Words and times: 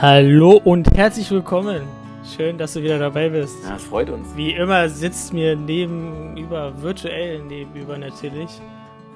Hallo 0.00 0.60
und 0.64 0.96
herzlich 0.96 1.28
willkommen. 1.32 1.82
Schön, 2.24 2.56
dass 2.56 2.74
du 2.74 2.82
wieder 2.84 3.00
dabei 3.00 3.30
bist. 3.30 3.64
Ja, 3.64 3.74
es 3.74 3.82
freut 3.82 4.08
uns. 4.10 4.36
Wie 4.36 4.52
immer 4.52 4.88
sitzt 4.88 5.32
mir 5.32 5.56
nebenüber, 5.56 6.80
virtuell 6.80 7.42
nebenüber 7.42 7.98
natürlich, 7.98 8.60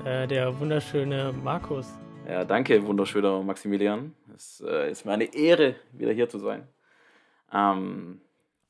äh, 0.04 0.26
der 0.26 0.58
wunderschöne 0.58 1.32
Markus. 1.44 1.86
Ja, 2.28 2.44
danke, 2.44 2.84
wunderschöner 2.84 3.44
Maximilian. 3.44 4.12
Es 4.34 4.60
äh, 4.66 4.90
ist 4.90 5.06
mir 5.06 5.12
eine 5.12 5.32
Ehre, 5.32 5.76
wieder 5.92 6.10
hier 6.10 6.28
zu 6.28 6.40
sein. 6.40 6.66
Ähm, 7.54 8.20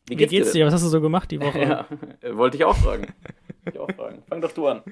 wie 0.06 0.14
geht's, 0.14 0.32
wie 0.32 0.36
geht's 0.36 0.52
dir? 0.52 0.59
dir? 0.59 0.66
Was 0.66 0.74
hast 0.74 0.84
du 0.84 0.88
so 0.88 1.01
gemacht 1.01 1.30
die 1.30 1.40
Woche? 1.40 1.60
ja, 2.23 2.37
wollte 2.37 2.59
ich 2.59 2.65
auch 2.66 2.76
fragen. 2.76 3.06
ich 3.65 3.79
auch 3.79 3.90
fragen. 3.90 4.23
Fang 4.29 4.42
doch 4.42 4.52
du 4.52 4.66
an. 4.66 4.82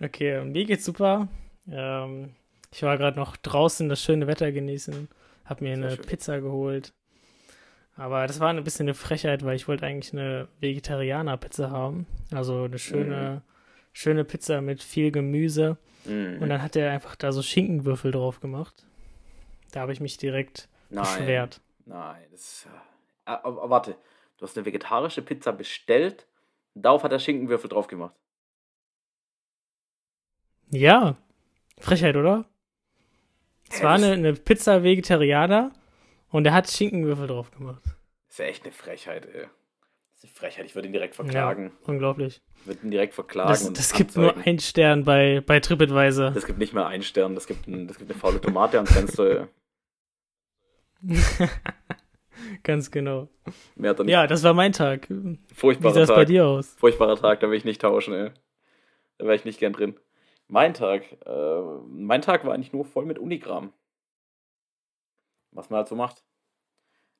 Okay, 0.00 0.42
mir 0.46 0.64
geht's 0.64 0.86
super. 0.86 1.28
Ähm, 1.70 2.30
ich 2.72 2.82
war 2.82 2.96
gerade 2.96 3.18
noch 3.18 3.36
draußen 3.36 3.90
das 3.90 4.02
schöne 4.02 4.26
Wetter 4.26 4.50
genießen, 4.50 5.08
habe 5.44 5.64
mir 5.64 5.76
Sehr 5.76 5.86
eine 5.86 5.96
schön. 5.96 6.06
Pizza 6.06 6.40
geholt. 6.40 6.92
Aber 7.96 8.26
das 8.26 8.40
war 8.40 8.50
ein 8.50 8.64
bisschen 8.64 8.86
eine 8.86 8.94
Frechheit, 8.94 9.44
weil 9.44 9.56
ich 9.56 9.68
wollte 9.68 9.86
eigentlich 9.86 10.12
eine 10.12 10.48
Vegetarianer-Pizza 10.60 11.70
haben. 11.70 12.06
Also 12.32 12.64
eine 12.64 12.78
schöne, 12.78 13.42
mm. 13.44 13.50
schöne 13.92 14.24
Pizza 14.24 14.60
mit 14.60 14.82
viel 14.82 15.12
Gemüse. 15.12 15.76
Mm. 16.04 16.42
Und 16.42 16.48
dann 16.48 16.60
hat 16.60 16.74
er 16.74 16.90
einfach 16.90 17.14
da 17.14 17.30
so 17.30 17.40
Schinkenwürfel 17.40 18.10
drauf 18.10 18.40
gemacht. 18.40 18.84
Da 19.70 19.80
habe 19.80 19.92
ich 19.92 20.00
mich 20.00 20.16
direkt 20.16 20.68
Nein. 20.90 21.04
beschwert. 21.04 21.60
Nein, 21.86 22.24
das. 22.30 22.66
Äh, 23.26 23.30
aber, 23.30 23.70
warte, 23.70 23.96
du 24.38 24.42
hast 24.42 24.56
eine 24.56 24.66
vegetarische 24.66 25.22
Pizza 25.22 25.52
bestellt, 25.52 26.26
darauf 26.74 27.04
hat 27.04 27.12
er 27.12 27.20
Schinkenwürfel 27.20 27.70
drauf 27.70 27.86
gemacht. 27.86 28.14
Ja. 30.70 31.16
Frechheit, 31.78 32.16
oder? 32.16 32.44
Es 33.84 34.00
war 34.02 34.08
eine, 34.08 34.12
eine 34.12 34.32
Pizza 34.34 34.82
Vegetarianer 34.82 35.72
und 36.30 36.46
er 36.46 36.52
hat 36.52 36.70
Schinkenwürfel 36.70 37.26
drauf 37.26 37.50
gemacht. 37.50 37.82
Ist 38.28 38.38
ja 38.38 38.46
echt 38.46 38.64
eine 38.64 38.72
Frechheit, 38.72 39.26
ey. 39.26 39.42
Das 39.42 40.18
ist 40.18 40.24
eine 40.24 40.32
Frechheit. 40.32 40.66
Ich 40.66 40.74
würde 40.74 40.88
ihn 40.88 40.92
direkt 40.92 41.14
verklagen. 41.14 41.66
Ja, 41.66 41.88
unglaublich. 41.88 42.42
Ich 42.56 42.66
würde 42.66 42.84
ihn 42.84 42.90
direkt 42.90 43.14
verklagen. 43.14 43.50
Das, 43.50 43.72
das 43.72 43.92
gibt 43.92 44.16
nur 44.16 44.36
einen 44.36 44.58
Stern 44.58 45.04
bei, 45.04 45.42
bei 45.44 45.60
TripAdvisor. 45.60 46.30
Das 46.30 46.46
gibt 46.46 46.58
nicht 46.58 46.72
mehr 46.72 46.86
einen 46.86 47.02
Stern. 47.02 47.34
Das 47.34 47.46
gibt, 47.46 47.68
ein, 47.68 47.86
das 47.86 47.98
gibt 47.98 48.10
eine 48.10 48.18
faule 48.18 48.40
Tomate 48.40 48.78
ans 48.78 48.92
Fenster. 48.92 49.48
Ganz 52.62 52.90
genau. 52.90 53.28
ja, 53.76 54.26
das 54.26 54.42
war 54.42 54.54
mein 54.54 54.72
Tag. 54.72 55.08
Furchtbarer 55.54 55.94
Wie 55.94 55.98
sah 55.98 56.02
es 56.02 56.08
bei 56.08 56.24
dir 56.24 56.46
aus? 56.46 56.74
Furchtbarer 56.78 57.16
Tag, 57.16 57.40
da 57.40 57.50
will 57.50 57.56
ich 57.56 57.64
nicht 57.64 57.80
tauschen, 57.80 58.14
ey. 58.14 58.30
Da 59.18 59.26
wäre 59.26 59.36
ich 59.36 59.44
nicht 59.44 59.60
gern 59.60 59.72
drin. 59.72 59.96
Mein 60.48 60.74
Tag. 60.74 61.04
Äh, 61.24 61.62
mein 61.86 62.22
Tag 62.22 62.44
war 62.44 62.54
eigentlich 62.54 62.72
nur 62.72 62.84
voll 62.84 63.06
mit 63.06 63.18
Unigramm. 63.18 63.72
Was 65.52 65.70
man 65.70 65.78
halt 65.78 65.88
so 65.88 65.96
macht. 65.96 66.24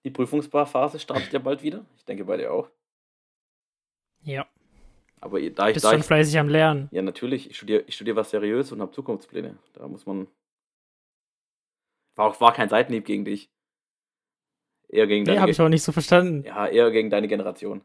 Die 0.05 0.11
Prüfungsphase 0.11 0.99
startet 0.99 1.33
ja 1.33 1.39
bald 1.39 1.63
wieder. 1.63 1.87
Ich 1.97 2.05
denke 2.05 2.25
bei 2.25 2.37
dir 2.37 2.53
auch. 2.53 2.71
Ja. 4.23 4.47
Aber 5.21 5.41
da 5.51 5.69
ich. 5.69 5.75
Bist 5.75 5.85
da 5.85 5.91
schon 5.91 6.01
ich, 6.01 6.07
fleißig 6.07 6.39
am 6.39 6.49
Lernen. 6.49 6.89
Ja, 6.93 7.01
natürlich. 7.01 7.49
Ich 7.49 7.57
studiere 7.57 7.85
ich 7.87 7.95
studier 7.95 8.17
was 8.17 8.31
seriös 8.31 8.73
und 8.73 8.83
habe 8.83 8.93
Zukunftspläne. 8.93 9.57
Da 9.73 9.89
muss 9.89 10.05
man. 10.05 10.27
War, 12.17 12.27
auch, 12.27 12.41
war 12.41 12.53
kein 12.53 12.69
Seitenhieb 12.69 13.07
gegen 13.07 13.25
dich. 13.25 13.51
Eher 14.89 15.07
gegen 15.07 15.25
deine. 15.25 15.37
Nee, 15.37 15.41
habe 15.41 15.51
ich 15.51 15.61
auch 15.61 15.69
nicht 15.69 15.83
so 15.83 15.93
verstanden. 15.93 16.45
Ja, 16.45 16.67
eher 16.67 16.91
gegen 16.91 17.09
deine 17.09 17.27
Generation. 17.27 17.83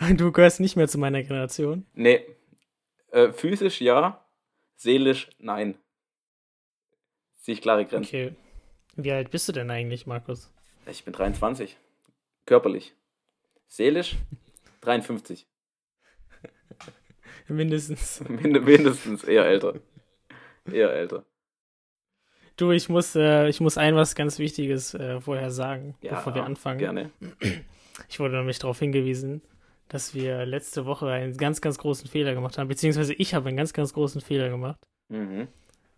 Du 0.16 0.32
gehörst 0.32 0.60
nicht 0.60 0.76
mehr 0.76 0.88
zu 0.88 0.98
meiner 0.98 1.22
Generation. 1.22 1.86
Nee. 1.94 2.24
Äh, 3.10 3.32
physisch 3.32 3.80
ja, 3.80 4.24
seelisch 4.76 5.28
nein. 5.38 5.76
Sehe 7.36 7.54
ich 7.54 7.62
klare 7.62 7.84
Grenzen. 7.84 8.08
Okay. 8.08 8.32
Wie 8.96 9.12
alt 9.12 9.30
bist 9.30 9.48
du 9.48 9.52
denn 9.52 9.70
eigentlich, 9.70 10.06
Markus? 10.06 10.52
Ich 10.86 11.04
bin 11.04 11.12
23. 11.12 11.76
Körperlich. 12.46 12.94
Seelisch 13.66 14.16
53. 14.82 15.46
Mindestens. 17.48 18.22
Mind 18.28 18.64
mindestens, 18.64 19.24
eher 19.24 19.44
älter. 19.44 19.74
Eher 20.70 20.92
älter. 20.92 21.24
Du, 22.56 22.70
ich 22.72 22.88
muss, 22.88 23.16
äh, 23.16 23.48
ich 23.48 23.60
muss 23.60 23.78
ein 23.78 23.96
was 23.96 24.14
ganz 24.14 24.38
Wichtiges 24.38 24.94
äh, 24.94 25.20
vorher 25.20 25.50
sagen, 25.50 25.96
ja, 26.02 26.14
bevor 26.14 26.34
wir 26.34 26.44
anfangen. 26.44 26.78
Gerne. 26.78 27.10
Ich 28.08 28.20
wurde 28.20 28.36
nämlich 28.36 28.58
darauf 28.58 28.78
hingewiesen, 28.78 29.40
dass 29.90 30.14
wir 30.14 30.46
letzte 30.46 30.86
Woche 30.86 31.08
einen 31.08 31.36
ganz, 31.36 31.60
ganz 31.60 31.76
großen 31.76 32.08
Fehler 32.08 32.34
gemacht 32.34 32.56
haben, 32.56 32.68
beziehungsweise 32.68 33.12
ich 33.12 33.34
habe 33.34 33.48
einen 33.48 33.56
ganz, 33.56 33.72
ganz 33.72 33.92
großen 33.92 34.20
Fehler 34.20 34.48
gemacht. 34.48 34.78
Mhm. 35.08 35.48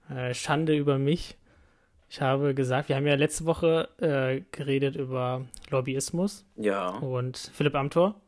Äh, 0.09 0.35
Schande 0.35 0.75
über 0.75 0.99
mich. 0.99 1.37
Ich 2.09 2.21
habe 2.21 2.55
gesagt, 2.55 2.89
wir 2.89 2.97
haben 2.97 3.07
ja 3.07 3.15
letzte 3.15 3.45
Woche 3.45 3.89
äh, 3.99 4.43
geredet 4.51 4.97
über 4.97 5.47
Lobbyismus. 5.71 6.45
Ja. 6.57 6.89
Und 6.89 7.37
Philipp 7.55 7.75
Amthor. 7.75 8.21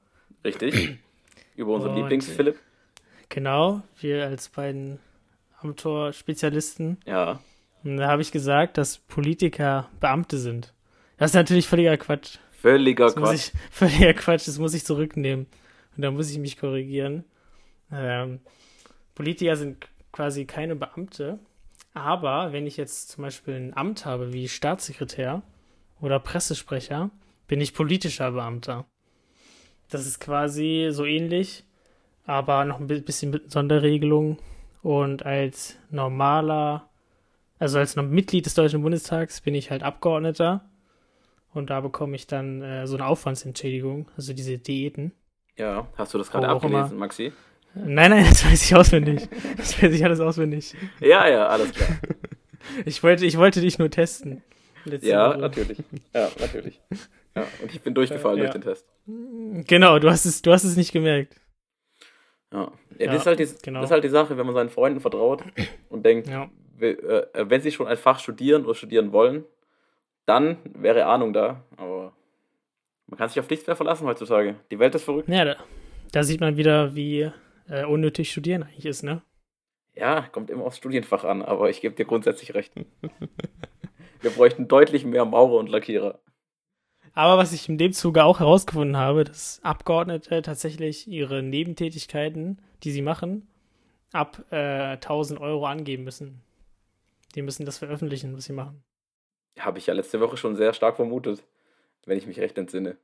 Richtig. 0.45 0.99
über 1.57 1.73
unseren 1.73 1.97
Lieblings-Philipp. 1.97 2.59
Genau, 3.31 3.83
wir 4.01 4.27
als 4.27 4.51
beiden 4.51 5.01
Amthor-Spezialisten. 5.61 6.99
Ja. 7.07 7.41
Und 7.83 7.97
da 7.97 8.09
habe 8.09 8.23
ich 8.23 8.33
gesagt, 8.33 8.77
dass 8.77 8.99
Politiker 8.99 9.89
Beamte 10.01 10.39
sind. 10.39 10.75
Das 11.17 11.31
ist 11.31 11.35
natürlich 11.35 11.67
völliger 11.69 11.97
Quatsch. 11.97 12.39
Völliger 12.65 13.05
das 13.05 13.17
Quatsch. 13.17 13.35
Ich, 13.35 13.53
völliger 13.71 14.15
Quatsch, 14.15 14.49
das 14.49 14.59
muss 14.59 14.73
ich 14.73 14.85
zurücknehmen. 14.85 15.47
Und 15.97 16.03
da 16.03 16.11
muss 16.11 16.31
ich 16.31 16.39
mich 16.39 16.59
korrigieren. 16.59 17.25
Ähm, 17.93 18.41
Politiker 19.15 19.57
sind 19.57 19.87
quasi 20.13 20.47
keine 20.47 20.75
Beamte. 20.75 21.39
Aber 21.93 22.53
wenn 22.53 22.67
ich 22.67 22.79
jetzt 22.79 23.11
zum 23.11 23.23
Beispiel 23.23 23.55
ein 23.55 23.77
Amt 23.77 24.07
habe 24.07 24.33
wie 24.33 24.49
Staatssekretär 24.49 25.43
oder 26.01 26.19
Pressesprecher, 26.19 27.11
bin 27.47 27.61
ich 27.61 27.75
politischer 27.75 28.33
Beamter. 28.33 28.87
Das 29.91 30.07
ist 30.07 30.19
quasi 30.19 30.89
so 30.91 31.05
ähnlich, 31.05 31.65
aber 32.25 32.65
noch 32.65 32.81
ein 32.81 32.87
bisschen 32.87 33.31
mit 33.31 33.53
Sonderregelung. 33.53 34.39
Und 34.83 35.27
als 35.27 35.77
normaler 35.91 36.89
also 37.59 37.79
als 37.79 37.97
Mitglied 37.97 38.47
des 38.47 38.55
Deutschen 38.55 38.83
Bundestags 38.83 39.41
bin 39.41 39.55
ich 39.55 39.71
halt 39.71 39.83
Abgeordneter 39.83 40.65
und 41.55 41.71
da 41.71 41.81
bekomme 41.81 42.17
ich 42.17 42.27
dann 42.27 42.63
äh, 42.63 42.87
so 42.87 42.97
eine 42.97 43.07
Aufwandsentschädigung, 43.07 44.11
also 44.17 44.33
diese 44.33 44.59
Diäten. 44.59 45.13
Ja, 45.57 45.87
hast 45.97 46.13
du 46.13 46.19
das 46.19 46.31
gerade 46.31 46.49
abgelesen, 46.49 46.99
Maxi? 46.99 47.33
Nein, 47.75 48.11
nein, 48.11 48.25
das 48.29 48.45
weiß 48.45 48.65
ich 48.65 48.75
auswendig. 48.75 49.29
Das 49.57 49.81
weiß 49.83 49.93
ich 49.93 50.05
alles 50.05 50.21
auswendig. 50.21 50.75
Ja, 51.01 51.29
ja, 51.29 51.47
alles 51.49 51.73
klar. 51.73 51.91
Ich 52.87 53.03
wollte, 53.03 53.27
ich 53.27 53.37
wollte 53.37 53.61
dich 53.61 53.79
nur 53.79 53.91
testen. 53.91 54.43
Ja, 55.03 55.29
Woche. 55.29 55.39
natürlich. 55.39 55.79
Ja, 56.15 56.31
natürlich. 56.41 56.81
Ja, 57.37 57.47
und 57.63 57.75
ich 57.75 57.83
bin 57.83 57.93
durchgefallen 57.95 58.39
ja. 58.39 58.45
durch 58.45 58.55
den 58.55 58.63
Test. 58.63 58.87
Genau, 59.67 59.99
du 59.99 60.09
hast 60.09 60.25
es, 60.25 60.41
du 60.41 60.51
hast 60.51 60.65
es 60.65 60.75
nicht 60.75 60.91
gemerkt. 60.91 61.37
Ja, 62.51 62.73
ja, 62.99 63.07
das, 63.09 63.17
ist 63.17 63.27
halt 63.27 63.39
die, 63.39 63.49
genau. 63.63 63.81
das 63.81 63.91
ist 63.91 63.93
halt 63.93 64.05
die 64.05 64.09
Sache, 64.09 64.39
wenn 64.39 64.47
man 64.47 64.55
seinen 64.55 64.71
Freunden 64.71 65.01
vertraut 65.01 65.45
und 65.91 66.07
denkt. 66.07 66.31
Äh, 66.81 67.27
wenn 67.35 67.61
sie 67.61 67.71
schon 67.71 67.87
ein 67.87 67.99
Fach 67.99 68.19
studieren 68.19 68.65
oder 68.65 68.75
studieren 68.75 69.13
wollen, 69.13 69.45
dann 70.27 70.59
wäre 70.65 71.07
Ahnung 71.07 71.33
da. 71.33 71.63
Aber 71.77 72.13
man 73.07 73.19
kann 73.19 73.29
sich 73.29 73.41
auf 73.41 73.51
nichts 73.51 73.67
mehr 73.67 73.77
verlassen 73.77 74.07
heutzutage. 74.07 74.57
Die 74.71 74.79
Welt 74.79 74.95
ist 74.95 75.05
verrückt. 75.05 75.29
Ja, 75.29 75.45
da, 75.45 75.57
da 76.13 76.25
sieht 76.25 76.41
man 76.41 76.57
wieder, 76.57 76.95
wie 76.95 77.31
äh, 77.69 77.85
unnötig 77.85 78.31
Studieren 78.31 78.63
eigentlich 78.63 78.87
ist, 78.87 79.03
ne? 79.03 79.23
Ja, 79.95 80.23
kommt 80.23 80.51
immer 80.51 80.65
aufs 80.65 80.79
Studienfach 80.79 81.25
an, 81.25 81.43
aber 81.43 81.71
ich 81.71 81.81
gebe 81.81 81.95
dir 81.95 82.05
grundsätzlich 82.05 82.55
recht. 82.55 82.73
Wir 84.21 84.31
bräuchten 84.31 84.69
deutlich 84.69 85.05
mehr 85.05 85.25
Maurer 85.25 85.59
und 85.59 85.69
Lackierer. 85.69 86.19
Aber 87.13 87.39
was 87.39 87.53
ich 87.53 87.69
in 87.69 87.79
dem 87.79 87.93
Zuge 87.93 88.25
auch 88.25 88.41
herausgefunden 88.41 88.97
habe, 88.97 89.23
dass 89.23 89.61
Abgeordnete 89.63 90.43
tatsächlich 90.43 91.07
ihre 91.07 91.43
Nebentätigkeiten, 91.43 92.61
die 92.83 92.91
sie 92.91 93.03
machen, 93.03 93.47
ab 94.13 94.45
äh, 94.51 94.95
1000 94.95 95.41
Euro 95.41 95.67
angeben 95.67 96.05
müssen. 96.05 96.41
Die 97.35 97.43
müssen 97.43 97.67
das 97.67 97.79
veröffentlichen, 97.79 98.35
was 98.37 98.45
sie 98.45 98.53
machen. 98.53 98.83
Habe 99.59 99.79
ich 99.79 99.87
ja 99.87 99.95
letzte 99.95 100.21
Woche 100.21 100.37
schon 100.37 100.57
sehr 100.57 100.73
stark 100.75 100.97
vermutet, 100.97 101.43
wenn 102.07 102.19
ich 102.19 102.27
mich 102.27 102.41
recht 102.41 102.59
entsinne. 102.59 102.97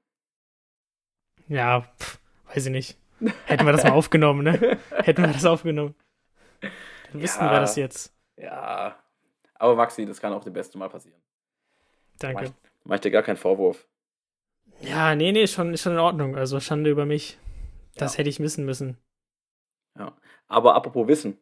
Ja, 1.49 1.83
pff, 1.99 2.19
weiß 2.49 2.67
ich 2.67 2.73
nicht. 2.73 2.99
Hätten 3.47 3.67
wir 3.67 3.73
das 3.73 3.85
mal 3.85 3.93
aufgenommen, 3.93 4.45
ne? 4.45 4.79
Hätten 4.91 5.23
wir 5.23 5.33
das 5.33 5.45
aufgenommen. 5.45 5.95
Dann 6.61 7.23
wüssten 7.23 7.45
ja, 7.45 7.53
wir 7.53 7.61
das 7.61 7.77
jetzt. 7.77 8.15
Ja. 8.37 8.97
Aber 9.55 9.77
Maxi, 9.77 10.07
das 10.07 10.21
kann 10.21 10.33
auch 10.33 10.43
dem 10.43 10.53
Besten 10.53 10.79
mal 10.79 10.89
passieren. 10.89 11.21
Danke. 12.19 12.45
Mach, 12.45 12.53
mach 12.85 12.95
ich 12.97 13.01
dir 13.03 13.11
gar 13.11 13.23
keinen 13.23 13.37
Vorwurf. 13.37 13.87
Ja, 14.81 15.15
nee, 15.15 15.33
nee, 15.33 15.47
schon, 15.47 15.77
schon 15.77 15.93
in 15.93 15.99
Ordnung. 15.99 16.37
Also 16.37 16.61
Schande 16.61 16.91
über 16.91 17.05
mich. 17.05 17.39
Das 17.95 18.15
ja. 18.15 18.19
hätte 18.19 18.31
ich 18.31 18.41
wissen 18.41 18.65
müssen. 18.65 18.97
Ja. 19.99 20.17
Aber 20.49 20.75
apropos 20.75 21.07
Wissen. 21.09 21.39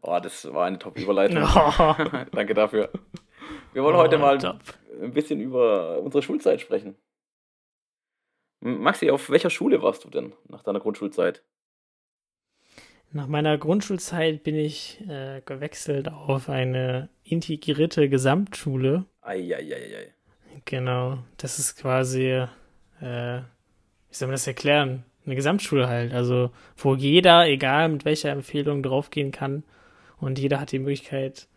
Oh, 0.00 0.18
das 0.20 0.52
war 0.52 0.66
eine 0.66 0.78
Top-Überleitung. 0.80 1.42
Oh. 1.42 1.94
Danke 2.32 2.54
dafür. 2.54 2.90
Wir 3.72 3.82
wollen 3.82 3.96
oh, 3.96 4.00
heute 4.00 4.18
mal 4.18 4.38
top. 4.38 4.60
ein 5.00 5.12
bisschen 5.12 5.40
über 5.40 6.00
unsere 6.00 6.22
Schulzeit 6.22 6.60
sprechen. 6.60 6.96
Maxi, 8.60 9.10
auf 9.10 9.30
welcher 9.30 9.50
Schule 9.50 9.82
warst 9.82 10.04
du 10.04 10.10
denn 10.10 10.34
nach 10.48 10.62
deiner 10.62 10.78
Grundschulzeit? 10.78 11.42
Nach 13.10 13.26
meiner 13.26 13.58
Grundschulzeit 13.58 14.42
bin 14.42 14.56
ich 14.56 15.00
äh, 15.08 15.42
gewechselt 15.44 16.08
auf 16.08 16.48
eine 16.48 17.08
integrierte 17.24 18.08
Gesamtschule. 18.08 19.06
Eieieiei. 19.20 20.14
Genau, 20.64 21.18
das 21.38 21.58
ist 21.58 21.76
quasi, 21.76 22.26
äh, 23.00 23.38
wie 23.40 24.14
soll 24.14 24.28
man 24.28 24.34
das 24.34 24.46
erklären? 24.46 25.04
Eine 25.24 25.34
Gesamtschule 25.34 25.88
halt, 25.88 26.12
also 26.12 26.50
wo 26.76 26.94
jeder, 26.94 27.46
egal 27.46 27.88
mit 27.88 28.04
welcher 28.04 28.30
Empfehlung, 28.30 28.82
draufgehen 28.82 29.32
kann 29.32 29.64
und 30.18 30.38
jeder 30.38 30.60
hat 30.60 30.72
die 30.72 30.78
Möglichkeit, 30.78 31.48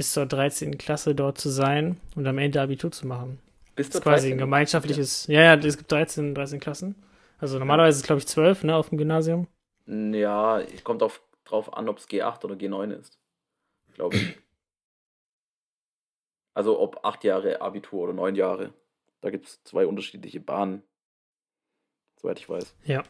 bis 0.00 0.14
zur 0.14 0.24
13. 0.24 0.78
Klasse 0.78 1.14
dort 1.14 1.36
zu 1.36 1.50
sein 1.50 2.00
und 2.16 2.26
am 2.26 2.38
Ende 2.38 2.62
Abitur 2.62 2.90
zu 2.90 3.06
machen. 3.06 3.38
Bis 3.76 3.90
zur 3.90 4.00
das 4.00 4.00
ist 4.00 4.02
quasi 4.02 4.28
13. 4.28 4.32
ein 4.32 4.38
gemeinschaftliches, 4.38 5.26
ja, 5.26 5.42
ja, 5.42 5.54
es 5.56 5.76
gibt 5.76 5.92
13, 5.92 6.34
13 6.34 6.58
Klassen. 6.58 6.94
Also 7.38 7.58
normalerweise 7.58 7.96
ist 7.96 8.00
es, 8.00 8.06
glaube 8.06 8.20
ich, 8.20 8.26
12, 8.26 8.64
ne, 8.64 8.76
auf 8.76 8.88
dem 8.88 8.96
Gymnasium. 8.96 9.46
Ja, 9.84 10.58
es 10.58 10.82
kommt 10.84 11.02
auf, 11.02 11.20
drauf 11.44 11.76
an, 11.76 11.86
ob 11.90 11.98
es 11.98 12.08
G8 12.08 12.42
oder 12.46 12.54
G9 12.54 12.92
ist. 12.92 13.18
Glaube 13.92 14.16
ich. 14.16 14.38
Also 16.52 16.80
ob 16.80 17.04
acht 17.04 17.22
Jahre 17.22 17.60
Abitur 17.60 18.02
oder 18.02 18.12
neun 18.12 18.34
Jahre. 18.34 18.74
Da 19.20 19.30
gibt 19.30 19.46
es 19.46 19.62
zwei 19.62 19.86
unterschiedliche 19.86 20.40
Bahnen. 20.40 20.82
Soweit 22.16 22.40
ich 22.40 22.48
weiß. 22.48 22.74
Ja. 22.84 23.04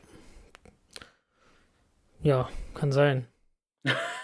Ja, 2.21 2.51
kann 2.75 2.93
sein. 2.93 3.27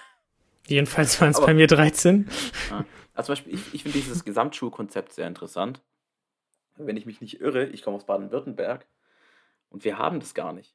Jedenfalls 0.67 1.21
waren 1.21 1.31
es 1.31 1.41
bei 1.41 1.55
mir 1.55 1.67
13. 1.67 2.29
Ja. 2.71 2.85
Also 3.15 3.27
zum 3.27 3.33
Beispiel, 3.33 3.55
ich, 3.55 3.75
ich 3.75 3.83
finde 3.83 3.99
dieses 3.99 4.25
Gesamtschulkonzept 4.25 5.13
sehr 5.13 5.27
interessant. 5.27 5.83
Wenn 6.77 6.97
ich 6.97 7.07
mich 7.07 7.21
nicht 7.21 7.41
irre, 7.41 7.67
ich 7.67 7.83
komme 7.83 7.97
aus 7.97 8.05
Baden-Württemberg 8.05 8.87
und 9.71 9.85
wir 9.85 9.99
haben 9.99 10.21
das 10.21 10.35
gar 10.35 10.53
nicht. 10.53 10.75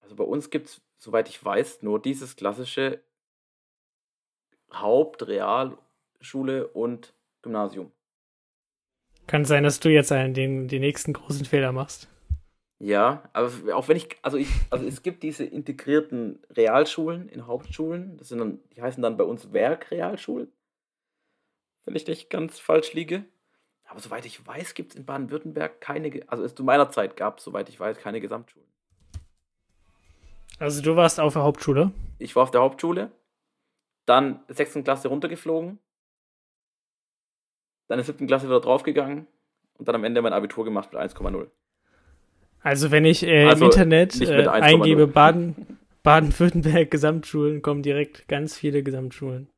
Also 0.00 0.16
bei 0.16 0.24
uns 0.24 0.50
gibt 0.50 0.66
es, 0.66 0.80
soweit 0.98 1.28
ich 1.28 1.44
weiß, 1.44 1.82
nur 1.82 2.00
dieses 2.00 2.36
klassische 2.36 3.02
Haupt-, 4.72 5.26
Real- 5.26 5.78
Schule 6.20 6.68
und 6.68 7.14
Gymnasium. 7.42 7.92
Kann 9.26 9.44
sein, 9.44 9.64
dass 9.64 9.80
du 9.80 9.90
jetzt 9.90 10.12
einen, 10.12 10.34
den, 10.34 10.68
den 10.68 10.80
nächsten 10.80 11.12
großen 11.12 11.44
Fehler 11.44 11.72
machst. 11.72 12.08
Ja, 12.78 13.28
aber 13.32 13.50
auch 13.74 13.88
wenn 13.88 13.96
ich, 13.96 14.08
also 14.20 14.36
ich, 14.36 14.50
also 14.68 14.84
es 14.84 15.02
gibt 15.02 15.22
diese 15.22 15.44
integrierten 15.44 16.42
Realschulen 16.50 17.28
in 17.30 17.46
Hauptschulen, 17.46 18.18
das 18.18 18.28
sind 18.28 18.38
dann, 18.38 18.60
die 18.74 18.82
heißen 18.82 19.02
dann 19.02 19.16
bei 19.16 19.24
uns 19.24 19.52
Werkrealschulen, 19.52 20.52
wenn 21.84 21.96
ich 21.96 22.06
nicht 22.06 22.28
ganz 22.28 22.58
falsch 22.58 22.92
liege. 22.92 23.24
Aber 23.84 24.00
soweit 24.00 24.26
ich 24.26 24.46
weiß, 24.46 24.74
gibt 24.74 24.92
es 24.92 24.98
in 24.98 25.06
Baden-Württemberg 25.06 25.80
keine, 25.80 26.20
also 26.26 26.44
es 26.44 26.54
zu 26.54 26.64
meiner 26.64 26.90
Zeit 26.90 27.16
gab 27.16 27.38
es, 27.38 27.44
soweit 27.44 27.68
ich 27.68 27.80
weiß, 27.80 27.98
keine 27.98 28.20
Gesamtschulen. 28.20 28.68
Also 30.58 30.82
du 30.82 30.96
warst 30.96 31.18
auf 31.20 31.34
der 31.34 31.44
Hauptschule? 31.44 31.92
Ich 32.18 32.36
war 32.36 32.42
auf 32.42 32.50
der 32.50 32.60
Hauptschule, 32.60 33.10
dann 34.04 34.42
6. 34.48 34.84
Klasse 34.84 35.08
runtergeflogen, 35.08 35.78
dann 37.88 37.98
in 37.98 38.04
der 38.04 38.04
siebten 38.04 38.26
Klasse 38.26 38.46
wieder 38.46 38.60
draufgegangen 38.60 39.26
und 39.74 39.88
dann 39.88 39.94
am 39.94 40.04
Ende 40.04 40.20
mein 40.20 40.32
Abitur 40.32 40.64
gemacht 40.64 40.92
mit 40.92 41.00
1,0. 41.00 41.48
Also 42.66 42.90
wenn 42.90 43.04
ich 43.04 43.24
äh, 43.24 43.44
also 43.44 43.64
im 43.64 43.70
Internet 43.70 44.20
äh, 44.20 44.48
eingebe 44.48 45.06
Baden, 45.06 45.78
Baden-Württemberg 46.02 46.90
Gesamtschulen, 46.90 47.62
kommen 47.62 47.82
direkt 47.82 48.26
ganz 48.26 48.58
viele 48.58 48.82
Gesamtschulen. 48.82 49.48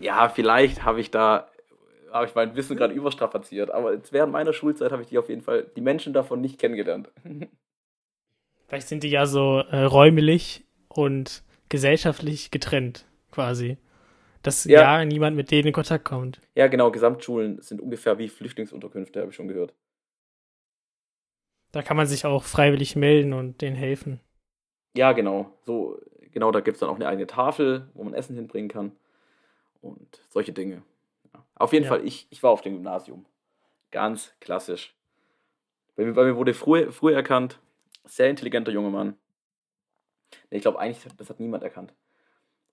Ja, 0.00 0.30
vielleicht 0.30 0.82
habe 0.82 0.98
ich 0.98 1.10
da 1.10 1.50
habe 2.10 2.24
ich 2.24 2.34
mein 2.34 2.56
Wissen 2.56 2.74
gerade 2.74 2.94
überstrapaziert, 2.94 3.70
aber 3.70 3.92
jetzt 3.92 4.14
während 4.14 4.32
meiner 4.32 4.54
Schulzeit 4.54 4.92
habe 4.92 5.02
ich 5.02 5.08
die 5.08 5.18
auf 5.18 5.28
jeden 5.28 5.42
Fall 5.42 5.66
die 5.76 5.82
Menschen 5.82 6.14
davon 6.14 6.40
nicht 6.40 6.58
kennengelernt. 6.58 7.10
Vielleicht 8.68 8.88
sind 8.88 9.02
die 9.02 9.10
ja 9.10 9.26
so 9.26 9.62
äh, 9.70 9.82
räumlich 9.82 10.64
und 10.88 11.44
gesellschaftlich 11.68 12.50
getrennt, 12.50 13.04
quasi 13.30 13.76
dass 14.46 14.64
ja. 14.64 14.98
ja 14.98 15.04
niemand 15.04 15.36
mit 15.36 15.50
denen 15.50 15.68
in 15.68 15.72
Kontakt 15.74 16.04
kommt. 16.04 16.40
Ja, 16.54 16.68
genau, 16.68 16.90
Gesamtschulen 16.90 17.60
sind 17.60 17.80
ungefähr 17.80 18.18
wie 18.18 18.28
Flüchtlingsunterkünfte, 18.28 19.20
habe 19.20 19.30
ich 19.30 19.36
schon 19.36 19.48
gehört. 19.48 19.74
Da 21.76 21.82
kann 21.82 21.98
man 21.98 22.06
sich 22.06 22.24
auch 22.24 22.42
freiwillig 22.42 22.96
melden 22.96 23.34
und 23.34 23.60
denen 23.60 23.76
helfen. 23.76 24.18
Ja, 24.96 25.12
genau. 25.12 25.52
So, 25.66 26.00
genau, 26.32 26.50
da 26.50 26.60
gibt 26.60 26.76
es 26.76 26.80
dann 26.80 26.88
auch 26.88 26.94
eine 26.94 27.06
eigene 27.06 27.26
Tafel, 27.26 27.90
wo 27.92 28.02
man 28.02 28.14
Essen 28.14 28.34
hinbringen 28.34 28.70
kann. 28.70 28.92
Und 29.82 30.22
solche 30.30 30.54
Dinge. 30.54 30.82
Ja. 31.34 31.44
Auf 31.54 31.74
jeden 31.74 31.84
ja. 31.84 31.90
Fall, 31.90 32.06
ich, 32.06 32.28
ich 32.30 32.42
war 32.42 32.50
auf 32.50 32.62
dem 32.62 32.72
Gymnasium. 32.72 33.26
Ganz 33.90 34.32
klassisch. 34.40 34.94
Bei 35.96 36.06
mir, 36.06 36.14
bei 36.14 36.24
mir 36.24 36.36
wurde 36.36 36.54
früh, 36.54 36.90
früh 36.90 37.12
erkannt, 37.12 37.60
sehr 38.06 38.30
intelligenter 38.30 38.72
junger 38.72 38.88
Mann. 38.88 39.18
ich 40.48 40.62
glaube 40.62 40.78
eigentlich, 40.78 41.04
das 41.18 41.28
hat 41.28 41.40
niemand 41.40 41.62
erkannt. 41.62 41.92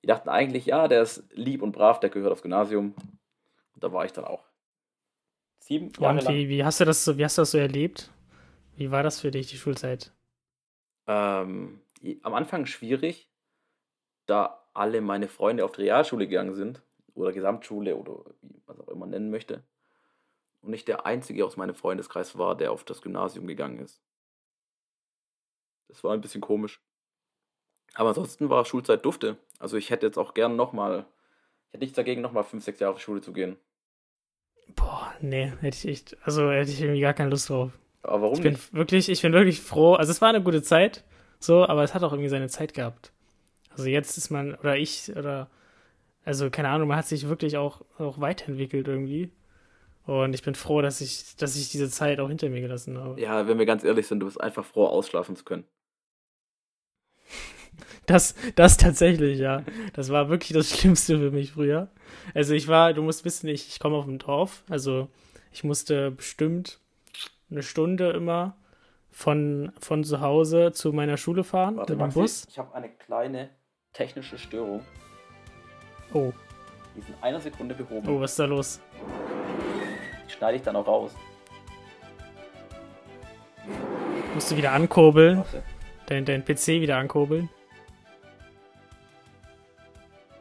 Die 0.02 0.08
dachten 0.08 0.30
eigentlich, 0.30 0.66
ja, 0.66 0.88
der 0.88 1.02
ist 1.02 1.26
lieb 1.34 1.62
und 1.62 1.74
brav, 1.74 2.00
der 2.00 2.10
gehört 2.10 2.32
aufs 2.32 2.42
Gymnasium. 2.42 2.96
Und 3.74 3.84
da 3.84 3.92
war 3.92 4.06
ich 4.06 4.14
dann 4.14 4.24
auch. 4.24 4.46
Sieben 5.60 5.92
Jahre 6.00 6.20
und 6.20 6.30
wie, 6.30 6.48
wie, 6.48 6.64
hast 6.64 6.80
du 6.80 6.86
das 6.86 7.04
so, 7.04 7.18
wie 7.18 7.26
hast 7.26 7.38
du 7.38 7.42
das 7.42 7.52
so 7.52 7.58
erlebt? 7.58 8.10
Wie 8.76 8.92
war 8.92 9.04
das 9.04 9.22
für 9.22 9.32
dich, 9.32 9.48
die 9.48 9.58
Schulzeit? 9.58 10.12
Ähm, 11.08 11.82
am 12.22 12.34
Anfang 12.34 12.66
schwierig, 12.66 13.30
da 14.26 14.64
alle 14.74 15.02
meine 15.02 15.28
Freunde 15.28 15.66
auf 15.66 15.74
die 15.74 15.82
Realschule 15.82 16.28
gegangen 16.28 16.56
sind. 16.56 16.82
Oder 17.16 17.32
Gesamtschule 17.32 17.96
oder 17.96 18.26
wie 18.42 18.60
man 18.66 18.76
es 18.76 18.82
auch 18.82 18.88
immer 18.88 19.06
nennen 19.06 19.30
möchte. 19.30 19.64
Und 20.62 20.74
ich 20.74 20.84
der 20.84 21.06
Einzige 21.06 21.46
aus 21.46 21.58
meinem 21.58 21.76
Freundeskreis 21.76 22.38
war, 22.40 22.58
der 22.58 22.72
auf 22.72 22.84
das 22.84 23.04
Gymnasium 23.04 23.46
gegangen 23.46 23.78
ist. 23.80 24.02
Das 25.90 26.04
war 26.04 26.14
ein 26.14 26.22
bisschen 26.22 26.42
komisch. 26.42 26.82
Aber 27.94 28.10
ansonsten 28.10 28.50
war 28.50 28.66
Schulzeit 28.66 29.06
dufte. 29.06 29.38
Also 29.60 29.78
ich 29.78 29.92
hätte 29.92 30.08
jetzt 30.08 30.18
auch 30.18 30.34
gern 30.34 30.56
nochmal, 30.56 31.06
ich 31.68 31.74
hätte 31.74 31.84
nichts 31.84 31.96
dagegen, 31.96 32.22
nochmal 32.22 32.44
fünf, 32.44 32.64
sechs 32.64 32.80
Jahre 32.80 32.96
auf 32.96 33.00
Schule 33.00 33.22
zu 33.22 33.32
gehen. 33.32 33.58
Boah, 34.76 35.14
nee, 35.22 35.54
hätte 35.62 35.78
ich 35.78 35.86
echt, 35.86 36.18
also 36.24 36.50
hätte 36.50 36.72
ich 36.72 36.82
irgendwie 36.82 37.02
gar 37.02 37.14
keine 37.14 37.30
Lust 37.30 37.50
drauf. 37.50 37.78
Aber 38.04 38.24
warum 38.24 38.36
ich 38.36 38.42
bin 38.42 38.54
nicht? 38.54 38.74
Wirklich, 38.74 39.10
ich 39.10 39.22
bin 39.22 39.34
wirklich 39.34 39.62
froh. 39.62 39.94
Also 39.94 40.12
es 40.12 40.22
war 40.22 40.30
eine 40.30 40.44
gute 40.44 40.62
Zeit, 40.62 41.04
so, 41.40 41.66
aber 41.66 41.84
es 41.84 41.94
hat 41.94 42.04
auch 42.04 42.12
irgendwie 42.12 42.30
seine 42.30 42.50
Zeit 42.50 42.74
gehabt. 42.74 43.12
Also 43.72 43.86
jetzt 43.86 44.18
ist 44.18 44.30
man, 44.30 44.56
oder 44.56 44.78
ich, 44.78 45.12
oder, 45.16 45.50
also 46.26 46.50
keine 46.50 46.70
Ahnung, 46.70 46.90
man 46.90 46.98
hat 46.98 47.08
sich 47.08 47.28
wirklich 47.28 47.58
auch, 47.58 47.82
auch 47.98 48.20
weiterentwickelt 48.20 48.88
irgendwie. 48.88 49.32
Und 50.06 50.36
ich 50.36 50.44
bin 50.44 50.54
froh, 50.54 50.82
dass 50.82 51.00
ich, 51.00 51.36
dass 51.38 51.56
ich 51.56 51.70
diese 51.70 51.90
Zeit 51.90 52.20
auch 52.20 52.28
hinter 52.28 52.50
mir 52.50 52.62
gelassen 52.62 52.98
habe. 52.98 53.20
Ja, 53.22 53.48
wenn 53.48 53.58
wir 53.58 53.66
ganz 53.66 53.86
ehrlich 53.86 54.06
sind, 54.06 54.20
du 54.20 54.26
bist 54.26 54.40
einfach 54.40 54.66
froh, 54.66 54.86
ausschlafen 54.86 55.36
zu 55.36 55.44
können. 55.44 55.64
Das, 58.06 58.36
das 58.56 58.76
tatsächlich, 58.76 59.40
ja. 59.40 59.64
Das 59.94 60.10
war 60.10 60.28
wirklich 60.28 60.52
das 60.52 60.70
Schlimmste 60.78 61.18
für 61.18 61.32
mich 61.32 61.54
früher. 61.54 61.90
Also 62.34 62.54
ich 62.54 62.68
war, 62.68 62.94
du 62.94 63.02
musst 63.02 63.24
wissen, 63.24 63.48
ich, 63.48 63.70
ich 63.70 63.80
komme 63.80 63.96
auf 63.96 64.04
dem 64.04 64.18
Dorf. 64.18 64.66
Also 64.68 65.08
ich 65.54 65.64
musste 65.64 66.12
bestimmt 66.12 66.82
eine 67.54 67.64
Stunde 67.64 68.12
immer 68.12 68.58
von, 69.12 69.72
von 69.80 70.04
zu 70.04 70.22
Hause 70.22 70.72
zu 70.74 70.92
meiner 70.92 71.18
Schule 71.18 71.44
fahren 71.44 71.78
Warte, 71.78 71.96
mit 71.96 72.02
dem 72.02 72.14
Bus. 72.14 72.46
Ich 72.50 72.58
habe 72.58 72.74
eine 72.76 72.90
kleine 72.90 73.50
technische 73.94 74.38
Störung. 74.38 74.82
Oh. 76.14 76.34
Die 76.96 77.00
ist 77.00 77.10
in 77.10 77.16
einer 77.22 77.40
Sekunde 77.40 77.76
behoben. 77.76 78.08
Oh, 78.10 78.20
was 78.20 78.32
ist 78.32 78.40
da 78.40 78.46
los? 78.46 78.82
Die 80.28 80.32
schneide 80.32 80.58
ich 80.58 80.64
dann 80.64 80.76
auch 80.76 80.88
raus. 80.88 81.16
Musst 84.34 84.52
du 84.52 84.58
wieder 84.58 84.72
ankurbeln? 84.72 85.44
Dein, 86.08 86.26
dein 86.26 86.44
PC 86.44 86.68
wieder 86.82 86.98
ankurbeln? 86.98 87.50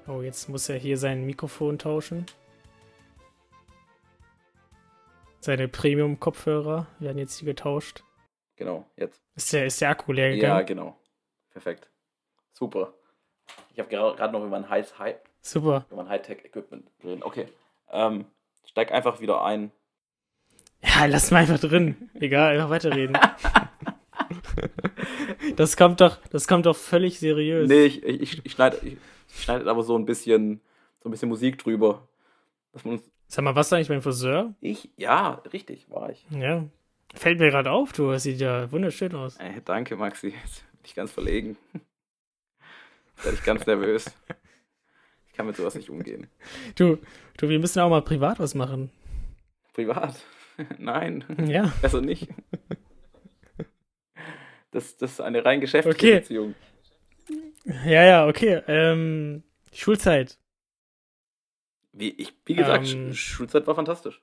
Oh, 0.09 0.23
jetzt 0.23 0.49
muss 0.49 0.69
er 0.69 0.77
hier 0.77 0.97
sein 0.97 1.25
Mikrofon 1.25 1.79
tauschen. 1.79 2.27
Seine 5.45 5.67
Premium-Kopfhörer 5.67 6.87
werden 7.01 7.19
jetzt 7.19 7.37
hier 7.37 7.47
getauscht. 7.47 8.05
Genau, 8.55 8.87
jetzt. 8.97 9.21
Ist 9.35 9.53
der, 9.53 9.67
ist 9.67 9.81
der 9.81 9.91
Akku 9.91 10.13
leer 10.13 10.31
gegangen? 10.31 10.59
Ja, 10.59 10.63
genau. 10.63 10.97
Perfekt. 11.51 11.91
Super. 12.53 12.95
Ich 13.73 13.81
habe 13.81 13.89
gerade 13.89 14.33
noch 14.33 14.45
über 14.45 14.57
ein 14.57 14.71
High, 14.71 14.97
High, 15.01 15.17
Super. 15.41 15.85
Über 15.91 16.03
ein 16.03 16.09
Hightech-Equipment 16.09 16.89
drin. 17.03 17.25
Okay. 17.25 17.49
Ähm, 17.91 18.27
steig 18.65 18.93
einfach 18.93 19.21
wieder 19.21 19.43
ein. 19.43 19.73
Ja, 20.81 21.07
lass 21.07 21.33
mal 21.33 21.39
einfach 21.39 21.59
drin. 21.59 22.09
Egal, 22.15 22.55
einfach 22.55 22.71
weiterreden. 22.71 23.19
das 25.57 25.77
kommt 25.77 26.01
doch, 26.01 26.19
das 26.31 26.47
kommt 26.47 26.67
doch 26.67 26.77
völlig 26.77 27.19
seriös. 27.19 27.69
Nee, 27.69 27.87
ich, 27.87 28.05
ich, 28.05 28.47
ich 28.47 28.53
schneide, 28.53 28.79
ich, 28.87 28.97
schneidet 29.29 29.67
aber 29.67 29.83
so 29.83 29.99
ein 29.99 30.07
bisschen, 30.07 30.61
so 31.03 31.09
ein 31.09 31.11
bisschen 31.11 31.29
Musik 31.29 31.59
drüber. 31.59 32.07
Dass 32.73 32.85
man 32.85 33.03
Sag 33.33 33.45
mal, 33.45 33.55
was 33.55 33.69
ist 33.69 33.73
eigentlich 33.73 33.89
beim 33.89 34.03
Friseur? 34.03 34.55
Ich? 34.61 34.91
Ja, 34.99 35.41
richtig, 35.55 35.89
war 35.89 36.11
ich. 36.11 36.23
Ja. 36.29 36.67
Fällt 37.15 37.39
mir 37.39 37.49
gerade 37.49 37.71
auf, 37.71 37.95
du, 37.95 38.11
das 38.11 38.25
sieht 38.25 38.39
ja 38.41 38.71
wunderschön 38.71 39.15
aus. 39.15 39.39
Äh, 39.39 39.63
danke, 39.65 39.97
Maxi. 39.97 40.35
Jetzt 40.45 40.65
bin 40.73 40.81
ich 40.85 40.95
ganz 40.95 41.13
verlegen. 41.13 41.57
Jetzt 41.73 43.25
werde 43.25 43.39
ich 43.39 43.43
ganz 43.43 43.65
nervös. 43.65 44.05
Ich 45.29 45.33
kann 45.33 45.47
mit 45.47 45.57
sowas 45.57 45.75
nicht 45.75 45.89
umgehen. 45.89 46.27
Du, 46.75 46.99
du, 47.39 47.49
wir 47.49 47.59
müssen 47.59 47.81
auch 47.81 47.89
mal 47.89 48.03
privat 48.03 48.39
was 48.39 48.55
machen. 48.55 48.91
Privat? 49.73 50.15
Nein. 50.79 51.25
Ja. 51.47 51.73
Also 51.81 52.03
nicht. 52.03 52.29
Das, 54.73 54.99
das 54.99 55.13
ist 55.13 55.21
eine 55.23 55.43
rein 55.43 55.63
geschäftliche 55.63 55.97
okay. 55.97 56.21
Beziehung. 56.21 56.55
Ja, 57.87 58.05
ja, 58.05 58.27
okay. 58.29 58.61
Ähm, 58.67 59.43
Schulzeit. 59.73 60.37
Wie, 61.93 62.11
ich, 62.11 62.33
wie 62.47 62.55
gesagt, 62.55 62.89
ähm, 62.93 63.13
Schulzeit 63.15 63.67
war 63.67 63.75
fantastisch. 63.75 64.23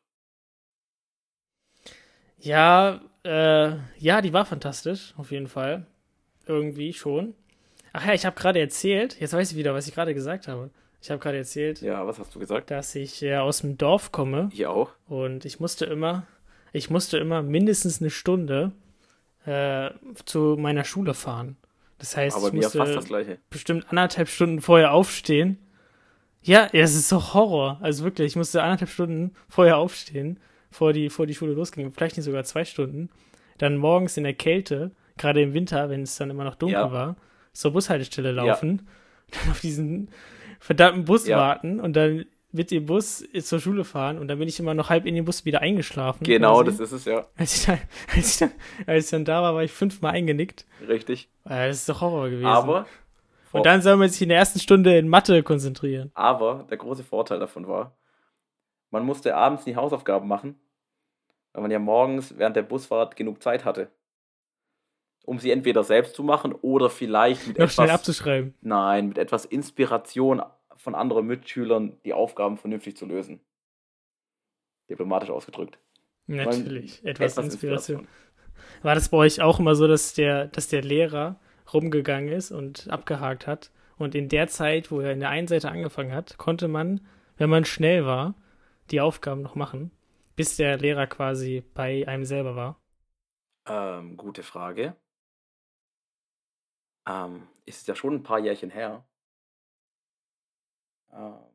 Ja, 2.38 3.02
äh, 3.24 3.74
ja, 3.98 4.22
die 4.22 4.34
war 4.34 4.46
fantastisch, 4.46 5.14
auf 5.18 5.32
jeden 5.32 5.48
Fall. 5.48 5.86
Irgendwie 6.48 6.94
schon. 6.94 7.36
Ach 7.94 8.06
ja, 8.06 8.14
ich 8.14 8.26
habe 8.26 8.40
gerade 8.40 8.60
erzählt, 8.60 9.20
jetzt 9.20 9.34
weiß 9.34 9.52
ich 9.52 9.58
wieder, 9.58 9.74
was 9.74 9.88
ich 9.88 9.94
gerade 9.94 10.14
gesagt 10.14 10.48
habe. 10.48 10.72
Ich 11.02 11.10
habe 11.12 11.20
gerade 11.20 11.38
erzählt. 11.38 11.82
Ja, 11.82 12.06
was 12.06 12.20
hast 12.20 12.34
du 12.36 12.40
gesagt? 12.40 12.72
Dass 12.72 12.96
ich 12.96 13.22
äh, 13.24 13.38
aus 13.38 13.62
dem 13.62 13.78
Dorf 13.78 14.12
komme. 14.12 14.50
Ich 14.52 14.66
auch. 14.66 14.92
Und 15.08 15.46
ich 15.46 15.60
musste 15.60 15.86
immer, 15.86 16.26
ich 16.74 16.90
musste 16.90 17.18
immer 17.18 17.42
mindestens 17.42 18.02
eine 18.02 18.10
Stunde 18.10 18.72
äh, 19.46 19.92
zu 20.26 20.58
meiner 20.60 20.84
Schule 20.84 21.14
fahren. 21.14 21.58
Das 21.98 22.16
heißt, 22.16 22.36
Aber 22.36 22.48
ich 22.48 22.54
musste 22.54 23.38
bestimmt 23.50 23.90
anderthalb 23.90 24.30
Stunden 24.30 24.62
vorher 24.62 24.94
aufstehen. 24.94 25.58
Ja, 26.42 26.68
es 26.72 26.96
ist 26.96 27.10
so 27.10 27.34
Horror. 27.34 27.78
Also 27.82 28.04
wirklich, 28.04 28.28
ich 28.28 28.36
musste 28.36 28.64
anderthalb 28.64 28.90
Stunden 28.90 29.34
vorher 29.48 29.78
aufstehen, 29.78 30.40
vor 30.72 30.94
die, 30.94 31.10
vor 31.10 31.26
die 31.26 31.36
Schule 31.36 31.54
losging. 31.54 31.92
Vielleicht 31.92 32.18
nicht 32.18 32.26
sogar 32.26 32.44
zwei 32.44 32.66
Stunden. 32.66 33.10
Dann 33.58 33.78
morgens 33.78 34.18
in 34.18 34.24
der 34.24 34.34
Kälte, 34.34 34.92
gerade 35.18 35.42
im 35.42 35.54
Winter, 35.54 35.90
wenn 35.90 36.04
es 36.04 36.16
dann 36.16 36.30
immer 36.30 36.46
noch 36.46 36.56
dunkel 36.56 36.80
ja. 36.80 36.92
war, 36.92 37.16
zur 37.52 37.74
Bushaltestelle 37.74 38.32
laufen. 38.32 38.82
Ja. 39.32 39.40
Dann 39.44 39.52
auf 39.52 39.60
diesen 39.60 40.10
verdammten 40.60 41.06
Bus 41.06 41.28
ja. 41.28 41.38
warten 41.38 41.80
und 41.80 41.96
dann 41.96 42.26
mit 42.52 42.72
dem 42.72 42.88
Bus 42.88 43.24
zur 43.42 43.60
Schule 43.60 43.84
fahren 43.84 44.18
und 44.18 44.28
dann 44.28 44.40
bin 44.40 44.48
ich 44.48 44.60
immer 44.60 44.74
noch 44.74 44.90
halb 44.90 45.06
in 45.06 45.14
den 45.14 45.26
Bus 45.26 45.46
wieder 45.46 45.62
eingeschlafen. 45.62 46.24
Genau, 46.24 46.64
das 46.64 46.80
ist 46.80 46.92
es 46.92 47.06
ja. 47.06 47.28
Als 47.38 47.58
ich, 47.58 47.66
dann, 47.66 47.80
als, 48.16 48.32
ich 48.32 48.38
dann, 48.40 48.52
als 48.88 49.06
ich 49.06 49.12
dann 49.12 49.26
da 49.26 49.42
war, 49.42 49.54
war 49.54 49.64
ich 49.64 49.72
fünfmal 49.72 50.14
eingenickt. 50.14 50.66
Richtig. 50.88 51.30
Das 51.44 51.78
ist 51.78 51.90
doch 51.90 52.02
Horror 52.02 52.30
gewesen. 52.30 52.48
Aber. 52.48 52.88
Und 53.52 53.66
dann 53.66 53.82
soll 53.82 53.96
man 53.98 54.10
sich 54.10 54.22
in 54.22 54.30
der 54.30 54.38
ersten 54.38 54.60
Stunde 54.60 54.98
in 54.98 55.08
Mathe 55.08 55.42
konzentrieren. 55.44 56.12
Aber 56.14 56.66
der 56.70 56.78
große 56.78 57.04
Vorteil 57.04 57.40
davon 57.40 57.68
war, 57.68 57.98
man 58.92 59.06
musste 59.06 59.36
abends 59.36 59.66
die 59.66 59.76
Hausaufgaben 59.76 60.28
machen, 60.28 60.60
weil 61.54 61.62
man 61.62 61.72
ja 61.72 61.80
morgens 61.80 62.38
während 62.38 62.56
der 62.56 62.64
Busfahrt 62.64 63.16
genug 63.16 63.42
Zeit 63.42 63.66
hatte. 63.66 63.90
Um 65.26 65.38
sie 65.38 65.52
entweder 65.52 65.84
selbst 65.84 66.16
zu 66.16 66.24
machen 66.24 66.54
oder 66.54 66.90
vielleicht 66.90 67.48
mit 67.48 67.58
Noch 67.58 67.66
etwas. 67.66 67.74
schnell 67.76 67.90
abzuschreiben. 67.92 68.56
Nein, 68.62 69.10
mit 69.10 69.18
etwas 69.18 69.46
Inspiration 69.46 70.42
von 70.78 70.96
anderen 70.96 71.28
Mitschülern 71.28 71.98
die 72.06 72.14
Aufgaben 72.14 72.58
vernünftig 72.58 72.98
zu 72.98 73.06
lösen. 73.06 73.42
Diplomatisch 74.90 75.30
ausgedrückt. 75.30 75.78
Natürlich, 76.26 77.04
etwas, 77.04 77.34
etwas 77.34 77.46
Inspiration. 77.46 78.00
Inspiration. 78.02 78.08
War 78.82 78.96
das 78.96 79.10
bei 79.10 79.18
euch 79.18 79.42
auch 79.42 79.60
immer 79.60 79.76
so, 79.76 79.88
dass 79.88 80.14
der, 80.14 80.48
dass 80.48 80.68
der 80.68 80.82
Lehrer 80.82 81.40
rumgegangen 81.74 82.30
ist 82.32 82.52
und 82.52 82.90
abgehakt 82.90 83.48
hat? 83.48 83.72
Und 83.98 84.16
in 84.16 84.30
der 84.30 84.48
Zeit, 84.48 84.92
wo 84.92 85.00
er 85.02 85.12
in 85.14 85.20
der 85.20 85.30
einen 85.30 85.48
Seite 85.48 85.70
angefangen 85.70 86.14
hat, 86.14 86.38
konnte 86.38 86.68
man, 86.68 87.02
wenn 87.38 87.50
man 87.50 87.66
schnell 87.66 88.06
war, 88.06 88.36
die 88.92 89.02
Aufgaben 89.02 89.42
noch 89.42 89.56
machen, 89.56 89.92
bis 90.36 90.56
der 90.58 90.78
Lehrer 90.78 91.08
quasi 91.08 91.64
bei 91.74 92.08
einem 92.08 92.26
selber 92.26 92.56
war? 92.56 92.80
Ähm, 93.66 94.18
gute 94.18 94.44
Frage. 94.44 94.98
Ähm, 97.06 97.48
ist 97.66 97.88
ja 97.90 97.96
schon 97.96 98.16
ein 98.16 98.24
paar 98.24 98.40
Jährchen 98.40 98.70
her. 98.70 99.04
Ähm, 101.12 101.50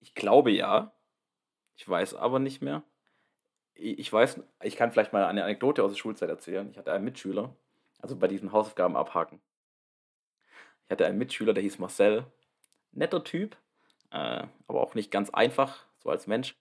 ich 0.00 0.14
glaube 0.14 0.50
ja. 0.50 0.92
Ich 1.76 1.88
weiß 1.88 2.14
aber 2.14 2.38
nicht 2.40 2.62
mehr. 2.62 2.84
Ich 3.82 4.12
weiß, 4.12 4.42
ich 4.62 4.76
kann 4.76 4.92
vielleicht 4.92 5.14
mal 5.14 5.24
eine 5.24 5.42
Anekdote 5.42 5.82
aus 5.82 5.92
der 5.92 5.96
Schulzeit 5.96 6.28
erzählen. 6.28 6.68
Ich 6.70 6.76
hatte 6.76 6.92
einen 6.92 7.04
Mitschüler, 7.04 7.56
also 8.02 8.14
bei 8.14 8.28
diesen 8.28 8.52
Hausaufgaben 8.52 8.94
abhaken. 8.94 9.40
Ich 10.84 10.90
hatte 10.90 11.06
einen 11.06 11.16
Mitschüler, 11.16 11.54
der 11.54 11.62
hieß 11.62 11.78
Marcel. 11.78 12.26
Netter 12.92 13.24
Typ, 13.24 13.56
äh, 14.10 14.42
aber 14.68 14.82
auch 14.82 14.94
nicht 14.94 15.10
ganz 15.10 15.30
einfach, 15.30 15.86
so 15.98 16.10
als 16.10 16.26
Mensch. 16.26 16.56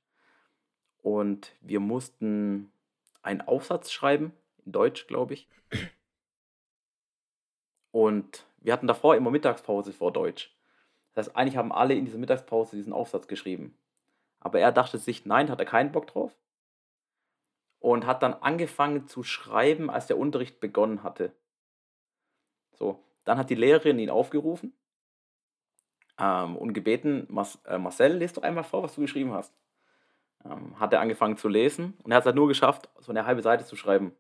Und 1.02 1.52
wir 1.60 1.82
mussten 1.82 2.72
einen 3.22 3.42
Aufsatz 3.42 3.92
schreiben, 3.92 4.32
in 4.66 4.72
Deutsch, 4.72 5.08
glaube 5.08 5.34
ich. 5.34 5.50
Und 7.92 8.46
wir 8.60 8.72
hatten 8.72 8.88
davor 8.88 9.16
immer 9.16 9.32
Mittagspause 9.32 9.92
vor 9.92 10.14
Deutsch. 10.14 10.56
Das 11.14 11.28
heißt, 11.28 11.36
eigentlich 11.36 11.58
haben 11.58 11.74
alle 11.74 11.96
in 11.96 12.06
dieser 12.06 12.18
Mittagspause 12.18 12.78
diesen 12.78 12.94
Aufsatz 12.94 13.28
geschrieben. 13.28 13.76
Aber 14.40 14.60
er 14.60 14.72
dachte 14.72 14.98
sich, 14.98 15.26
nein, 15.26 15.50
hat 15.50 15.60
er 15.60 15.66
keinen 15.66 15.92
Bock 15.92 16.08
drauf. 16.08 16.32
Und 17.80 18.06
hat 18.06 18.24
dann 18.24 18.34
angefangen 18.34 19.08
zu 19.08 19.24
schreiben, 19.24 19.90
als 19.90 20.08
der 20.08 20.18
Unterricht 20.18 20.60
begonnen 20.60 21.02
hatte. 21.02 21.34
So, 22.74 23.04
dann 23.24 23.38
hat 23.38 23.50
die 23.50 23.56
Lehrerin 23.56 24.00
ihn 24.00 24.10
aufgerufen 24.10 24.74
ähm, 26.20 26.58
und 26.58 26.74
gebeten, 26.74 27.28
äh, 27.66 27.78
Marcel, 27.78 28.18
lest 28.18 28.38
doch 28.38 28.44
einmal 28.44 28.64
vor, 28.64 28.84
was 28.84 28.96
du 28.96 29.02
geschrieben 29.02 29.34
hast. 29.34 29.54
Ähm, 30.46 30.80
hat 30.80 30.94
er 30.94 31.02
angefangen 31.02 31.38
zu 31.38 31.48
lesen 31.48 31.98
und 32.04 32.12
er 32.12 32.18
hat 32.18 32.24
es 32.24 32.26
halt 32.28 32.36
nur 32.36 32.48
geschafft, 32.48 32.90
so 33.00 33.12
eine 33.12 33.26
halbe 33.26 33.42
Seite 33.42 33.66
zu 33.66 33.76
schreiben. 33.76 34.16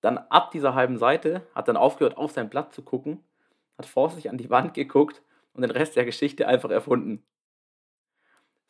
Dann 0.00 0.18
ab 0.18 0.50
dieser 0.50 0.74
halben 0.74 0.98
Seite 0.98 1.46
hat 1.54 1.68
dann 1.68 1.76
aufgehört, 1.76 2.16
auf 2.16 2.32
sein 2.32 2.50
Blatt 2.50 2.72
zu 2.72 2.82
gucken, 2.82 3.24
hat 3.78 3.86
vor 3.86 4.10
sich 4.10 4.30
an 4.30 4.38
die 4.38 4.50
Wand 4.50 4.74
geguckt 4.74 5.22
und 5.52 5.62
den 5.62 5.70
Rest 5.70 5.96
der 5.96 6.04
Geschichte 6.04 6.46
einfach 6.46 6.70
erfunden. 6.70 7.24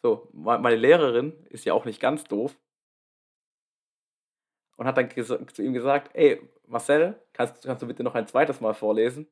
So, 0.07 0.29
meine 0.33 0.77
Lehrerin 0.77 1.33
ist 1.51 1.65
ja 1.65 1.75
auch 1.75 1.85
nicht 1.85 1.99
ganz 1.99 2.23
doof 2.23 2.57
und 4.77 4.87
hat 4.87 4.97
dann 4.97 5.11
zu 5.11 5.63
ihm 5.65 5.73
gesagt, 5.73 6.15
ey, 6.15 6.41
Marcel, 6.69 7.21
kannst, 7.33 7.65
kannst 7.65 7.83
du 7.83 7.89
bitte 7.89 8.05
noch 8.05 8.15
ein 8.15 8.29
zweites 8.29 8.61
Mal 8.61 8.73
vorlesen? 8.73 9.27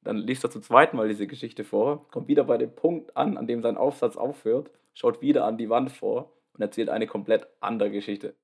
Dann 0.00 0.16
liest 0.16 0.44
er 0.44 0.50
zum 0.50 0.62
zweiten 0.62 0.96
Mal 0.96 1.08
diese 1.08 1.26
Geschichte 1.26 1.62
vor, 1.62 2.08
kommt 2.08 2.26
wieder 2.26 2.44
bei 2.44 2.56
dem 2.56 2.74
Punkt 2.74 3.14
an, 3.14 3.36
an 3.36 3.46
dem 3.46 3.60
sein 3.60 3.76
Aufsatz 3.76 4.16
aufhört, 4.16 4.70
schaut 4.94 5.20
wieder 5.20 5.44
an 5.44 5.58
die 5.58 5.68
Wand 5.68 5.92
vor 5.92 6.32
und 6.54 6.62
erzählt 6.62 6.88
eine 6.88 7.06
komplett 7.06 7.46
andere 7.60 7.90
Geschichte. 7.90 8.34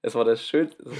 Es 0.00 0.14
war 0.14 0.24
das 0.24 0.42
Schönste. 0.42 0.90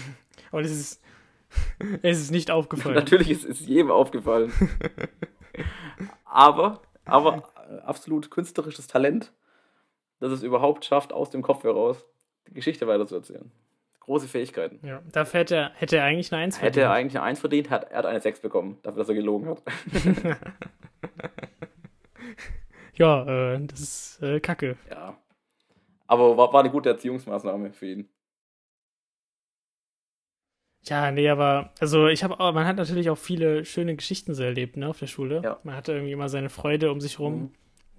Und 0.51 0.65
es 0.65 0.71
ist, 0.71 1.03
es 2.03 2.21
ist 2.21 2.31
nicht 2.31 2.51
aufgefallen. 2.51 2.95
Natürlich 2.95 3.31
ist 3.31 3.47
es 3.47 3.67
jedem 3.67 3.91
aufgefallen. 3.91 4.53
aber, 6.27 6.83
aber 7.07 7.54
absolut 7.85 8.31
künstlerisches 8.31 8.87
Talent, 8.87 9.33
dass 10.21 10.33
es 10.33 10.43
überhaupt 10.43 10.85
schafft, 10.85 11.13
aus 11.13 11.31
dem 11.31 11.43
Kopf 11.43 11.65
heraus 11.65 12.05
die 12.49 12.55
Geschichte 12.55 12.87
weiterzuerzählen. 12.87 13.51
Große 14.01 14.29
Fähigkeiten. 14.29 14.87
Ja, 14.87 15.01
dafür 15.13 15.41
hätte 15.41 15.57
er, 15.57 15.71
hätte 15.75 15.97
er 15.97 16.05
eigentlich 16.05 16.33
eine 16.33 16.43
Eins 16.43 16.59
verdient. 16.59 16.77
Hätte 16.77 16.87
er 16.87 16.93
eigentlich 16.93 17.17
eine 17.17 17.25
Eins 17.27 17.41
verdient, 17.41 17.71
hat, 17.71 17.91
er 17.91 17.99
hat 17.99 18.07
eine 18.07 18.21
Sechs 18.21 18.41
bekommen, 18.41 18.79
dafür, 18.83 18.99
dass 18.99 19.09
er 19.09 19.15
gelogen 19.15 19.49
hat. 19.49 19.63
ja, 22.95 23.55
äh, 23.55 23.67
das 23.67 23.81
ist 23.81 24.23
äh, 24.23 24.41
kacke. 24.41 24.77
Ja. 24.91 25.17
Aber 26.07 26.37
war, 26.37 26.53
war 26.53 26.61
eine 26.61 26.71
gute 26.71 26.91
Erziehungsmaßnahme 26.91 27.73
für 27.73 27.87
ihn. 27.87 28.09
Ja, 30.87 31.11
nee, 31.11 31.29
aber 31.29 31.71
also 31.81 32.09
ich 32.09 32.23
habe 32.23 32.37
man 32.37 32.67
hat 32.67 32.77
natürlich 32.77 33.09
auch 33.09 33.19
viele 33.19 33.65
schöne 33.65 33.97
Geschichten 33.97 34.35
so 34.35 34.43
erlebt, 34.43 34.77
ne, 34.77 34.89
auf 34.89 34.99
der 34.99 35.07
Schule. 35.07 35.41
Ja. 35.43 35.59
Man 35.63 35.77
hatte 35.77 35.93
irgendwie 35.93 36.13
immer 36.13 36.29
seine 36.29 36.51
Freude 36.51 36.93
um 36.93 37.01
sich 37.01 37.19
rum, 37.19 37.35
mhm. 37.35 37.51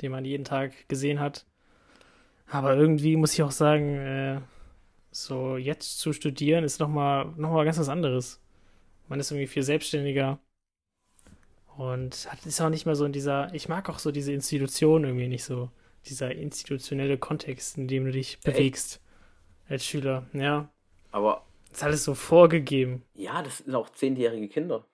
die 0.01 0.09
man 0.09 0.23
jeden 0.25 0.45
Tag 0.45 0.87
gesehen 0.87 1.19
hat. 1.19 1.45
Aber 2.47 2.75
irgendwie 2.75 3.15
muss 3.15 3.33
ich 3.33 3.41
auch 3.41 3.51
sagen, 3.51 3.97
äh, 3.97 4.41
so 5.11 5.57
jetzt 5.57 5.99
zu 5.99 6.13
studieren 6.13 6.63
ist 6.63 6.79
nochmal 6.79 7.33
noch 7.37 7.51
mal 7.51 7.65
ganz 7.65 7.79
was 7.79 7.89
anderes. 7.89 8.41
Man 9.07 9.19
ist 9.19 9.31
irgendwie 9.31 9.47
viel 9.47 9.63
selbstständiger 9.63 10.39
und 11.77 12.27
hat, 12.31 12.45
ist 12.45 12.61
auch 12.61 12.69
nicht 12.69 12.85
mehr 12.85 12.95
so 12.95 13.05
in 13.05 13.13
dieser, 13.13 13.53
ich 13.53 13.67
mag 13.67 13.89
auch 13.89 13.99
so 13.99 14.11
diese 14.11 14.33
Institution 14.33 15.03
irgendwie 15.03 15.27
nicht 15.27 15.43
so, 15.43 15.69
dieser 16.05 16.31
institutionelle 16.31 17.17
Kontext, 17.17 17.77
in 17.77 17.87
dem 17.87 18.05
du 18.05 18.11
dich 18.11 18.39
bewegst 18.41 18.95
Echt? 18.95 19.71
als 19.71 19.85
Schüler, 19.85 20.27
ja. 20.33 20.69
Aber 21.11 21.44
ist 21.77 21.83
alles 21.83 22.03
so 22.03 22.15
vorgegeben. 22.15 23.03
Ja, 23.13 23.41
das 23.41 23.59
sind 23.59 23.75
auch 23.75 23.89
zehnjährige 23.89 24.47
Kinder. 24.47 24.85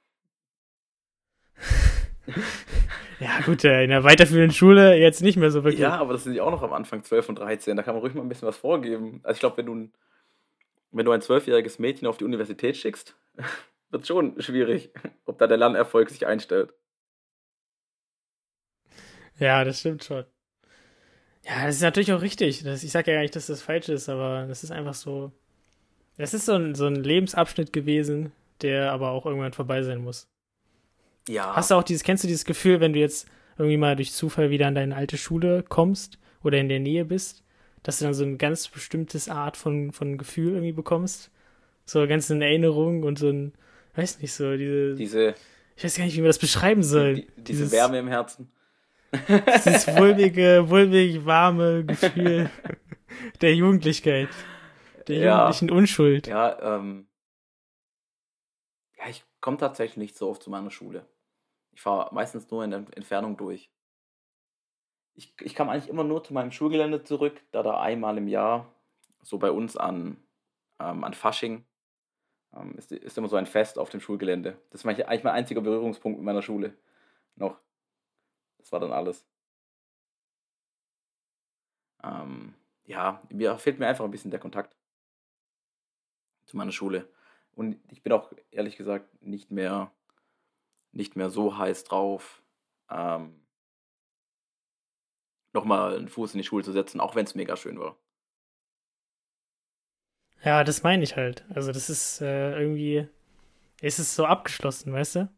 ja, 3.20 3.42
gut, 3.46 3.64
äh, 3.64 3.84
in 3.84 3.90
der 3.90 4.04
weiterführenden 4.04 4.52
Schule 4.52 4.96
jetzt 4.96 5.22
nicht 5.22 5.38
mehr 5.38 5.52
so 5.52 5.64
wirklich. 5.64 5.82
Ja, 5.82 5.98
aber 5.98 6.14
das 6.14 6.24
sind 6.24 6.34
ja 6.34 6.44
auch 6.44 6.52
noch 6.52 6.64
am 6.64 6.74
Anfang 6.74 7.04
12 7.04 7.30
und 7.30 7.40
13. 7.40 7.78
Da 7.78 7.84
kann 7.84 7.94
man 7.94 8.02
ruhig 8.02 8.14
mal 8.14 8.22
ein 8.22 8.30
bisschen 8.30 8.48
was 8.48 8.58
vorgeben. 8.58 9.20
Also 9.24 9.36
ich 9.36 9.40
glaube, 9.40 9.58
wenn 9.58 9.66
du, 9.66 9.90
wenn 10.92 11.06
du 11.06 11.12
ein 11.12 11.22
zwölfjähriges 11.22 11.80
Mädchen 11.80 12.08
auf 12.08 12.18
die 12.18 12.26
Universität 12.26 12.78
schickst, 12.78 13.16
wird 13.90 14.08
schon 14.08 14.42
schwierig, 14.42 14.92
ob 15.26 15.38
da 15.38 15.48
der 15.48 15.58
Lernerfolg 15.58 16.10
sich 16.10 16.26
einstellt. 16.26 16.74
Ja, 19.38 19.64
das 19.64 19.80
stimmt 19.80 20.04
schon. 20.04 20.26
Ja, 21.44 21.66
das 21.66 21.76
ist 21.76 21.82
natürlich 21.82 22.14
auch 22.14 22.22
richtig. 22.22 22.64
Das, 22.64 22.84
ich 22.84 22.92
sage 22.92 23.12
ja 23.12 23.18
gar 23.18 23.22
nicht, 23.22 23.36
dass 23.36 23.48
das 23.48 23.62
falsch 23.62 23.90
ist, 23.90 24.10
aber 24.10 24.46
das 24.48 24.64
ist 24.64 24.72
einfach 24.72 24.94
so. 24.94 25.32
Es 26.18 26.34
ist 26.34 26.46
so 26.46 26.54
ein, 26.54 26.76
so 26.76 26.86
ein 26.86 26.96
Lebensabschnitt 26.96 27.74
gewesen, 27.74 28.32
der 28.62 28.92
aber 28.92 29.12
auch 29.12 29.26
irgendwann 29.26 29.54
vorbei 29.54 29.82
sein 29.84 30.04
muss. 30.04 30.28
Ja. 31.28 31.56
Hast 31.56 31.72
du 31.72 31.76
auch 31.76 31.84
dieses, 31.84 32.04
kennst 32.04 32.24
du 32.24 32.28
dieses 32.28 32.46
Gefühl, 32.46 32.80
wenn 32.80 32.94
du 32.94 33.00
jetzt 33.00 33.28
irgendwie 33.58 33.78
mal 33.78 33.96
durch 33.96 34.12
Zufall 34.14 34.50
wieder 34.50 34.68
an 34.68 34.76
deine 34.76 34.96
alte 34.96 35.18
Schule 35.18 35.64
kommst 35.64 36.20
oder 36.44 36.58
in 36.58 36.70
der 36.70 36.80
Nähe 36.80 37.06
bist, 37.06 37.44
dass 37.84 38.00
du 38.00 38.06
dann 38.06 38.14
so 38.14 38.24
ein 38.24 38.38
ganz 38.38 38.68
bestimmtes 38.68 39.30
Art 39.30 39.58
von, 39.58 39.92
von 39.92 40.18
Gefühl 40.18 40.54
irgendwie 40.54 40.74
bekommst? 40.74 41.32
so 41.92 42.08
ganz 42.08 42.30
in 42.30 42.42
Erinnerung 42.42 43.04
und 43.04 43.20
so 43.20 43.30
ein, 43.30 43.54
weiß 43.96 44.22
nicht, 44.22 44.34
so 44.34 44.56
diese. 44.56 44.96
Diese. 44.96 45.36
Ich 45.76 45.84
weiß 45.84 45.98
gar 45.98 46.06
nicht, 46.06 46.16
wie 46.16 46.22
man 46.22 46.28
das 46.28 46.40
beschreiben 46.40 46.84
soll. 46.84 47.16
Die, 47.16 47.28
diese 47.38 47.64
dieses, 47.64 47.72
Wärme 47.72 48.00
im 48.00 48.08
Herzen. 48.08 48.52
Dieses 49.28 49.88
wulmige, 49.98 50.70
wulmig 50.70 51.26
warme 51.26 51.84
Gefühl 51.84 52.50
der 53.42 53.56
Jugendlichkeit. 53.56 54.30
Der 55.08 55.18
ja, 55.18 55.38
jugendlichen 55.38 55.72
Unschuld. 55.72 56.28
Ja, 56.28 56.78
ähm. 56.78 57.08
Ja, 58.98 59.08
ich 59.10 59.24
komme 59.40 59.58
tatsächlich 59.58 59.98
nicht 59.98 60.16
so 60.16 60.30
oft 60.30 60.44
zu 60.44 60.50
meiner 60.50 60.72
Schule. 60.72 61.06
Ich 61.72 61.82
fahre 61.82 62.14
meistens 62.14 62.50
nur 62.52 62.64
in 62.64 62.72
der 62.72 62.86
Entfernung 62.96 63.38
durch. 63.38 63.72
Ich, 65.14 65.34
ich 65.42 65.56
kam 65.56 65.70
eigentlich 65.70 65.90
immer 65.90 66.04
nur 66.04 66.24
zu 66.24 66.34
meinem 66.34 66.52
Schulgelände 66.52 67.04
zurück, 67.04 67.42
da 67.52 67.64
da 67.64 67.80
einmal 67.82 68.18
im 68.18 68.28
Jahr, 68.28 68.72
so 69.22 69.38
bei 69.38 69.52
uns 69.52 69.78
an, 69.78 70.18
ähm, 70.80 71.04
an 71.04 71.14
Fasching, 71.14 71.66
ähm, 72.56 72.76
ist, 72.78 72.92
ist 72.92 73.18
immer 73.18 73.28
so 73.28 73.36
ein 73.36 73.46
Fest 73.46 73.78
auf 73.80 73.90
dem 73.90 74.00
Schulgelände. 74.00 74.58
Das 74.70 74.86
war 74.86 74.92
eigentlich 74.92 75.24
mein 75.24 75.34
einziger 75.34 75.62
Berührungspunkt 75.62 76.20
mit 76.20 76.26
meiner 76.26 76.42
Schule. 76.42 76.78
Noch. 77.36 77.58
Das 78.58 78.72
war 78.72 78.80
dann 78.80 78.92
alles. 78.92 79.26
Ähm, 82.04 82.54
ja, 82.86 83.22
mir 83.30 83.58
fehlt 83.58 83.80
mir 83.80 83.88
einfach 83.88 84.06
ein 84.06 84.12
bisschen 84.12 84.32
der 84.32 84.40
Kontakt 84.40 84.76
zu 86.52 86.58
meiner 86.58 86.72
Schule. 86.72 87.08
Und 87.54 87.80
ich 87.90 88.04
bin 88.04 88.14
auch 88.14 88.32
ehrlich 88.52 88.78
gesagt 88.78 89.22
nicht 89.22 89.52
mehr, 89.52 89.92
nicht 90.92 91.16
mehr 91.16 91.30
so 91.30 91.58
heiß 91.58 91.84
drauf, 91.86 92.42
ähm, 92.90 93.42
nochmal 95.54 95.98
einen 95.98 96.08
Fuß 96.08 96.34
in 96.34 96.40
die 96.40 96.44
Schule 96.44 96.64
zu 96.64 96.72
setzen, 96.72 97.00
auch 97.00 97.16
wenn 97.16 97.26
es 97.26 97.36
mega 97.36 97.56
schön 97.56 97.80
war. 97.80 97.98
Ja, 100.44 100.64
das 100.64 100.84
meine 100.84 101.04
ich 101.04 101.16
halt. 101.16 101.46
Also 101.54 101.72
das 101.72 101.90
ist 101.90 102.22
äh, 102.22 102.60
irgendwie, 102.60 103.08
ist 103.82 104.00
es 104.00 104.16
so 104.16 104.26
abgeschlossen, 104.26 104.92
weißt 104.92 105.16
du? 105.16 105.30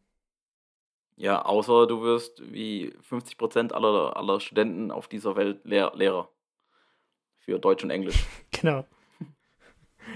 Ja, 1.15 1.43
außer 1.45 1.87
du 1.87 2.01
wirst 2.01 2.41
wie 2.51 2.93
50% 3.09 3.71
aller, 3.71 4.17
aller 4.17 4.39
Studenten 4.39 4.91
auf 4.91 5.07
dieser 5.07 5.35
Welt 5.35 5.63
Lehr 5.65 5.91
Lehrer. 5.95 6.29
Für 7.37 7.59
Deutsch 7.59 7.83
und 7.83 7.89
Englisch. 7.89 8.23
genau. 8.51 8.85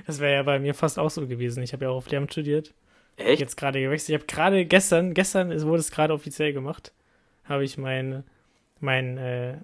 Das 0.06 0.20
wäre 0.20 0.34
ja 0.34 0.44
bei 0.44 0.60
mir 0.60 0.74
fast 0.74 1.00
auch 1.00 1.10
so 1.10 1.28
gewesen. 1.28 1.64
Ich 1.64 1.74
habe 1.74 1.86
ja 1.86 1.92
auch 1.92 1.98
auf 1.98 2.10
Lehramt 2.10 2.32
studiert. 2.32 2.74
Echt? 3.16 3.40
Jetzt 3.40 3.58
gerade 3.58 3.80
gewechselt. 3.82 4.10
Ich 4.10 4.16
habe 4.16 4.26
gerade 4.26 4.66
gestern, 4.66 5.14
gestern 5.14 5.50
wurde 5.64 5.80
es 5.80 5.92
gerade 5.92 6.14
offiziell 6.14 6.54
gemacht, 6.54 6.94
habe 7.46 7.64
ich 7.64 7.78
meinen 7.78 8.24
mein, 8.80 9.18
äh, 9.18 9.58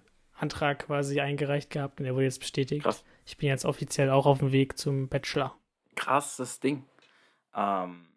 Antrag 0.43 0.87
quasi 0.87 1.19
eingereicht 1.21 1.69
gehabt 1.69 1.99
und 1.99 2.05
der 2.05 2.15
wurde 2.15 2.25
jetzt 2.25 2.39
bestätigt. 2.39 2.83
Krass. 2.83 3.03
Ich 3.25 3.37
bin 3.37 3.47
jetzt 3.47 3.65
offiziell 3.65 4.09
auch 4.09 4.25
auf 4.25 4.39
dem 4.39 4.51
Weg 4.51 4.77
zum 4.77 5.07
Bachelor. 5.07 5.57
Krasses 5.95 6.59
Ding. 6.59 6.83
Ähm, 7.55 8.07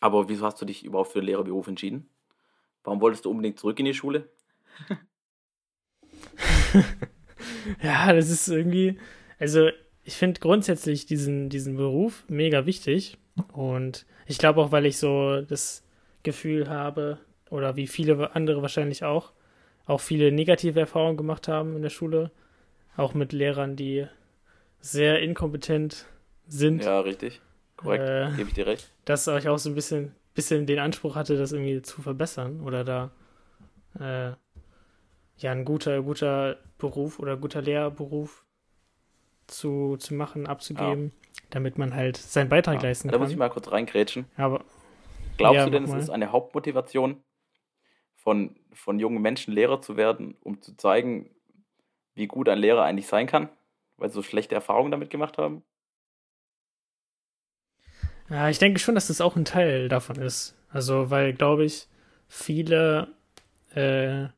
aber 0.00 0.28
wieso 0.28 0.46
hast 0.46 0.60
du 0.60 0.64
dich 0.64 0.84
überhaupt 0.84 1.12
für 1.12 1.20
den 1.20 1.26
Lehrerberuf 1.26 1.66
entschieden? 1.66 2.08
Warum 2.84 3.00
wolltest 3.00 3.24
du 3.26 3.30
unbedingt 3.30 3.58
zurück 3.58 3.78
in 3.78 3.84
die 3.84 3.94
Schule? 3.94 4.30
ja, 7.82 8.12
das 8.12 8.30
ist 8.30 8.48
irgendwie, 8.48 8.98
also 9.40 9.70
ich 10.04 10.14
finde 10.14 10.40
grundsätzlich 10.40 11.06
diesen, 11.06 11.48
diesen 11.48 11.76
Beruf 11.76 12.24
mega 12.28 12.66
wichtig 12.66 13.18
und 13.52 14.06
ich 14.26 14.38
glaube 14.38 14.60
auch, 14.60 14.70
weil 14.70 14.86
ich 14.86 14.98
so 14.98 15.40
das 15.40 15.82
Gefühl 16.22 16.68
habe, 16.68 17.18
oder 17.50 17.74
wie 17.76 17.86
viele 17.86 18.34
andere 18.36 18.62
wahrscheinlich 18.62 19.02
auch, 19.02 19.32
auch 19.86 20.00
viele 20.00 20.30
negative 20.30 20.78
Erfahrungen 20.78 21.16
gemacht 21.16 21.48
haben 21.48 21.74
in 21.74 21.82
der 21.82 21.90
Schule, 21.90 22.30
auch 22.96 23.14
mit 23.14 23.32
Lehrern, 23.32 23.76
die 23.76 24.06
sehr 24.80 25.20
inkompetent 25.20 26.06
sind. 26.46 26.84
Ja, 26.84 27.00
richtig. 27.00 27.40
Korrekt, 27.76 28.08
äh, 28.08 28.36
gebe 28.36 28.48
ich 28.50 28.54
dir 28.54 28.66
recht. 28.66 28.92
Dass 29.04 29.26
ich 29.26 29.48
auch 29.48 29.58
so 29.58 29.70
ein 29.70 29.74
bisschen, 29.74 30.14
bisschen 30.34 30.66
den 30.66 30.78
Anspruch 30.78 31.16
hatte, 31.16 31.36
das 31.36 31.52
irgendwie 31.52 31.82
zu 31.82 32.02
verbessern 32.02 32.60
oder 32.60 32.84
da 32.84 33.10
äh, 33.98 34.32
ja 35.38 35.52
ein 35.52 35.64
guter, 35.64 36.02
guter 36.02 36.58
Beruf 36.78 37.18
oder 37.18 37.36
guter 37.36 37.62
Lehrberuf 37.62 38.44
zu, 39.50 39.96
zu 39.98 40.14
machen, 40.14 40.46
abzugeben, 40.46 41.12
ja. 41.12 41.40
damit 41.50 41.78
man 41.78 41.94
halt 41.94 42.16
seinen 42.16 42.48
Beitrag 42.48 42.76
ja. 42.76 42.88
leisten 42.88 43.08
kann. 43.08 43.18
Da 43.18 43.22
muss 43.22 43.30
ich 43.30 43.36
mal 43.36 43.50
kurz 43.50 43.70
reingrätschen. 43.70 44.26
Aber 44.36 44.64
Glaubst 45.36 45.56
ja, 45.56 45.64
du 45.64 45.70
denn, 45.70 45.84
es 45.84 45.94
ist 45.94 46.10
eine 46.10 46.32
Hauptmotivation 46.32 47.22
von, 48.14 48.56
von 48.74 48.98
jungen 48.98 49.22
Menschen 49.22 49.54
Lehrer 49.54 49.80
zu 49.80 49.96
werden, 49.96 50.36
um 50.42 50.60
zu 50.60 50.76
zeigen, 50.76 51.30
wie 52.14 52.26
gut 52.26 52.48
ein 52.48 52.58
Lehrer 52.58 52.84
eigentlich 52.84 53.06
sein 53.06 53.26
kann, 53.26 53.48
weil 53.96 54.10
sie 54.10 54.16
so 54.16 54.22
schlechte 54.22 54.54
Erfahrungen 54.54 54.90
damit 54.90 55.08
gemacht 55.08 55.38
haben? 55.38 55.62
Ja, 58.28 58.50
ich 58.50 58.58
denke 58.58 58.78
schon, 58.80 58.94
dass 58.94 59.08
das 59.08 59.22
auch 59.22 59.34
ein 59.34 59.46
Teil 59.46 59.88
davon 59.88 60.16
ist. 60.16 60.56
Also, 60.68 61.10
weil, 61.10 61.32
glaube 61.32 61.64
ich, 61.64 61.88
viele 62.28 63.08
äh, 63.74 64.28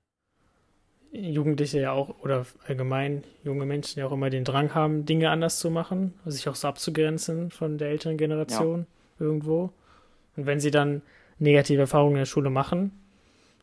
Jugendliche 1.13 1.79
ja 1.79 1.93
auch 1.93 2.21
oder 2.23 2.47
allgemein 2.67 3.23
junge 3.45 3.67
Menschen 3.67 4.01
ja 4.01 4.07
auch 4.07 4.13
immer 4.13 4.31
den 4.31 4.45
Drang 4.45 4.75
haben, 4.75 5.05
Dinge 5.05 5.31
anders 5.31 5.59
zu 5.59 5.71
machen, 5.71 6.15
also 6.25 6.37
sich 6.37 6.49
auch 6.49 6.55
so 6.55 6.69
abzugrenzen 6.69 7.51
von 7.51 7.77
der 7.77 7.91
älteren 7.91 8.17
Generation 8.17 8.87
ja. 9.19 9.27
irgendwo. 9.27 9.71
Und 10.37 10.47
wenn 10.47 10.59
sie 10.59 10.71
dann 10.71 11.03
negative 11.39 11.83
Erfahrungen 11.83 12.13
in 12.13 12.21
der 12.21 12.27
Schule 12.27 12.49
machen, 12.49 12.93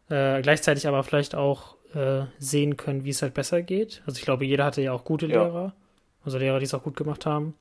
äh, 0.09 0.41
gleichzeitig 0.41 0.87
aber 0.87 1.03
vielleicht 1.03 1.33
auch 1.33 1.75
äh, 1.95 2.21
sehen 2.37 2.77
können, 2.77 3.03
wie 3.03 3.09
es 3.09 3.23
halt 3.23 3.33
besser 3.33 3.63
geht. 3.63 4.03
Also 4.05 4.19
ich 4.19 4.25
glaube, 4.25 4.45
jeder 4.45 4.65
hatte 4.65 4.83
ja 4.83 4.93
auch 4.93 5.03
gute 5.03 5.25
ja. 5.25 5.43
Lehrer, 5.43 5.73
also 6.23 6.37
Lehrer, 6.37 6.59
die 6.59 6.65
es 6.65 6.73
auch 6.75 6.83
gut 6.83 6.95
gemacht 6.95 7.25
haben. 7.25 7.55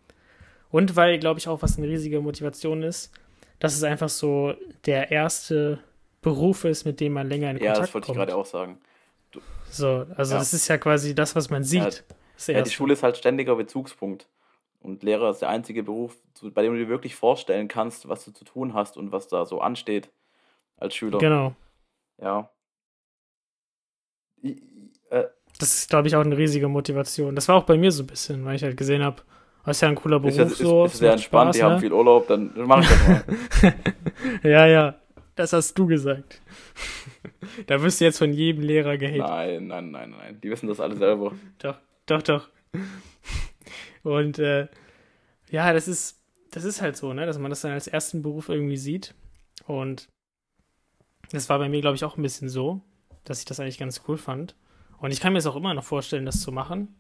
Und 0.71 0.97
weil, 0.97 1.19
glaube 1.19 1.41
ich, 1.41 1.49
auch 1.49 1.63
was 1.63 1.79
eine 1.79 1.89
riesige 1.89 2.21
Motivation 2.21 2.83
ist, 2.83 3.11
dass 3.59 3.75
es 3.75 3.83
einfach 3.83 4.11
so 4.11 4.53
der 4.85 5.11
erste 5.11 5.79
Beruf 6.21 6.65
ist, 6.65 6.85
mit 6.85 7.01
dem 7.01 7.15
man 7.15 7.27
länger 7.27 7.51
in 7.51 7.59
Kontakt 7.59 7.77
kommt. 7.77 7.77
Ja, 7.79 7.83
das 7.83 7.95
wollte 7.95 8.07
kommt. 8.07 8.17
ich 8.17 8.19
gerade 8.19 8.37
auch 8.37 8.47
sagen. 8.47 8.79
So, 9.71 10.07
also 10.17 10.35
ja. 10.35 10.39
das 10.39 10.53
ist 10.55 10.69
ja 10.69 10.79
quasi 10.79 11.15
das, 11.15 11.37
was 11.37 11.51
man 11.51 11.65
sieht. 11.65 12.05
Ja, 12.47 12.55
ja 12.55 12.63
die 12.63 12.71
Schule 12.71 12.93
ist 12.93 13.03
halt 13.03 13.17
ständiger 13.17 13.57
Bezugspunkt. 13.57 14.29
Und 14.81 15.03
Lehrer 15.03 15.31
ist 15.31 15.41
der 15.41 15.49
einzige 15.49 15.83
Beruf, 15.83 16.17
bei 16.41 16.63
dem 16.63 16.73
du 16.73 16.79
dir 16.79 16.89
wirklich 16.89 17.17
vorstellen 17.17 17.67
kannst, 17.67 18.09
was 18.09 18.25
du 18.25 18.31
zu 18.31 18.45
tun 18.45 18.75
hast 18.75 18.97
und 18.97 19.11
was 19.11 19.27
da 19.27 19.45
so 19.45 19.61
ansteht 19.61 20.09
als 20.77 20.95
Schüler. 20.95 21.19
Genau. 21.19 21.55
Ja. 22.23 22.49
Ich, 24.41 24.63
äh, 25.11 25.25
das 25.59 25.75
ist, 25.75 25.91
glaube 25.91 26.07
ich, 26.07 26.15
auch 26.15 26.25
eine 26.25 26.37
riesige 26.37 26.69
Motivation. 26.69 27.35
Das 27.35 27.49
war 27.49 27.57
auch 27.57 27.65
bei 27.65 27.77
mir 27.77 27.91
so 27.91 28.05
ein 28.05 28.07
bisschen, 28.07 28.45
weil 28.45 28.55
ich 28.55 28.63
halt 28.63 28.77
gesehen 28.77 29.03
habe, 29.03 29.23
das 29.65 29.79
ist 29.79 29.81
ja 29.81 29.89
ein 29.89 29.97
cooler 29.97 30.21
Beruf. 30.21 30.39
Ist, 30.39 30.59
so, 30.59 30.85
ist, 30.85 30.95
ist 30.95 30.99
sehr 31.01 31.13
entspannt, 31.13 31.55
Spaß, 31.55 31.57
die 31.57 31.63
ne? 31.63 31.71
haben 31.71 31.81
viel 31.81 31.93
Urlaub, 31.93 32.29
dann 32.29 32.53
mach 32.55 32.81
ich 32.81 32.89
das 32.89 33.09
mal. 33.09 33.75
ja, 34.51 34.67
ja, 34.67 34.95
das 35.35 35.53
hast 35.53 35.75
du 35.75 35.87
gesagt. 35.87 36.41
Da 37.67 37.83
wirst 37.83 38.01
du 38.01 38.05
jetzt 38.05 38.19
von 38.19 38.33
jedem 38.33 38.63
Lehrer 38.63 38.97
gehatet. 38.97 39.21
Nein, 39.21 39.67
nein, 39.67 39.91
nein, 39.91 40.11
nein. 40.11 40.41
Die 40.41 40.51
wissen 40.51 40.69
das 40.69 40.81
alle 40.81 40.97
selber. 40.97 41.33
Doch, 41.59 41.77
doch, 42.07 42.23
doch. 42.23 42.49
Und 44.03 44.39
äh, 44.39 44.69
ja, 45.51 45.73
das 45.73 45.89
ist, 45.89 46.21
das 46.51 46.65
ist 46.65 46.81
halt 46.81 46.97
so, 46.97 47.13
ne, 47.13 47.27
dass 47.27 47.39
man 47.39 47.51
das 47.51 47.61
dann 47.61 47.73
als 47.73 47.87
ersten 47.87 48.23
Beruf 48.23 48.49
irgendwie 48.49 48.77
sieht. 48.77 49.15
Und 49.67 50.09
das 51.31 51.49
war 51.49 51.59
bei 51.59 51.69
mir, 51.69 51.81
glaube 51.81 51.97
ich, 51.97 52.05
auch 52.05 52.17
ein 52.17 52.23
bisschen 52.23 52.49
so, 52.49 52.81
dass 53.25 53.41
ich 53.41 53.45
das 53.45 53.61
eigentlich 53.61 53.79
ganz 53.79 54.03
cool 54.09 54.17
fand. 54.17 54.55
Und 54.99 55.13
ich 55.13 55.21
kann 55.21 55.33
mir 55.33 55.39
es 55.39 55.47
auch 55.47 55.57
immer 55.57 55.75
noch 55.75 55.85
vorstellen, 55.85 56.27
das 56.27 56.41
zu 56.41 56.53
machen. 56.53 56.97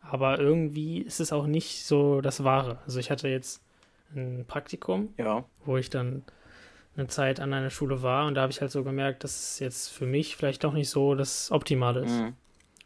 Aber 0.00 0.38
irgendwie 0.38 0.98
ist 0.98 1.20
es 1.20 1.32
auch 1.32 1.46
nicht 1.46 1.84
so 1.84 2.20
das 2.20 2.44
Wahre. 2.44 2.78
Also 2.86 3.00
ich 3.00 3.10
hatte 3.10 3.28
jetzt 3.28 3.62
ein 4.14 4.44
Praktikum, 4.46 5.12
ja. 5.18 5.44
wo 5.64 5.76
ich 5.76 5.90
dann 5.90 6.22
eine 6.96 7.08
Zeit 7.08 7.40
an 7.40 7.52
einer 7.52 7.70
Schule 7.70 8.02
war 8.02 8.26
und 8.26 8.34
da 8.34 8.42
habe 8.42 8.52
ich 8.52 8.60
halt 8.60 8.70
so 8.70 8.82
gemerkt, 8.82 9.24
dass 9.24 9.38
es 9.38 9.58
jetzt 9.58 9.88
für 9.88 10.06
mich 10.06 10.36
vielleicht 10.36 10.64
doch 10.64 10.72
nicht 10.72 10.88
so 10.88 11.14
das 11.14 11.50
Optimale 11.50 12.04
ist. 12.04 12.12
Mhm. 12.12 12.34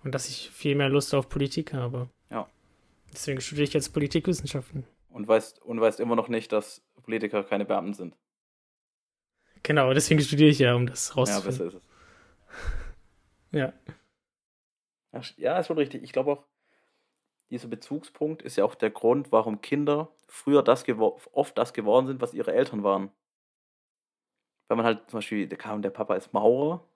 Und 0.03 0.14
dass 0.14 0.29
ich 0.29 0.51
viel 0.51 0.75
mehr 0.75 0.88
Lust 0.88 1.14
auf 1.14 1.29
Politik 1.29 1.75
habe. 1.75 2.09
Ja. 2.31 2.49
Deswegen 3.12 3.40
studiere 3.40 3.64
ich 3.64 3.73
jetzt 3.75 3.92
Politikwissenschaften. 3.92 4.85
Und 5.11 5.29
weißt, 5.29 5.61
und 5.62 5.81
weißt 5.81 6.01
immer 6.01 6.16
noch 6.16 6.29
nicht, 6.29 6.53
dass 6.53 6.83
Politiker 7.03 7.44
keine 7.44 7.64
Beamten 7.64 7.94
sind. 7.94 8.16
Genau, 9.62 9.92
deswegen 9.92 10.20
studiere 10.20 10.51
ich 10.51 10.59
ja, 10.59 10.75
um 10.75 10.87
das 10.87 11.16
rauszufinden. 11.16 11.53
Ja, 11.53 11.64
besser 11.64 11.66
ist 11.66 11.75
es. 11.75 11.83
ja. 13.59 13.73
Ja, 15.37 15.59
ist 15.59 15.66
schon 15.66 15.77
richtig. 15.77 16.03
Ich 16.03 16.12
glaube 16.12 16.33
auch, 16.33 16.44
dieser 17.51 17.68
Bezugspunkt 17.68 18.42
ist 18.42 18.57
ja 18.57 18.64
auch 18.64 18.75
der 18.75 18.90
Grund, 18.90 19.33
warum 19.33 19.61
Kinder 19.61 20.14
früher 20.29 20.62
das 20.62 20.85
oft 21.33 21.59
das 21.59 21.73
geworden 21.73 22.07
sind, 22.07 22.20
was 22.20 22.33
ihre 22.33 22.53
Eltern 22.53 22.85
waren. 22.85 23.11
Wenn 24.70 24.76
man 24.76 24.87
halt 24.87 25.11
zum 25.11 25.18
Beispiel, 25.18 25.48
der 25.48 25.59
kam, 25.59 25.83
der 25.83 25.90
Papa 25.90 26.14
ist 26.14 26.33
Maurer 26.33 26.87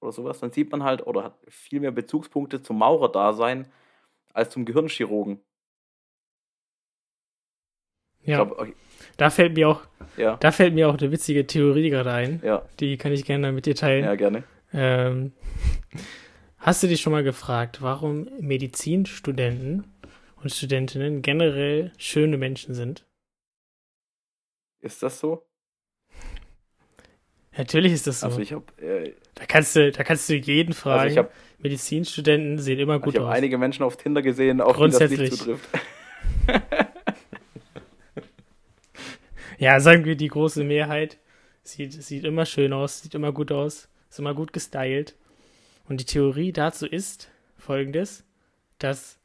oder 0.00 0.10
sowas, 0.10 0.40
dann 0.40 0.52
sieht 0.52 0.72
man 0.72 0.82
halt 0.82 1.06
oder 1.06 1.22
hat 1.22 1.34
viel 1.48 1.78
mehr 1.78 1.90
Bezugspunkte 1.90 2.62
zum 2.62 2.78
Maurerdasein 2.78 3.70
als 4.32 4.48
zum 4.48 4.64
Gehirnchirurgen. 4.64 5.38
Ja. 8.22 8.36
Glaub, 8.36 8.58
okay. 8.58 8.74
Da 9.18 9.28
fällt 9.28 9.54
mir 9.54 9.68
auch, 9.68 9.82
ja. 10.16 10.38
da 10.38 10.50
fällt 10.50 10.72
mir 10.72 10.88
auch 10.88 10.96
eine 10.96 11.12
witzige 11.12 11.46
Theorie 11.46 11.90
gerade 11.90 12.10
ein. 12.10 12.40
Ja. 12.42 12.66
Die 12.80 12.96
kann 12.96 13.12
ich 13.12 13.26
gerne 13.26 13.52
mit 13.52 13.66
dir 13.66 13.74
teilen. 13.74 14.06
Ja, 14.06 14.14
gerne. 14.14 14.44
Ähm, 14.72 15.34
hast 16.56 16.82
du 16.82 16.86
dich 16.86 17.02
schon 17.02 17.12
mal 17.12 17.22
gefragt, 17.22 17.82
warum 17.82 18.30
Medizinstudenten 18.40 19.92
und 20.36 20.50
Studentinnen 20.50 21.20
generell 21.20 21.92
schöne 21.98 22.38
Menschen 22.38 22.74
sind. 22.74 23.06
Ist 24.80 25.02
das 25.02 25.20
so? 25.20 25.49
Natürlich 27.56 27.92
ist 27.92 28.06
das 28.06 28.20
so. 28.20 28.26
Also 28.26 28.40
ich 28.40 28.52
habe. 28.52 28.64
Äh, 28.80 29.12
da 29.34 29.46
kannst 29.46 29.74
du, 29.74 29.90
da 29.90 30.04
kannst 30.04 30.28
du 30.28 30.34
jeden 30.34 30.70
also 30.70 30.80
fragen. 30.82 31.00
Also 31.00 31.12
ich 31.12 31.18
hab, 31.18 31.32
Medizinstudenten 31.58 32.58
sehen 32.58 32.78
immer 32.78 32.98
gut 32.98 33.14
ich 33.14 33.20
aus. 33.20 33.24
Ich 33.24 33.28
habe 33.28 33.36
einige 33.36 33.58
Menschen 33.58 33.82
auf 33.82 33.96
Tinder 33.96 34.22
gesehen, 34.22 34.60
auf 34.60 34.76
die 34.76 34.90
das 34.90 35.10
nicht 35.10 35.32
zutrifft. 35.34 35.68
ja, 39.58 39.80
sagen 39.80 40.04
wir 40.04 40.16
die 40.16 40.28
große 40.28 40.64
Mehrheit 40.64 41.18
sieht, 41.62 41.92
sieht 41.92 42.24
immer 42.24 42.46
schön 42.46 42.72
aus, 42.72 43.02
sieht 43.02 43.14
immer 43.14 43.32
gut 43.32 43.52
aus, 43.52 43.88
ist 44.08 44.18
immer 44.18 44.34
gut 44.34 44.52
gestylt. 44.52 45.16
Und 45.88 46.00
die 46.00 46.06
Theorie 46.06 46.52
dazu 46.52 46.86
ist 46.86 47.30
folgendes, 47.58 48.24
dass 48.78 49.18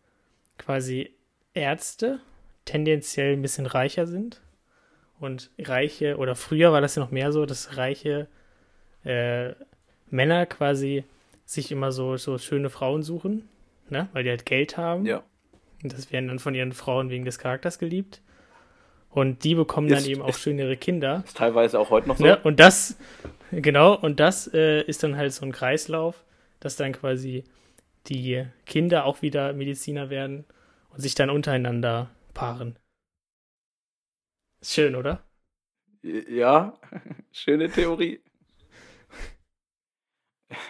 quasi 0.58 1.12
Ärzte 1.54 2.20
tendenziell 2.66 3.34
ein 3.34 3.42
bisschen 3.42 3.66
reicher 3.66 4.08
sind 4.08 4.42
und 5.20 5.50
reiche, 5.60 6.18
oder 6.18 6.36
früher 6.36 6.72
war 6.72 6.82
das 6.82 6.96
ja 6.96 7.02
noch 7.02 7.12
mehr 7.12 7.32
so, 7.32 7.46
dass 7.46 7.78
reiche 7.78 8.28
äh, 9.04 9.52
Männer 10.10 10.46
quasi 10.46 11.04
sich 11.46 11.72
immer 11.72 11.92
so, 11.92 12.18
so 12.18 12.38
schöne 12.38 12.70
Frauen 12.70 13.04
suchen, 13.04 13.48
ne? 13.90 14.10
weil 14.14 14.24
die 14.24 14.30
halt 14.30 14.46
Geld 14.46 14.78
haben. 14.78 15.06
Ja. 15.06 15.24
Und 15.84 15.94
das 15.94 16.12
werden 16.12 16.28
dann 16.28 16.40
von 16.40 16.56
ihren 16.56 16.72
Frauen 16.72 17.10
wegen 17.10 17.26
des 17.26 17.38
Charakters 17.40 17.80
geliebt. 17.80 18.22
Und 19.12 19.44
die 19.44 19.56
bekommen 19.56 19.88
ist, 19.88 20.02
dann 20.02 20.12
eben 20.12 20.22
auch 20.22 20.34
schönere 20.34 20.76
Kinder. 20.76 21.24
Ist 21.26 21.38
teilweise 21.38 21.80
auch 21.80 21.90
heute 21.90 22.08
noch 22.10 22.18
so. 22.18 22.24
Ne? 22.26 22.38
Und 22.44 22.60
das, 22.60 22.98
genau, 23.52 23.96
und 23.96 24.20
das 24.20 24.52
äh, 24.54 24.82
ist 24.82 25.04
dann 25.04 25.16
halt 25.16 25.32
so 25.32 25.46
ein 25.46 25.54
Kreislauf, 25.54 26.24
dass 26.60 26.76
dann 26.76 26.92
quasi 26.92 27.46
die 28.08 28.46
Kinder 28.66 29.06
auch 29.06 29.22
wieder 29.22 29.54
Mediziner 29.54 30.10
werden 30.10 30.44
und 30.90 31.00
sich 31.00 31.16
dann 31.16 31.30
untereinander 31.30 32.10
paaren. 32.34 32.76
Ist 34.66 34.74
schön, 34.74 34.96
oder? 34.96 35.22
Ja, 36.02 36.74
schöne 37.32 37.70
Theorie. 37.70 38.20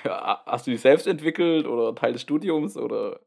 Hast 0.04 0.68
du 0.68 0.72
die 0.72 0.78
selbst 0.78 1.08
entwickelt 1.08 1.66
oder 1.66 1.96
Teil 1.96 2.12
des 2.12 2.22
Studiums 2.22 2.76
oder? 2.76 3.22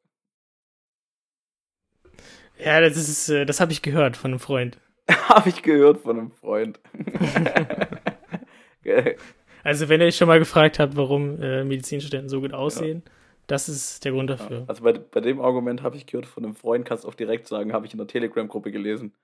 Ja, 2.59 2.83
das 2.83 2.99
ist, 2.99 3.31
äh, 3.31 3.47
das 3.47 3.63
habe 3.63 3.73
ich 3.73 3.81
gehört 3.81 4.19
von 4.19 4.33
einem 4.33 4.41
Freund. 4.41 4.79
habe 5.11 5.49
ich 5.49 5.63
gehört 5.63 6.03
von 6.03 6.19
einem 6.19 6.33
Freund. 6.33 6.79
also 9.65 9.89
wenn 9.89 10.03
ihr 10.03 10.09
euch 10.09 10.17
schon 10.17 10.29
mal 10.29 10.39
gefragt 10.39 10.79
habt, 10.79 10.97
warum 10.97 11.41
äh, 11.41 11.65
Medizinstudenten 11.65 12.29
so 12.29 12.43
gut 12.43 12.53
aussehen, 12.53 13.05
ja. 13.07 13.13
das 13.47 13.71
ist 13.71 14.05
der 14.05 14.13
Grund 14.13 14.29
dafür. 14.29 14.59
Ja, 14.59 14.65
also 14.67 14.85
bei, 14.85 14.93
bei 14.93 15.21
dem 15.21 15.41
Argument 15.41 15.83
habe 15.83 15.97
ich 15.97 16.05
gehört 16.05 16.27
von 16.27 16.45
einem 16.45 16.55
Freund, 16.55 16.85
kannst 16.85 17.05
du 17.05 17.09
auch 17.09 17.15
direkt 17.15 17.49
sagen, 17.49 17.73
habe 17.73 17.87
ich 17.87 17.93
in 17.93 17.99
der 17.99 18.07
Telegram-Gruppe 18.07 18.71
gelesen. 18.71 19.15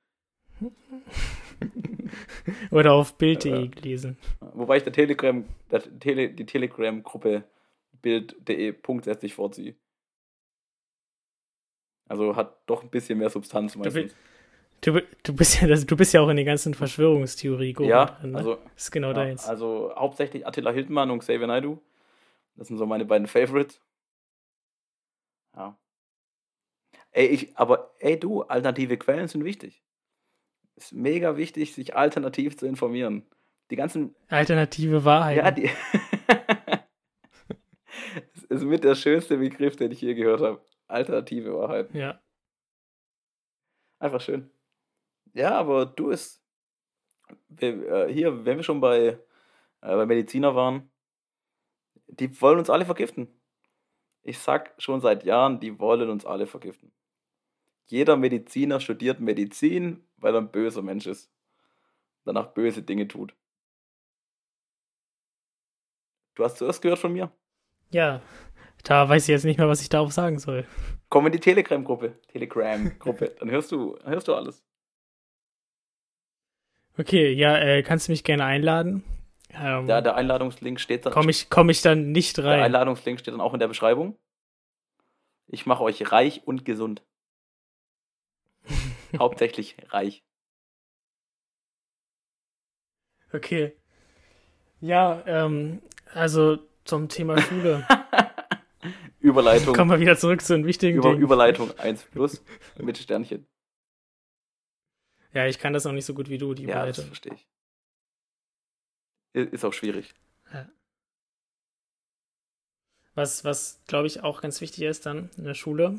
Oder 2.71 2.93
auf 2.93 3.17
Bild.de 3.17 3.69
gelesen. 3.69 4.19
Wobei 4.41 4.79
ich 4.79 4.83
der 4.83 4.93
Telegram, 4.93 5.45
der 5.71 6.01
Tele, 6.01 6.31
die 6.31 6.47
Telegram-Gruppe 6.47 7.45
Bild.de 8.03 8.73
punktsätzlich 8.73 9.35
vorziehe. 9.35 9.77
Also 12.09 12.37
hat 12.37 12.59
doch 12.67 12.83
ein 12.83 12.91
bisschen 12.91 13.19
mehr 13.19 13.31
Substanz 13.31 13.77
meistens. 13.77 14.15
Du, 14.83 15.01
du, 15.23 15.35
bist 15.35 15.63
ja, 15.63 15.75
du 15.75 15.97
bist 15.97 16.13
ja 16.13 16.21
auch 16.21 16.29
in 16.29 16.37
den 16.37 16.45
ganzen 16.45 16.75
Verschwörungstheorie 16.75 17.75
ja, 17.81 18.05
drin, 18.05 18.33
ne? 18.33 18.39
also, 18.39 18.57
das 18.57 18.85
ist 18.85 18.91
genau 18.91 19.09
ja, 19.09 19.15
deins. 19.15 19.49
Also 19.49 19.95
hauptsächlich 19.97 20.47
Attila 20.47 20.73
Hildmann 20.73 21.11
und 21.11 21.21
Xavier 21.21 21.47
Naidoo. 21.47 21.79
Das 22.57 22.69
sind 22.69 22.77
so 22.77 22.85
meine 22.85 23.07
beiden 23.07 23.27
Favorites. 23.27 23.81
Ja. 25.57 25.79
Ey, 27.13 27.27
ich, 27.27 27.57
aber 27.57 27.95
ey 27.99 28.21
du, 28.21 28.43
alternative 28.43 28.99
Quellen 28.99 29.29
sind 29.29 29.45
wichtig 29.45 29.83
ist 30.77 30.93
mega 30.93 31.37
wichtig, 31.37 31.75
sich 31.75 31.97
alternativ 31.97 32.57
zu 32.57 32.67
informieren. 32.67 33.27
Die 33.71 33.77
ganzen. 33.77 34.15
Alternative 34.29 35.05
Wahrheit. 35.05 35.37
Ja, 35.37 35.51
die. 35.51 35.71
das 38.33 38.45
ist 38.49 38.65
mit 38.65 38.85
der 38.85 38.95
schönste 38.95 39.39
Begriff, 39.39 39.77
den 39.77 39.93
ich 39.93 40.01
je 40.01 40.15
gehört 40.15 40.41
habe. 40.41 40.65
Alternative 40.87 41.55
Wahrheit. 41.55 41.93
Ja. 41.95 42.21
Einfach 43.99 44.21
schön. 44.21 44.51
Ja, 45.33 45.53
aber 45.53 45.87
du 45.87 46.11
ist. 46.11 46.43
Äh, 47.59 48.09
hier, 48.13 48.45
wenn 48.45 48.59
wir 48.59 48.65
schon 48.65 48.81
bei, 48.81 48.99
äh, 48.99 49.19
bei 49.81 50.05
Mediziner 50.07 50.55
waren, 50.55 50.91
die 52.07 52.41
wollen 52.41 52.59
uns 52.59 52.69
alle 52.69 52.85
vergiften. 52.85 53.29
Ich 54.23 54.39
sag 54.39 54.75
schon 54.79 55.01
seit 55.01 55.25
Jahren, 55.25 55.61
die 55.61 55.79
wollen 55.79 56.11
uns 56.11 56.27
alle 56.27 56.47
vergiften. 56.47 56.93
Jeder 57.87 58.17
Mediziner 58.17 58.81
studiert 58.81 59.21
Medizin, 59.21 60.07
weil 60.17 60.35
er 60.35 60.41
ein 60.41 60.51
böser 60.51 60.83
Mensch 60.83 61.07
ist. 61.07 61.31
Danach 62.25 62.49
böse 62.49 62.83
Dinge 62.83 63.07
tut. 63.09 63.35
Du 66.35 66.45
hast 66.45 66.57
zuerst 66.59 66.83
gehört 66.83 66.99
von 66.99 67.13
mir? 67.13 67.31
Ja, 67.91 68.23
da 68.83 69.09
weiß 69.09 69.25
ich 69.25 69.29
jetzt 69.29 69.45
nicht 69.45 69.59
mehr, 69.59 69.69
was 69.69 69.83
ich 69.83 69.89
darauf 69.89 70.13
sagen 70.13 70.39
soll. 70.39 70.67
Komm 71.09 71.27
in 71.27 71.33
die 71.33 71.41
Telegram-Gruppe. 71.41 72.19
Telegram-Gruppe. 72.29 73.37
Dann 73.39 73.51
hörst 73.51 73.71
du, 73.71 73.97
hörst 74.05 74.27
du 74.27 74.35
alles. 74.35 74.65
Okay, 76.99 77.33
ja, 77.33 77.57
äh, 77.59 77.83
kannst 77.83 78.09
du 78.09 78.13
mich 78.13 78.25
gerne 78.25 78.45
einladen? 78.45 79.05
Ähm, 79.51 79.87
ja, 79.87 80.01
der 80.01 80.17
Einladungslink 80.17 80.81
steht 80.81 81.07
dann. 81.07 81.13
Komme 81.13 81.31
ich, 81.31 81.51
komm 81.51 81.71
ich 81.71 81.83
dann 81.83 82.13
nicht 82.13 82.39
rein? 82.39 82.59
Der 82.59 82.65
Einladungslink 82.65 83.21
steht 83.21 83.35
dann 83.35 83.41
auch 83.41 83.55
in 83.55 83.61
der 83.61 83.69
Beschreibung. 83.69 84.17
Ich 85.47 85.67
mache 85.67 85.83
euch 85.83 86.11
reich 86.11 86.47
und 86.47 86.65
gesund. 86.65 87.03
Hauptsächlich 89.19 89.77
reich. 89.89 90.25
Okay. 93.33 93.77
Ja, 94.81 95.23
ähm, 95.27 95.83
also 96.13 96.59
zum 96.85 97.09
Thema 97.09 97.41
Schule. 97.41 97.87
Überleitung. 99.21 99.75
Kommen 99.75 99.91
wir 99.91 100.01
wieder 100.01 100.17
zurück 100.17 100.43
zu 100.43 100.55
den 100.55 100.67
wichtigen 100.67 100.99
Über, 100.99 101.11
Dingen. 101.11 101.23
Überleitung 101.23 101.77
1 101.79 102.05
plus 102.05 102.45
mit 102.79 102.99
Sternchen. 102.99 103.47
Ja, 105.33 105.47
ich 105.47 105.59
kann 105.59 105.73
das 105.73 105.87
auch 105.87 105.93
nicht 105.93 106.05
so 106.05 106.15
gut 106.15 106.29
wie 106.29 106.39
du, 106.39 106.55
die 106.55 106.65
Überleitung. 106.65 106.87
Ja, 106.87 106.93
das 106.93 107.05
verstehe 107.07 107.35
ich. 107.35 107.49
Ist 109.33 109.65
auch 109.65 109.73
schwierig. 109.73 110.15
Ja. 110.53 110.69
Was, 113.15 113.45
was 113.45 113.83
glaube 113.87 114.07
ich, 114.07 114.23
auch 114.23 114.43
ganz 114.43 114.61
wichtig 114.61 114.85
ist 114.85 115.07
dann 115.07 115.31
in 115.37 115.45
der 115.45 115.55
Schule, 115.55 115.99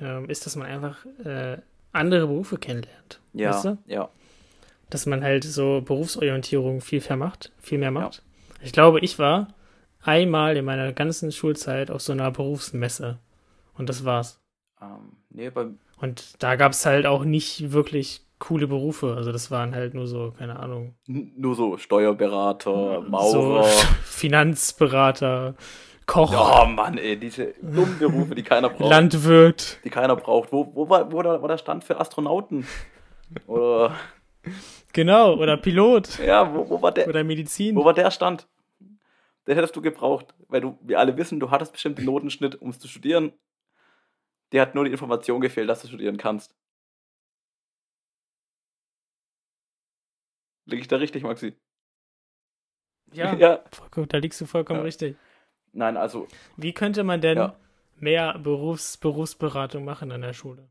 äh, 0.00 0.24
ist, 0.30 0.46
dass 0.46 0.56
man 0.56 0.66
einfach 0.66 1.04
äh, 1.24 1.60
andere 1.96 2.26
Berufe 2.26 2.56
kennenlernt. 2.58 3.20
Ja, 3.32 3.50
weißt 3.50 3.64
du? 3.64 3.78
ja. 3.86 4.08
Dass 4.88 5.06
man 5.06 5.24
halt 5.24 5.44
so 5.44 5.82
Berufsorientierung 5.84 6.80
viel 6.80 7.02
mehr 7.08 7.16
macht, 7.16 7.52
viel 7.58 7.78
mehr 7.78 7.90
macht. 7.90 8.22
Ja. 8.58 8.64
Ich 8.64 8.72
glaube, 8.72 9.00
ich 9.00 9.18
war 9.18 9.48
einmal 10.02 10.56
in 10.56 10.64
meiner 10.64 10.92
ganzen 10.92 11.32
Schulzeit 11.32 11.90
auf 11.90 12.00
so 12.00 12.12
einer 12.12 12.30
Berufsmesse. 12.30 13.18
Und 13.74 13.88
das 13.88 14.04
war's. 14.04 14.40
Ähm, 14.80 15.16
nee, 15.30 15.50
Und 15.98 16.42
da 16.42 16.56
gab 16.56 16.72
es 16.72 16.86
halt 16.86 17.06
auch 17.06 17.24
nicht 17.24 17.72
wirklich 17.72 18.22
coole 18.38 18.66
Berufe. 18.66 19.14
Also 19.16 19.32
das 19.32 19.50
waren 19.50 19.74
halt 19.74 19.94
nur 19.94 20.06
so, 20.06 20.32
keine 20.36 20.58
Ahnung. 20.58 20.94
Nur 21.06 21.54
so 21.54 21.76
Steuerberater, 21.78 23.00
Maurer. 23.02 23.64
So 23.64 23.86
Finanzberater, 24.04 25.54
Koch. 26.06 26.32
Oh 26.32 26.66
Mann, 26.66 26.98
ey, 26.98 27.16
diese 27.18 27.54
dummen 27.60 27.98
Berufe, 27.98 28.34
die 28.36 28.44
keiner 28.44 28.68
braucht. 28.68 28.90
Landwirt. 28.90 29.80
Die 29.84 29.90
keiner 29.90 30.14
braucht. 30.14 30.52
Wo, 30.52 30.72
wo, 30.74 30.88
war, 30.88 31.10
wo 31.10 31.18
war 31.18 31.48
der 31.48 31.58
Stand 31.58 31.82
für 31.82 31.98
Astronauten? 31.98 32.66
Oder. 33.46 33.96
Genau, 34.92 35.34
oder 35.34 35.56
Pilot. 35.56 36.20
Ja, 36.20 36.54
wo, 36.54 36.70
wo 36.70 36.80
war 36.80 36.92
der? 36.92 37.08
Oder 37.08 37.24
Medizin. 37.24 37.74
Wo 37.74 37.84
war 37.84 37.92
der 37.92 38.12
Stand? 38.12 38.46
Den 39.46 39.54
hättest 39.54 39.76
du 39.76 39.82
gebraucht, 39.82 40.34
weil 40.48 40.60
du, 40.60 40.78
wir 40.82 40.98
alle 40.98 41.16
wissen, 41.16 41.38
du 41.40 41.50
hattest 41.50 41.72
bestimmt 41.72 41.98
den 41.98 42.04
Notenschnitt, 42.04 42.60
um 42.60 42.70
es 42.70 42.78
zu 42.78 42.88
studieren. 42.88 43.32
Dir 44.52 44.60
hat 44.60 44.74
nur 44.74 44.84
die 44.84 44.92
Information 44.92 45.40
gefehlt, 45.40 45.68
dass 45.68 45.82
du 45.82 45.88
studieren 45.88 46.16
kannst. 46.16 46.54
Liege 50.66 50.82
ich 50.82 50.88
da 50.88 50.96
richtig, 50.96 51.22
Maxi? 51.22 51.54
Ja, 53.12 53.34
ja. 53.38 53.64
da 54.08 54.18
liegst 54.18 54.40
du 54.40 54.46
vollkommen 54.46 54.80
ja. 54.80 54.84
richtig. 54.84 55.16
Nein, 55.76 55.96
also. 55.96 56.26
Wie 56.56 56.72
könnte 56.72 57.04
man 57.04 57.20
denn 57.20 57.38
ja. 57.38 57.56
mehr 57.98 58.38
Berufs 58.38 58.96
Berufsberatung 58.96 59.84
machen 59.84 60.10
an 60.10 60.22
der 60.22 60.32
Schule? 60.32 60.68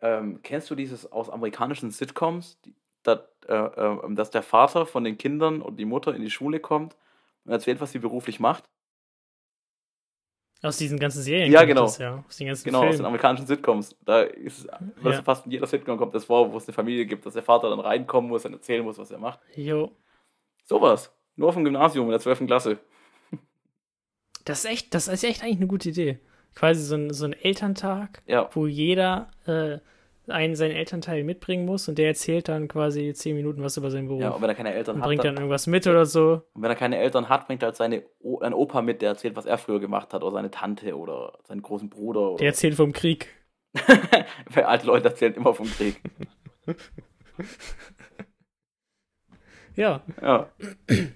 Ähm, 0.00 0.40
kennst 0.42 0.70
du 0.70 0.74
dieses 0.74 1.10
aus 1.12 1.28
amerikanischen 1.28 1.90
Sitcoms, 1.90 2.58
die, 2.62 2.74
dat, 3.02 3.28
äh, 3.46 3.54
äh, 3.54 4.14
dass 4.14 4.30
der 4.30 4.42
Vater 4.42 4.86
von 4.86 5.04
den 5.04 5.18
Kindern 5.18 5.60
und 5.60 5.76
die 5.76 5.84
Mutter 5.84 6.14
in 6.14 6.22
die 6.22 6.30
Schule 6.30 6.60
kommt 6.60 6.96
und 7.44 7.52
erzählt, 7.52 7.80
was 7.82 7.92
sie 7.92 7.98
beruflich 7.98 8.40
macht? 8.40 8.64
Aus 10.62 10.78
diesen 10.78 10.98
ganzen 10.98 11.22
Serien? 11.22 11.50
Ja, 11.50 11.64
genau. 11.64 11.82
Das, 11.82 11.98
ja. 11.98 12.22
Aus 12.26 12.36
den 12.36 12.46
ganzen 12.46 12.64
genau, 12.64 12.80
Filmen. 12.80 12.92
aus 12.92 12.96
den 12.98 13.06
amerikanischen 13.06 13.46
Sitcoms. 13.46 13.96
Da 14.04 14.22
ist 14.22 14.66
ja. 15.02 15.22
fast 15.22 15.44
in 15.46 15.52
jeder 15.52 15.66
Sitcom 15.66 15.98
kommt 15.98 16.14
das 16.14 16.24
vor, 16.24 16.52
wo 16.52 16.56
es 16.56 16.66
eine 16.66 16.74
Familie 16.74 17.06
gibt, 17.06 17.24
dass 17.24 17.34
der 17.34 17.42
Vater 17.42 17.70
dann 17.70 17.80
reinkommen 17.80 18.30
muss 18.30 18.44
und 18.46 18.52
erzählen 18.54 18.84
muss, 18.84 18.98
was 18.98 19.10
er 19.10 19.18
macht. 19.18 19.40
Jo. 19.56 19.90
Sowas. 20.64 21.14
Nur 21.36 21.52
vom 21.52 21.64
Gymnasium 21.64 22.06
in 22.06 22.10
der 22.10 22.20
12. 22.20 22.46
Klasse. 22.46 22.78
Das 24.44 24.64
ist 24.64 24.70
echt, 24.70 24.94
das 24.94 25.08
ist 25.08 25.24
echt 25.24 25.42
eigentlich 25.42 25.56
eine 25.56 25.66
gute 25.66 25.90
Idee. 25.90 26.18
quasi 26.54 26.82
so 26.82 26.96
ein, 26.96 27.12
so 27.12 27.24
ein 27.24 27.32
Elterntag, 27.32 28.22
ja. 28.26 28.48
wo 28.52 28.66
jeder 28.66 29.30
äh, 29.46 29.78
einen 30.30 30.54
seinen 30.54 30.72
Elternteil 30.72 31.24
mitbringen 31.24 31.66
muss 31.66 31.88
und 31.88 31.98
der 31.98 32.08
erzählt 32.08 32.48
dann 32.48 32.68
quasi 32.68 33.12
zehn 33.14 33.36
Minuten 33.36 33.62
was 33.62 33.76
über 33.76 33.90
seinen 33.90 34.08
Beruf. 34.08 34.22
Ja, 34.22 34.30
und 34.30 34.42
wenn 34.42 34.48
er 34.48 34.54
keine 34.54 34.72
Eltern 34.72 34.96
und 34.96 35.02
hat. 35.02 35.08
Bringt 35.08 35.24
dann, 35.24 35.34
dann 35.34 35.44
irgendwas 35.44 35.66
mit 35.66 35.86
oder 35.86 36.06
so. 36.06 36.42
Und 36.52 36.62
wenn 36.62 36.70
er 36.70 36.76
keine 36.76 36.98
Eltern 36.98 37.28
hat, 37.28 37.46
bringt 37.46 37.62
er 37.62 37.66
halt 37.66 37.76
seine 37.76 38.04
o 38.20 38.38
ein 38.38 38.54
Opa 38.54 38.82
mit, 38.82 39.02
der 39.02 39.10
erzählt, 39.10 39.36
was 39.36 39.46
er 39.46 39.58
früher 39.58 39.80
gemacht 39.80 40.12
hat, 40.12 40.22
oder 40.22 40.32
seine 40.32 40.50
Tante 40.50 40.96
oder 40.96 41.38
seinen 41.44 41.62
großen 41.62 41.88
Bruder. 41.88 42.30
Oder 42.30 42.38
der 42.38 42.48
erzählt 42.48 42.74
vom 42.74 42.92
Krieg. 42.92 43.28
Weil 44.50 44.64
alte 44.64 44.86
Leute 44.86 45.08
erzählen 45.08 45.34
immer 45.34 45.54
vom 45.54 45.66
Krieg. 45.66 46.00
ja. 49.80 50.02
Ja. 50.20 50.50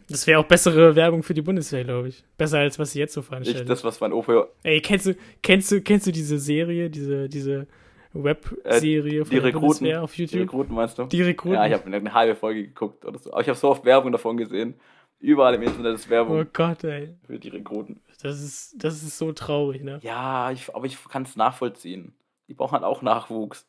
Das 0.09 0.27
wäre 0.27 0.41
auch 0.41 0.45
bessere 0.45 0.97
Werbung 0.97 1.23
für 1.23 1.35
die 1.35 1.43
Bundeswehr, 1.43 1.85
glaube 1.85 2.09
ich. 2.09 2.25
Besser 2.37 2.59
als 2.59 2.79
was 2.79 2.93
sie 2.93 2.99
jetzt 2.99 3.13
so 3.13 3.23
veranstalten. 3.23 3.61
Nicht 3.61 3.71
das, 3.71 3.85
was 3.85 4.01
mein 4.01 4.13
Opa. 4.13 4.49
Ey, 4.63 4.81
kennst 4.81 5.07
du, 5.07 5.17
kennst 5.43 5.71
du, 5.71 5.81
kennst 5.83 6.07
du 6.07 6.13
diese 6.13 6.39
Serie, 6.39 6.91
diese, 6.91 7.29
diese 7.29 7.67
Webserie 8.15 9.21
äh, 9.21 9.25
die 9.25 9.25
von 9.25 9.39
Rekruten, 9.39 9.95
auf 9.97 10.17
YouTube? 10.17 10.33
Die 10.33 10.43
Rekruten 10.43 10.75
meinst 10.75 10.99
du? 10.99 11.05
Die 11.05 11.23
Rekruten. 11.23 11.57
Ja, 11.57 11.67
ich 11.67 11.73
habe 11.73 11.85
eine 11.85 12.13
halbe 12.13 12.35
Folge 12.35 12.65
geguckt 12.65 13.05
oder 13.05 13.19
so. 13.19 13.33
Aber 13.33 13.43
ich 13.43 13.49
habe 13.49 13.59
so 13.59 13.69
oft 13.69 13.85
Werbung 13.85 14.13
davon 14.13 14.37
gesehen. 14.37 14.75
Überall 15.21 15.55
im 15.55 15.63
Internet 15.63 15.95
ist 15.95 16.11
Werbung. 16.11 16.41
Oh 16.41 16.45
Gott, 16.53 16.85
ey. 16.85 17.15
Für 17.27 17.39
die 17.39 17.49
Rekruten. 17.49 18.01
Das 18.23 18.43
ist, 18.43 18.75
das 18.83 19.03
ist 19.03 19.19
so 19.19 19.33
traurig, 19.33 19.83
ne? 19.83 19.99
Ja, 20.03 20.51
ich, 20.51 20.75
aber 20.75 20.87
ich 20.87 21.03
kann 21.09 21.23
es 21.23 21.37
nachvollziehen. 21.37 22.15
Die 22.49 22.55
brauchen 22.55 22.73
halt 22.73 22.85
auch 22.85 23.03
Nachwuchs. 23.03 23.67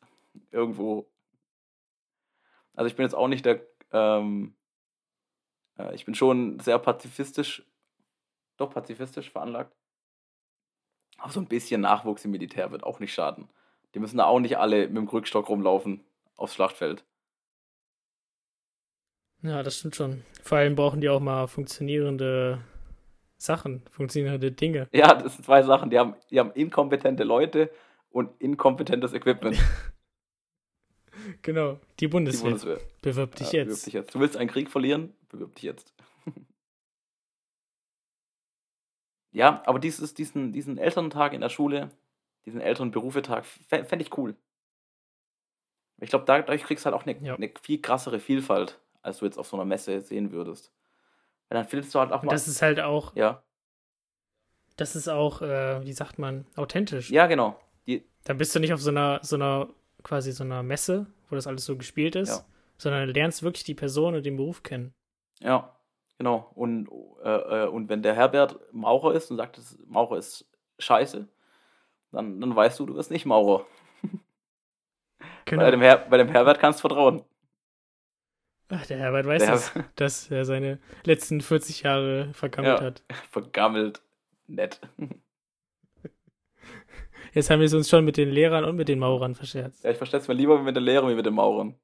Irgendwo. 0.51 1.08
Also 2.73 2.88
ich 2.88 2.95
bin 2.95 3.03
jetzt 3.03 3.15
auch 3.15 3.27
nicht 3.27 3.45
der, 3.45 3.62
ähm, 3.93 4.55
äh, 5.78 5.94
ich 5.96 6.06
bin 6.06 6.16
schon 6.16 6.60
sehr 6.60 6.80
pazifistisch, 6.80 7.64
doch 8.58 8.72
pazifistisch 8.74 9.32
veranlagt. 9.32 9.76
Aber 11.18 11.32
so 11.32 11.40
ein 11.40 11.48
bisschen 11.48 11.82
Nachwuchs 11.82 12.26
im 12.26 12.32
Militär 12.32 12.72
wird 12.72 12.84
auch 12.84 13.00
nicht 13.00 13.14
schaden. 13.14 13.50
Die 13.94 14.00
müssen 14.00 14.18
da 14.18 14.26
auch 14.26 14.40
nicht 14.40 14.58
alle 14.58 14.88
mit 14.88 14.98
dem 14.98 15.08
Krückstock 15.08 15.48
rumlaufen 15.48 16.04
aufs 16.36 16.56
Schlachtfeld. 16.56 17.06
Ja, 19.42 19.64
das 19.64 19.78
stimmt 19.78 19.96
schon. 19.96 20.24
Vor 20.44 20.58
allem 20.58 20.76
brauchen 20.76 21.02
die 21.02 21.10
auch 21.10 21.20
mal 21.20 21.48
funktionierende 21.48 22.62
Sachen, 23.38 23.84
funktionierende 23.92 24.52
Dinge. 24.52 24.88
Ja, 24.92 25.14
das 25.14 25.36
sind 25.36 25.46
zwei 25.46 25.62
Sachen. 25.64 25.90
Die 25.90 26.00
haben, 26.00 26.16
die 26.32 26.40
haben 26.40 26.52
inkompetente 26.52 27.24
Leute 27.24 27.70
und 28.10 28.30
inkompetentes 28.42 29.14
Equipment. 29.14 29.58
genau, 31.45 31.79
die 31.99 32.08
Bundeswehr. 32.08 32.51
Die 32.51 32.60
Bundeswehr. 32.60 32.79
Bewirb 33.01 33.36
dich, 33.36 33.51
ja, 33.51 33.60
jetzt. 33.60 33.67
bewirb 33.67 33.84
dich 33.86 33.93
jetzt. 33.93 34.15
Du 34.15 34.19
willst 34.19 34.38
einen 34.38 34.49
Krieg 34.49 34.69
verlieren? 34.69 35.13
Bewirb 35.29 35.55
dich 35.55 35.63
jetzt. 35.63 35.93
ja, 39.31 39.63
aber 39.65 39.79
dieses, 39.79 40.13
diesen, 40.13 40.51
diesen 40.51 40.77
Elterntag 40.77 41.34
in 41.34 41.41
der 41.41 41.49
Schule, 41.49 41.91
diesen 42.45 42.60
Elternberufetag, 42.60 43.45
fände 43.69 44.01
ich 44.01 44.17
cool. 44.17 44.36
Ich 46.01 46.10
glaube, 46.10 46.25
dadurch 46.25 46.63
kriegst 46.63 46.86
du 46.86 46.91
halt 46.91 46.95
auch 46.95 47.05
eine, 47.05 47.17
ja. 47.25 47.36
eine 47.36 47.51
viel 47.62 47.81
krassere 47.81 48.19
Vielfalt, 48.19 48.79
als 49.01 49.19
du 49.19 49.25
jetzt 49.25 49.38
auf 49.38 49.47
so 49.47 49.55
einer 49.55 49.65
Messe 49.65 50.01
sehen 50.01 50.31
würdest. 50.31 50.73
Weil 51.47 51.60
dann 51.60 51.67
findest 51.67 51.93
du 51.95 51.99
halt 51.99 52.12
auch 52.12 52.23
mal. 52.23 52.31
Das 52.31 52.47
ist 52.47 52.62
halt 52.62 52.79
auch. 52.79 53.15
Ja. 53.15 53.43
Das 54.77 54.95
ist 54.95 55.08
auch, 55.08 55.41
äh, 55.41 55.86
wie 55.86 55.93
sagt 55.93 56.19
man, 56.19 56.45
authentisch. 56.55 57.10
Ja, 57.10 57.27
genau. 57.27 57.58
Die, 57.88 58.03
dann 58.25 58.38
bist 58.38 58.53
du 58.53 58.60
nicht 58.60 58.73
auf 58.73 58.81
so 58.81 58.89
einer, 58.89 59.19
so 59.23 59.36
einer, 59.36 59.69
quasi 60.06 60.32
so 60.32 60.44
einer 60.44 60.63
Messe, 60.63 61.08
wo 61.30 61.36
das 61.36 61.48
alles 61.48 61.65
so 61.65 61.76
gespielt 61.76 62.15
ist, 62.15 62.30
ja. 62.30 62.46
sondern 62.78 63.08
du 63.08 63.13
lernst 63.13 63.44
wirklich 63.44 63.63
die 63.65 63.74
Person 63.74 64.15
und 64.15 64.26
den 64.26 64.38
Beruf 64.38 64.63
kennen. 64.63 64.94
Ja, 65.39 65.76
genau. 66.18 66.52
Und, 66.56 66.88
äh, 67.24 67.63
äh 67.63 67.68
und 67.68 67.89
wenn 67.89 68.04
der 68.04 68.15
Herbert 68.15 68.58
Maurer 68.72 69.15
ist 69.15 69.32
und 69.32 69.38
sagt, 69.38 69.60
Maurer 69.88 70.18
ist 70.18 70.46
scheiße, 70.80 71.28
dann, 72.12 72.39
dann 72.39 72.56
weißt 72.56 72.80
du, 72.80 72.86
du 72.86 72.96
wirst 72.96 73.12
nicht 73.12 73.26
Maurer. 73.26 73.65
Genau. 75.46 75.62
Bei, 75.62 75.72
dem 75.72 75.80
bei 75.80 76.18
dem 76.18 76.28
Herbert 76.28 76.60
kannst 76.60 76.80
du 76.80 76.88
vertrauen. 76.88 77.24
Ach, 78.70 78.84
der 78.88 78.98
Herbert 78.98 79.28
weiß 79.28 79.48
es, 79.48 79.72
dass 79.96 80.32
er 80.32 80.44
seine 80.44 80.80
letzten 81.04 81.39
40 81.39 81.84
Jahre 81.84 82.34
vergammelt 82.34 82.80
ja, 82.80 82.86
hat. 82.86 83.04
Vergammelt. 83.30 84.02
Nett. 84.48 84.82
Jetzt 87.36 87.50
haben 87.50 87.60
wir 87.60 87.65
es 87.65 87.74
uns 87.74 87.89
schon 87.89 88.06
mit 88.06 88.15
den 88.15 88.30
Lehrern 88.30 88.63
und 88.63 88.78
mit 88.78 88.88
den 88.88 88.98
Maurern 88.98 89.36
verscherzt. 89.36 89.84
Ja, 89.84 89.91
ich 89.91 89.98
verstehe 89.98 90.21
es 90.21 90.28
mir 90.30 90.34
lieber 90.34 90.58
mit 90.62 90.74
den 90.74 90.84
Lehrern 90.84 91.10
wie 91.10 91.15
mit 91.15 91.26
den 91.26 91.34
Maurern. 91.34 91.76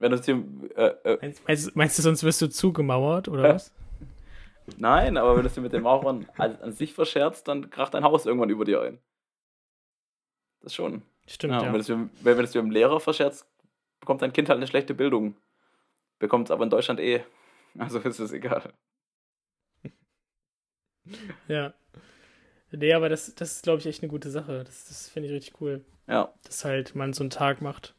Wenn 0.00 0.10
du 0.10 0.18
äh, 0.74 0.86
äh, 1.04 1.32
meinst, 1.46 1.76
meinst, 1.76 1.98
du, 1.98 2.02
sonst 2.02 2.24
wirst 2.24 2.42
du 2.42 2.48
zugemauert, 2.50 3.28
oder 3.28 3.44
äh, 3.44 3.54
was? 3.54 3.72
Nein, 4.76 5.16
aber 5.16 5.36
wenn 5.36 5.42
du 5.42 5.48
es 5.48 5.54
dir 5.54 5.60
mit 5.60 5.72
den 5.72 5.82
Maurern 5.82 6.26
an, 6.36 6.56
an, 6.56 6.72
sich 6.72 6.92
verscherzt, 6.94 7.46
dann 7.46 7.70
kracht 7.70 7.94
dein 7.94 8.02
Haus 8.02 8.26
irgendwann 8.26 8.50
über 8.50 8.64
dir 8.64 8.82
ein. 8.82 8.98
Das 10.62 10.74
schon. 10.74 11.02
Stimmt, 11.28 11.52
ja. 11.52 11.62
ja. 11.62 11.66
Wenn, 11.66 11.74
du 11.74 11.78
es, 11.78 11.88
wenn 11.88 12.36
du 12.36 12.42
es 12.42 12.50
dir 12.50 12.62
mit 12.62 12.70
dem 12.70 12.74
Lehrer 12.74 12.98
verscherzt, 12.98 13.46
bekommt 14.00 14.20
dein 14.20 14.32
Kind 14.32 14.48
halt 14.48 14.56
eine 14.56 14.66
schlechte 14.66 14.94
Bildung. 14.94 15.36
Bekommt 16.18 16.48
es 16.48 16.50
aber 16.50 16.64
in 16.64 16.70
Deutschland 16.70 16.98
eh. 16.98 17.22
Also 17.78 18.00
ist 18.00 18.18
es 18.18 18.32
egal. 18.32 18.72
Ja. 21.46 21.72
Nee, 22.72 22.94
aber 22.94 23.08
das, 23.08 23.34
das 23.34 23.52
ist, 23.52 23.62
glaube 23.62 23.80
ich, 23.80 23.86
echt 23.86 24.02
eine 24.02 24.10
gute 24.10 24.30
Sache. 24.30 24.64
Das, 24.64 24.86
das 24.86 25.08
finde 25.08 25.28
ich 25.28 25.34
richtig 25.34 25.60
cool. 25.60 25.84
Ja. 26.08 26.32
Dass 26.44 26.64
halt 26.64 26.94
man 26.94 27.12
so 27.12 27.22
einen 27.22 27.30
Tag 27.30 27.60
macht. 27.60 27.94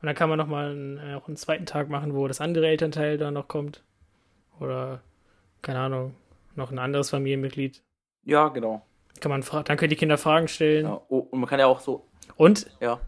Und 0.00 0.06
dann 0.06 0.14
kann 0.14 0.30
man 0.30 0.38
nochmal 0.38 0.70
einen, 0.70 0.98
äh, 0.98 1.14
auch 1.14 1.28
einen 1.28 1.36
zweiten 1.36 1.66
Tag 1.66 1.90
machen, 1.90 2.14
wo 2.14 2.26
das 2.26 2.40
andere 2.40 2.66
Elternteil 2.66 3.18
dann 3.18 3.34
noch 3.34 3.48
kommt. 3.48 3.84
Oder, 4.58 5.02
keine 5.62 5.80
Ahnung, 5.80 6.14
noch 6.54 6.70
ein 6.70 6.78
anderes 6.78 7.10
Familienmitglied. 7.10 7.82
Ja, 8.24 8.48
genau. 8.48 8.84
Kann 9.20 9.30
man 9.30 9.44
dann 9.64 9.76
können 9.76 9.90
die 9.90 9.96
Kinder 9.96 10.16
Fragen 10.16 10.48
stellen. 10.48 10.86
Ja. 10.86 11.00
Oh, 11.08 11.18
und 11.18 11.40
man 11.40 11.48
kann 11.48 11.60
ja 11.60 11.66
auch 11.66 11.80
so. 11.80 12.06
Und? 12.36 12.66
Ja. 12.80 13.00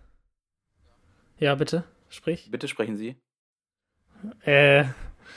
Ja, 1.38 1.54
bitte, 1.54 1.84
sprich. 2.10 2.50
Bitte 2.50 2.68
sprechen 2.68 2.96
Sie. 2.96 3.16
Äh, 4.44 4.84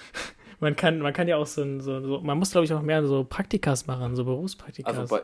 man 0.60 0.76
kann, 0.76 1.00
man 1.00 1.14
kann 1.14 1.28
ja 1.30 1.38
auch 1.38 1.48
so, 1.48 1.62
ein, 1.62 1.80
so, 1.80 2.02
so 2.02 2.20
man 2.20 2.38
muss 2.38 2.52
glaube 2.52 2.66
ich 2.66 2.74
auch 2.74 2.82
mehr 2.82 3.06
so 3.06 3.24
Praktikas 3.24 3.88
machen, 3.88 4.16
so 4.16 4.26
Berufspraktikas. 4.26 4.98
Also, 4.98 5.20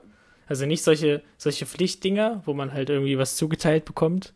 also 0.52 0.66
nicht 0.66 0.84
solche, 0.84 1.22
solche 1.38 1.66
Pflichtdinger, 1.66 2.42
wo 2.46 2.54
man 2.54 2.74
halt 2.74 2.90
irgendwie 2.90 3.18
was 3.18 3.38
zugeteilt 3.38 3.86
bekommt. 3.86 4.34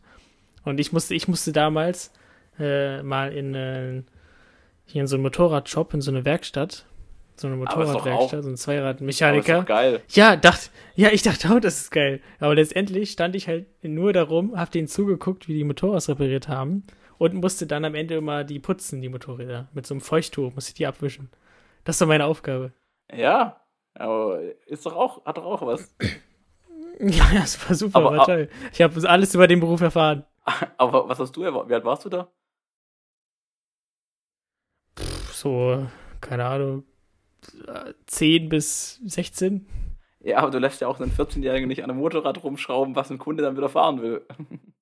Und 0.64 0.80
ich 0.80 0.90
musste, 0.90 1.14
ich 1.14 1.28
musste 1.28 1.52
damals 1.52 2.10
äh, 2.58 3.02
mal 3.02 3.34
in, 3.34 3.54
äh, 3.54 4.02
hier 4.86 5.02
in 5.02 5.06
so 5.06 5.16
einen 5.16 5.22
Motorradshop, 5.24 5.92
in 5.92 6.00
so 6.00 6.10
eine 6.10 6.24
Werkstatt, 6.24 6.86
so 7.36 7.48
eine 7.48 7.56
Motorradwerkstatt, 7.56 8.44
so 8.44 8.48
ein 8.48 8.56
Zweiradmechaniker. 8.56 9.64
geil. 9.64 10.00
Ja, 10.08 10.36
dachte, 10.36 10.70
ja, 10.94 11.10
ich 11.12 11.20
dachte 11.20 11.50
auch, 11.50 11.60
das 11.60 11.82
ist 11.82 11.90
geil. 11.90 12.22
Aber 12.40 12.54
letztendlich 12.54 13.10
stand 13.10 13.36
ich 13.36 13.46
halt 13.46 13.66
nur 13.82 14.14
darum, 14.14 14.58
hab 14.58 14.70
denen 14.70 14.88
zugeguckt, 14.88 15.48
wie 15.48 15.54
die 15.54 15.64
Motorrad 15.64 16.08
repariert 16.08 16.48
haben 16.48 16.84
und 17.18 17.34
musste 17.34 17.66
dann 17.66 17.84
am 17.84 17.94
Ende 17.94 18.14
immer 18.14 18.42
die 18.42 18.58
putzen, 18.58 19.02
die 19.02 19.10
Motorräder. 19.10 19.68
Mit 19.74 19.86
so 19.86 19.92
einem 19.92 20.00
Feuchttuch 20.00 20.54
musste 20.54 20.70
ich 20.70 20.76
die 20.76 20.86
abwischen. 20.86 21.28
Das 21.84 22.00
war 22.00 22.08
meine 22.08 22.24
Aufgabe. 22.24 22.72
Ja, 23.14 23.60
aber 23.98 24.40
ist 24.66 24.84
doch 24.86 24.94
auch, 24.94 25.24
hat 25.24 25.36
doch 25.36 25.44
auch 25.44 25.62
was. 25.62 25.94
Ja, 26.98 27.26
das 27.34 27.68
war 27.68 27.76
super, 27.76 27.98
aber, 27.98 28.16
war 28.16 28.24
toll. 28.24 28.48
Ich 28.72 28.80
habe 28.80 29.06
alles 29.06 29.34
über 29.34 29.46
den 29.46 29.60
Beruf 29.60 29.82
erfahren. 29.82 30.24
Aber 30.78 31.06
was 31.06 31.18
hast 31.18 31.36
du, 31.36 31.42
wie 31.42 31.74
alt 31.74 31.84
warst 31.84 32.06
du 32.06 32.08
da? 32.08 32.32
Pff, 34.98 35.34
so, 35.34 35.86
keine 36.22 36.46
Ahnung, 36.46 36.84
10 38.06 38.48
bis 38.48 39.00
16. 39.04 39.66
Ja, 40.20 40.38
aber 40.38 40.50
du 40.50 40.58
lässt 40.58 40.80
ja 40.80 40.88
auch 40.88 40.98
einen 40.98 41.12
14-Jährigen 41.12 41.68
nicht 41.68 41.84
an 41.84 41.90
einem 41.90 42.00
Motorrad 42.00 42.42
rumschrauben, 42.42 42.96
was 42.96 43.10
ein 43.10 43.18
Kunde 43.18 43.42
dann 43.42 43.56
wieder 43.56 43.68
fahren 43.68 44.02
will. 44.02 44.26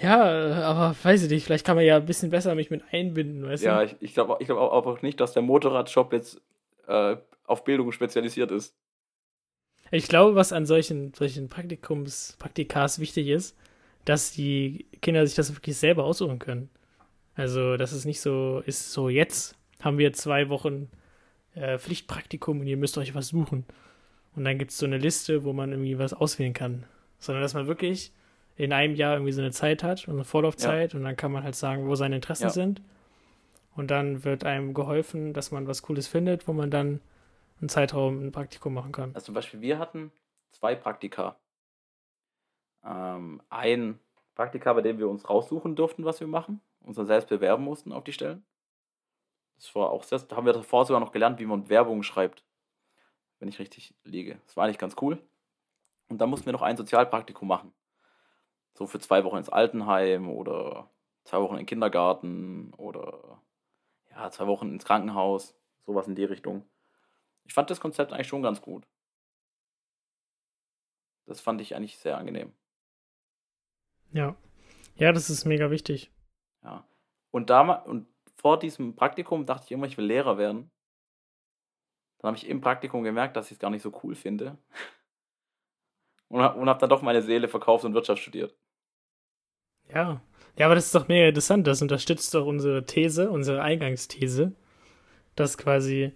Ja, 0.00 0.62
aber 0.62 0.94
weiß 1.02 1.24
ich 1.24 1.30
nicht, 1.30 1.44
vielleicht 1.44 1.66
kann 1.66 1.74
man 1.74 1.84
ja 1.84 1.96
ein 1.96 2.06
bisschen 2.06 2.30
besser 2.30 2.54
mich 2.54 2.70
mit 2.70 2.84
einbinden, 2.92 3.44
weißt 3.44 3.64
ja, 3.64 3.78
du? 3.78 3.78
Ja, 3.78 3.84
ich, 3.84 3.96
ich 3.98 4.14
glaube 4.14 4.36
ich 4.38 4.46
glaub 4.46 4.58
auch 4.58 5.02
nicht, 5.02 5.18
dass 5.18 5.32
der 5.32 5.42
Motorradshop 5.42 6.12
jetzt 6.12 6.40
äh, 6.88 7.16
auf 7.44 7.64
Bildung 7.64 7.92
spezialisiert 7.92 8.50
ist. 8.50 8.74
Ich 9.90 10.08
glaube, 10.08 10.34
was 10.34 10.52
an 10.52 10.66
solchen, 10.66 11.14
solchen 11.14 11.48
Praktikums, 11.48 12.36
Praktikas 12.38 12.98
wichtig 12.98 13.28
ist, 13.28 13.56
dass 14.04 14.32
die 14.32 14.86
Kinder 15.00 15.26
sich 15.26 15.36
das 15.36 15.54
wirklich 15.54 15.76
selber 15.76 16.04
aussuchen 16.04 16.38
können. 16.38 16.70
Also, 17.34 17.76
dass 17.76 17.92
es 17.92 18.04
nicht 18.04 18.20
so 18.20 18.62
ist, 18.66 18.92
so 18.92 19.08
jetzt 19.08 19.56
haben 19.80 19.98
wir 19.98 20.12
zwei 20.12 20.48
Wochen 20.48 20.90
äh, 21.54 21.78
Pflichtpraktikum 21.78 22.60
und 22.60 22.66
ihr 22.66 22.76
müsst 22.76 22.98
euch 22.98 23.14
was 23.14 23.28
suchen. 23.28 23.64
Und 24.34 24.44
dann 24.44 24.58
gibt 24.58 24.72
es 24.72 24.78
so 24.78 24.86
eine 24.86 24.98
Liste, 24.98 25.44
wo 25.44 25.52
man 25.52 25.70
irgendwie 25.70 25.98
was 25.98 26.14
auswählen 26.14 26.52
kann. 26.52 26.84
Sondern 27.18 27.42
dass 27.42 27.54
man 27.54 27.66
wirklich 27.66 28.12
in 28.56 28.72
einem 28.72 28.94
Jahr 28.94 29.14
irgendwie 29.14 29.32
so 29.32 29.40
eine 29.40 29.52
Zeit 29.52 29.82
hat 29.82 30.06
und 30.08 30.14
eine 30.14 30.24
Vorlaufzeit 30.24 30.92
ja. 30.92 30.98
und 30.98 31.04
dann 31.04 31.16
kann 31.16 31.32
man 31.32 31.44
halt 31.44 31.54
sagen, 31.54 31.86
wo 31.86 31.94
seine 31.94 32.16
Interessen 32.16 32.44
ja. 32.44 32.50
sind. 32.50 32.82
Und 33.74 33.90
dann 33.90 34.24
wird 34.24 34.44
einem 34.44 34.74
geholfen, 34.74 35.32
dass 35.32 35.50
man 35.50 35.66
was 35.66 35.82
Cooles 35.82 36.08
findet, 36.08 36.48
wo 36.48 36.52
man 36.52 36.70
dann 36.70 37.00
einen 37.60 37.68
Zeitraum 37.68 38.26
ein 38.26 38.32
Praktikum 38.32 38.74
machen 38.74 38.92
kann. 38.92 39.14
Also 39.14 39.26
zum 39.26 39.34
Beispiel, 39.34 39.60
wir 39.60 39.78
hatten 39.78 40.12
zwei 40.50 40.74
Praktika. 40.74 41.38
Ähm, 42.84 43.42
ein 43.50 43.98
Praktika, 44.34 44.72
bei 44.72 44.82
dem 44.82 44.98
wir 44.98 45.08
uns 45.08 45.28
raussuchen 45.28 45.76
durften, 45.76 46.04
was 46.04 46.20
wir 46.20 46.28
machen, 46.28 46.60
uns 46.80 46.96
dann 46.96 47.06
selbst 47.06 47.28
bewerben 47.28 47.64
mussten 47.64 47.92
auf 47.92 48.04
die 48.04 48.12
Stellen. 48.12 48.44
Das 49.56 49.74
war 49.74 49.90
auch 49.90 50.04
sehr, 50.04 50.20
da 50.20 50.36
haben 50.36 50.46
wir 50.46 50.52
davor 50.52 50.84
sogar 50.86 51.00
noch 51.00 51.10
gelernt, 51.12 51.40
wie 51.40 51.46
man 51.46 51.68
Werbung 51.68 52.02
schreibt. 52.02 52.44
wenn 53.40 53.48
ich 53.48 53.58
richtig 53.58 53.94
liege. 54.04 54.40
Das 54.46 54.56
war 54.56 54.64
eigentlich 54.64 54.78
ganz 54.78 54.96
cool. 55.00 55.22
Und 56.08 56.18
dann 56.18 56.30
mussten 56.30 56.46
wir 56.46 56.52
noch 56.52 56.62
ein 56.62 56.76
Sozialpraktikum 56.76 57.46
machen. 57.46 57.72
So 58.74 58.86
für 58.86 58.98
zwei 58.98 59.24
Wochen 59.24 59.36
ins 59.36 59.48
Altenheim 59.48 60.28
oder 60.28 60.90
zwei 61.24 61.40
Wochen 61.40 61.54
in 61.54 61.60
den 61.60 61.66
Kindergarten 61.66 62.72
oder 62.76 63.40
ja, 64.18 64.30
zwei 64.30 64.46
Wochen 64.46 64.72
ins 64.72 64.84
Krankenhaus. 64.84 65.54
Sowas 65.86 66.08
in 66.08 66.14
die 66.14 66.24
Richtung. 66.24 66.68
Ich 67.44 67.54
fand 67.54 67.70
das 67.70 67.80
Konzept 67.80 68.12
eigentlich 68.12 68.28
schon 68.28 68.42
ganz 68.42 68.60
gut. 68.60 68.86
Das 71.24 71.40
fand 71.40 71.60
ich 71.60 71.74
eigentlich 71.74 71.98
sehr 71.98 72.18
angenehm. 72.18 72.52
Ja. 74.12 74.36
Ja, 74.96 75.12
das 75.12 75.30
ist 75.30 75.44
mega 75.44 75.70
wichtig. 75.70 76.10
Ja. 76.62 76.86
Und, 77.30 77.48
da, 77.50 77.60
und 77.60 78.06
vor 78.36 78.58
diesem 78.58 78.96
Praktikum 78.96 79.46
dachte 79.46 79.66
ich 79.66 79.72
immer, 79.72 79.86
ich 79.86 79.96
will 79.96 80.06
Lehrer 80.06 80.36
werden. 80.36 80.70
Dann 82.18 82.28
habe 82.28 82.36
ich 82.36 82.48
im 82.48 82.60
Praktikum 82.60 83.04
gemerkt, 83.04 83.36
dass 83.36 83.46
ich 83.46 83.52
es 83.52 83.58
gar 83.58 83.70
nicht 83.70 83.82
so 83.82 83.98
cool 84.02 84.14
finde. 84.14 84.58
Und 86.28 86.42
habe 86.42 86.66
hab 86.66 86.78
dann 86.78 86.90
doch 86.90 87.00
meine 87.00 87.22
Seele 87.22 87.48
verkauft 87.48 87.86
und 87.86 87.94
Wirtschaft 87.94 88.20
studiert. 88.20 88.54
Ja. 89.88 90.20
Ja, 90.56 90.66
aber 90.66 90.74
das 90.74 90.86
ist 90.86 90.94
doch 90.94 91.08
mega 91.08 91.28
interessant. 91.28 91.66
Das 91.66 91.82
unterstützt 91.82 92.34
doch 92.34 92.46
unsere 92.46 92.84
These, 92.84 93.30
unsere 93.30 93.62
Eingangsthese, 93.62 94.52
dass 95.36 95.58
quasi 95.58 96.12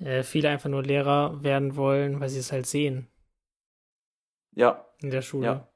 äh, 0.00 0.22
viele 0.22 0.48
einfach 0.48 0.68
nur 0.68 0.82
Lehrer 0.82 1.42
werden 1.42 1.76
wollen, 1.76 2.20
weil 2.20 2.28
sie 2.28 2.38
es 2.38 2.52
halt 2.52 2.66
sehen. 2.66 3.08
Ja. 4.52 4.86
In 5.02 5.10
der 5.10 5.22
Schule. 5.22 5.46
Ja, 5.46 5.68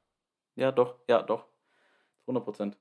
ja 0.56 0.72
doch, 0.72 0.96
ja, 1.08 1.22
doch. 1.22 1.46
100 2.22 2.44
Prozent. 2.44 2.78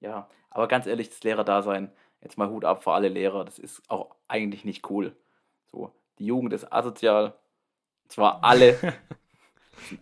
Ja, 0.00 0.28
aber 0.48 0.66
ganz 0.68 0.86
ehrlich, 0.86 1.10
das 1.10 1.22
Lehrerdasein, 1.22 1.92
jetzt 2.20 2.38
mal 2.38 2.48
Hut 2.48 2.64
ab 2.64 2.82
für 2.82 2.92
alle 2.92 3.08
Lehrer, 3.08 3.44
das 3.44 3.58
ist 3.58 3.82
auch 3.88 4.16
eigentlich 4.28 4.64
nicht 4.64 4.88
cool. 4.90 5.14
So, 5.70 5.92
die 6.18 6.26
Jugend 6.26 6.52
ist 6.52 6.72
asozial. 6.72 7.34
Zwar 8.08 8.42
alle. 8.42 8.78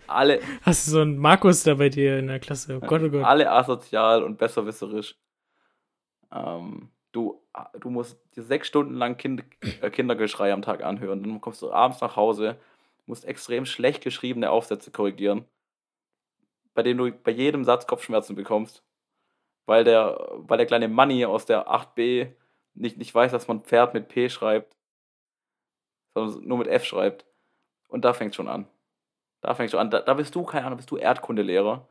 alle. 0.07 0.41
Hast 0.63 0.87
du 0.87 0.93
so 0.93 1.01
einen 1.01 1.19
Markus 1.19 1.63
da 1.63 1.75
bei 1.75 1.89
dir 1.89 2.19
in 2.19 2.29
der 2.29 2.41
Klasse? 2.41 2.81
Oh 2.83 2.87
Gott, 2.87 3.03
oh 3.03 3.11
Gott. 3.11 3.25
Alle 3.25 3.51
asozial 3.51 4.23
und 4.23 4.39
besserwisserisch. 4.39 5.17
Ähm, 6.33 6.91
du, 7.13 7.43
du 7.81 7.91
musst 7.91 8.19
dir 8.37 8.43
sechs 8.43 8.69
Stunden 8.69 8.95
lang 8.95 9.17
kind, 9.17 9.45
äh, 9.81 9.91
Kindergeschrei 9.91 10.53
am 10.53 10.63
Tag 10.63 10.83
anhören. 10.83 11.23
Dann 11.23 11.41
kommst 11.41 11.63
du 11.63 11.73
abends 11.73 12.01
nach 12.01 12.17
Hause, 12.17 12.57
musst 13.07 13.25
extrem 13.25 13.67
schlecht 13.67 14.03
geschriebene 14.03 14.51
Aufsätze 14.51 14.91
korrigieren, 14.91 15.45
bei 16.75 16.83
denen 16.83 16.99
du 16.99 17.11
bei 17.11 17.31
jedem 17.31 17.65
Satz 17.65 17.87
Kopfschmerzen 17.87 18.37
bekommst 18.37 18.83
weil 19.69 19.85
der, 19.85 20.19
weil 20.31 20.57
der 20.57 20.67
kleine 20.67 20.89
Manni 20.89 21.27
aus 21.27 21.45
der 21.45 21.69
8b 21.69 22.33
nicht, 22.73 22.97
nicht 22.97 23.15
weiß, 23.15 23.31
dass 23.33 23.49
man 23.49 23.61
Pferd 23.61 23.93
mit 23.93 24.09
P 24.09 24.31
schreibt, 24.31 24.75
sondern 26.15 26.43
nur 26.43 26.57
mit 26.57 26.69
F 26.69 26.87
schreibt. 26.87 27.27
Und 27.89 28.03
da 28.07 28.15
fängt 28.15 28.35
schon 28.35 28.49
an. 28.49 28.67
Da 29.41 29.55
fängt 29.55 29.71
schon 29.71 29.81
an. 29.81 29.91
Da, 29.91 30.01
da 30.01 30.15
bist 30.15 30.35
du, 30.35 30.43
keine 30.43 30.67
Ahnung, 30.67 30.77
bist 30.77 30.91
du 30.91 30.97
Erdkundelehrer 30.97 31.87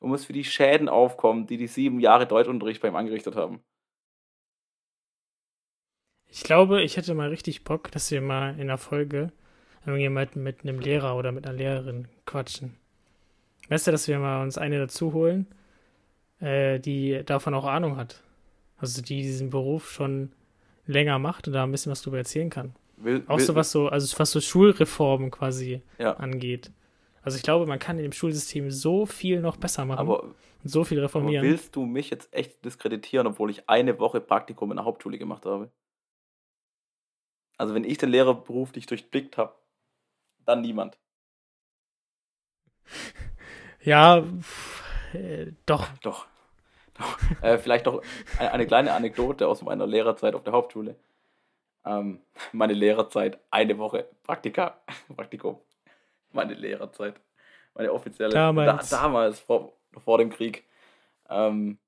und 0.00 0.08
musst 0.08 0.26
für 0.26 0.32
die 0.32 0.44
Schäden 0.44 0.88
aufkommen, 0.88 1.46
die 1.46 1.56
die 1.56 1.66
sieben 1.66 2.00
Jahre 2.00 2.26
Deutschunterricht 2.26 2.82
bei 2.82 2.88
ihm 2.88 2.96
angerichtet 2.96 3.36
haben. 3.36 3.60
Ich 6.26 6.42
glaube, 6.42 6.82
ich 6.82 6.96
hätte 6.96 7.14
mal 7.14 7.28
richtig 7.28 7.64
Bock, 7.64 7.90
dass 7.90 8.10
wir 8.10 8.20
mal 8.20 8.58
in 8.58 8.66
der 8.66 8.78
Folge 8.78 9.32
irgendjemand 9.86 10.36
mit 10.36 10.62
einem 10.62 10.78
Lehrer 10.80 11.16
oder 11.16 11.32
mit 11.32 11.46
einer 11.46 11.56
Lehrerin 11.56 12.08
quatschen. 12.26 12.76
Weißt 13.70 13.86
du, 13.86 13.90
dass 13.90 14.08
wir 14.08 14.18
mal 14.18 14.42
uns 14.42 14.58
eine 14.58 14.78
dazu 14.78 15.12
holen 15.12 15.46
äh, 16.40 16.78
die 16.78 17.22
davon 17.24 17.54
auch 17.54 17.64
Ahnung 17.64 17.96
hat. 17.96 18.22
Also 18.78 19.02
die 19.02 19.22
diesen 19.22 19.50
Beruf 19.50 19.90
schon 19.90 20.32
länger 20.86 21.18
macht 21.18 21.46
und 21.46 21.52
da 21.52 21.64
ein 21.64 21.72
bisschen 21.72 21.92
was 21.92 22.02
drüber 22.02 22.18
erzählen 22.18 22.50
kann. 22.50 22.74
Will, 22.96 23.22
auch 23.26 23.38
will, 23.38 23.44
so 23.44 23.54
was 23.54 23.70
so, 23.70 23.88
also 23.88 24.18
was 24.18 24.30
so 24.30 24.40
Schulreformen 24.40 25.30
quasi 25.30 25.82
ja. 25.98 26.14
angeht. 26.14 26.70
Also 27.28 27.36
ich 27.36 27.42
glaube, 27.42 27.66
man 27.66 27.78
kann 27.78 27.98
in 27.98 28.04
dem 28.04 28.12
Schulsystem 28.12 28.70
so 28.70 29.04
viel 29.04 29.42
noch 29.42 29.58
besser 29.58 29.84
machen 29.84 29.98
aber, 29.98 30.22
und 30.22 30.34
so 30.64 30.82
viel 30.82 30.98
reformieren. 30.98 31.44
Aber 31.44 31.52
willst 31.52 31.76
du 31.76 31.84
mich 31.84 32.08
jetzt 32.08 32.32
echt 32.32 32.64
diskreditieren, 32.64 33.26
obwohl 33.26 33.50
ich 33.50 33.68
eine 33.68 33.98
Woche 33.98 34.22
Praktikum 34.22 34.70
in 34.70 34.78
der 34.78 34.86
Hauptschule 34.86 35.18
gemacht 35.18 35.44
habe? 35.44 35.70
Also 37.58 37.74
wenn 37.74 37.84
ich 37.84 37.98
den 37.98 38.08
Lehrerberuf 38.08 38.74
nicht 38.74 38.90
durchblickt 38.90 39.36
habe, 39.36 39.54
dann 40.46 40.62
niemand. 40.62 40.98
Ja, 43.82 44.24
äh, 45.12 45.52
doch. 45.66 45.86
Doch. 46.02 46.26
doch. 46.94 47.18
äh, 47.42 47.58
vielleicht 47.58 47.86
noch 47.86 48.02
eine, 48.38 48.52
eine, 48.52 48.66
kleine 48.66 48.92
Anekdote 48.92 49.46
aus 49.46 49.62
meiner 49.62 49.86
Lehrerzeit 49.86 50.34
auf 50.34 50.44
der 50.44 50.52
Hauptschule. 50.52 50.96
Ähm, 51.84 52.20
meine 52.52 52.72
Lehrerzeit, 52.72 53.38
eine 53.50 53.78
Woche 53.78 54.08
Praktika, 54.24 54.80
Praktikum. 55.16 55.60
Meine 56.32 56.54
Lehrerzeit. 56.54 57.20
Meine 57.74 57.92
offizielle. 57.92 58.32
Damals. 58.32 58.88
Da, 58.88 59.02
damals, 59.02 59.40
vor, 59.40 59.72
vor 59.96 60.18
dem 60.18 60.30
Krieg. 60.30 60.64
Ähm, 61.28 61.78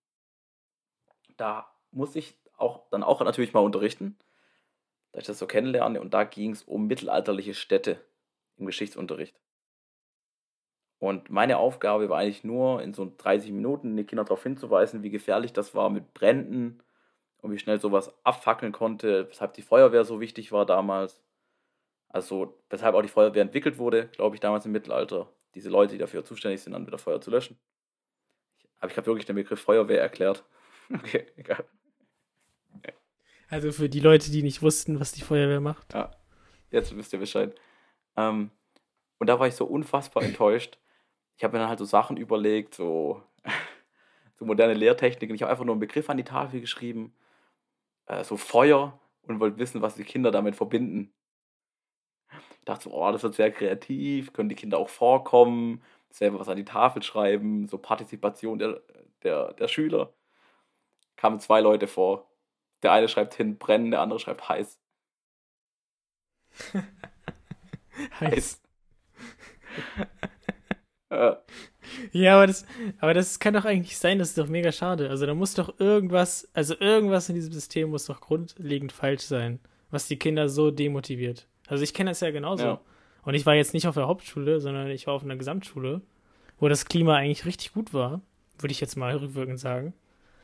da 1.36 1.70
muss 1.90 2.14
ich 2.16 2.36
auch 2.56 2.88
dann 2.90 3.02
auch 3.02 3.20
natürlich 3.20 3.52
mal 3.52 3.60
unterrichten, 3.60 4.18
da 5.12 5.20
ich 5.20 5.26
das 5.26 5.38
so 5.38 5.46
kennenlerne. 5.46 6.00
Und 6.00 6.14
da 6.14 6.24
ging 6.24 6.52
es 6.52 6.62
um 6.62 6.86
mittelalterliche 6.86 7.54
Städte 7.54 8.04
im 8.56 8.66
Geschichtsunterricht. 8.66 9.40
Und 10.98 11.30
meine 11.30 11.56
Aufgabe 11.56 12.10
war 12.10 12.18
eigentlich 12.18 12.44
nur, 12.44 12.82
in 12.82 12.92
so 12.92 13.10
30 13.16 13.52
Minuten 13.52 13.96
die 13.96 14.04
Kinder 14.04 14.24
darauf 14.24 14.42
hinzuweisen, 14.42 15.02
wie 15.02 15.08
gefährlich 15.08 15.54
das 15.54 15.74
war 15.74 15.88
mit 15.88 16.12
Bränden 16.12 16.82
und 17.38 17.50
wie 17.52 17.58
schnell 17.58 17.80
sowas 17.80 18.14
abfackeln 18.22 18.72
konnte, 18.72 19.26
weshalb 19.30 19.54
die 19.54 19.62
Feuerwehr 19.62 20.04
so 20.04 20.20
wichtig 20.20 20.52
war 20.52 20.66
damals. 20.66 21.22
Also, 22.10 22.60
weshalb 22.68 22.94
auch 22.94 23.02
die 23.02 23.08
Feuerwehr 23.08 23.42
entwickelt 23.42 23.78
wurde, 23.78 24.08
glaube 24.08 24.36
ich, 24.36 24.40
damals 24.40 24.66
im 24.66 24.72
Mittelalter. 24.72 25.32
Diese 25.54 25.70
Leute, 25.70 25.92
die 25.92 25.98
dafür 25.98 26.24
zuständig 26.24 26.60
sind, 26.60 26.72
dann 26.74 26.86
wieder 26.86 26.98
Feuer 26.98 27.20
zu 27.20 27.30
löschen. 27.30 27.58
Aber 28.78 28.90
ich 28.90 28.96
habe 28.96 29.06
wirklich 29.06 29.26
den 29.26 29.36
Begriff 29.36 29.60
Feuerwehr 29.60 30.00
erklärt. 30.00 30.44
okay, 30.94 31.26
egal. 31.36 31.64
Also 33.48 33.72
für 33.72 33.88
die 33.88 34.00
Leute, 34.00 34.30
die 34.30 34.42
nicht 34.42 34.62
wussten, 34.62 35.00
was 35.00 35.10
die 35.10 35.22
Feuerwehr 35.22 35.60
macht. 35.60 35.92
Ja, 35.92 36.12
jetzt 36.70 36.96
wisst 36.96 37.12
ihr 37.12 37.18
Bescheid. 37.18 37.54
Ähm, 38.16 38.50
und 39.18 39.26
da 39.26 39.40
war 39.40 39.48
ich 39.48 39.54
so 39.54 39.64
unfassbar 39.64 40.22
enttäuscht, 40.22 40.78
ich 41.36 41.44
habe 41.44 41.56
mir 41.56 41.60
dann 41.60 41.70
halt 41.70 41.78
so 41.78 41.86
Sachen 41.86 42.18
überlegt, 42.18 42.74
so, 42.74 43.22
so 44.38 44.44
moderne 44.44 44.74
Lehrtechniken. 44.74 45.34
Ich 45.34 45.40
habe 45.40 45.50
einfach 45.50 45.64
nur 45.64 45.72
einen 45.72 45.80
Begriff 45.80 46.10
an 46.10 46.18
die 46.18 46.24
Tafel 46.24 46.60
geschrieben, 46.60 47.14
äh, 48.06 48.24
so 48.24 48.36
Feuer 48.36 49.00
und 49.22 49.40
wollte 49.40 49.58
wissen, 49.58 49.80
was 49.80 49.94
die 49.94 50.04
Kinder 50.04 50.30
damit 50.30 50.54
verbinden. 50.54 51.14
Ich 52.60 52.64
dachte 52.66 52.84
so, 52.84 52.92
oh, 52.92 53.10
das 53.12 53.22
wird 53.22 53.34
sehr 53.34 53.50
kreativ, 53.50 54.32
können 54.32 54.48
die 54.48 54.54
Kinder 54.54 54.78
auch 54.78 54.88
vorkommen, 54.88 55.82
selber 56.10 56.38
was 56.40 56.48
an 56.48 56.56
die 56.56 56.64
Tafel 56.64 57.02
schreiben, 57.02 57.68
so 57.68 57.78
Partizipation 57.78 58.58
der, 58.58 58.80
der, 59.22 59.52
der 59.54 59.68
Schüler. 59.68 60.12
Kamen 61.16 61.40
zwei 61.40 61.60
Leute 61.60 61.86
vor. 61.86 62.28
Der 62.82 62.92
eine 62.92 63.08
schreibt 63.08 63.34
hin 63.34 63.58
brennen, 63.58 63.90
der 63.90 64.00
andere 64.00 64.20
schreibt 64.20 64.48
heiß. 64.48 64.78
heiß. 68.20 68.62
Ja, 72.12 72.36
aber 72.36 72.46
das, 72.46 72.66
aber 73.00 73.14
das 73.14 73.38
kann 73.40 73.54
doch 73.54 73.64
eigentlich 73.64 73.98
sein, 73.98 74.18
das 74.18 74.30
ist 74.30 74.38
doch 74.38 74.48
mega 74.48 74.72
schade. 74.72 75.10
Also 75.10 75.26
da 75.26 75.34
muss 75.34 75.54
doch 75.54 75.80
irgendwas, 75.80 76.48
also 76.54 76.74
irgendwas 76.78 77.28
in 77.28 77.34
diesem 77.34 77.52
System 77.52 77.90
muss 77.90 78.06
doch 78.06 78.20
grundlegend 78.20 78.92
falsch 78.92 79.22
sein, 79.22 79.60
was 79.90 80.06
die 80.06 80.18
Kinder 80.18 80.48
so 80.48 80.70
demotiviert. 80.70 81.48
Also 81.70 81.84
ich 81.84 81.94
kenne 81.94 82.10
das 82.10 82.20
ja 82.20 82.30
genauso. 82.30 82.64
Ja. 82.64 82.80
Und 83.22 83.34
ich 83.34 83.46
war 83.46 83.54
jetzt 83.54 83.74
nicht 83.74 83.86
auf 83.86 83.94
der 83.94 84.06
Hauptschule, 84.06 84.60
sondern 84.60 84.88
ich 84.88 85.06
war 85.06 85.14
auf 85.14 85.24
einer 85.24 85.36
Gesamtschule, 85.36 86.00
wo 86.58 86.68
das 86.68 86.84
Klima 86.84 87.16
eigentlich 87.16 87.44
richtig 87.44 87.72
gut 87.72 87.94
war, 87.94 88.20
würde 88.58 88.72
ich 88.72 88.80
jetzt 88.80 88.96
mal 88.96 89.16
rückwirkend 89.16 89.58
sagen. 89.58 89.94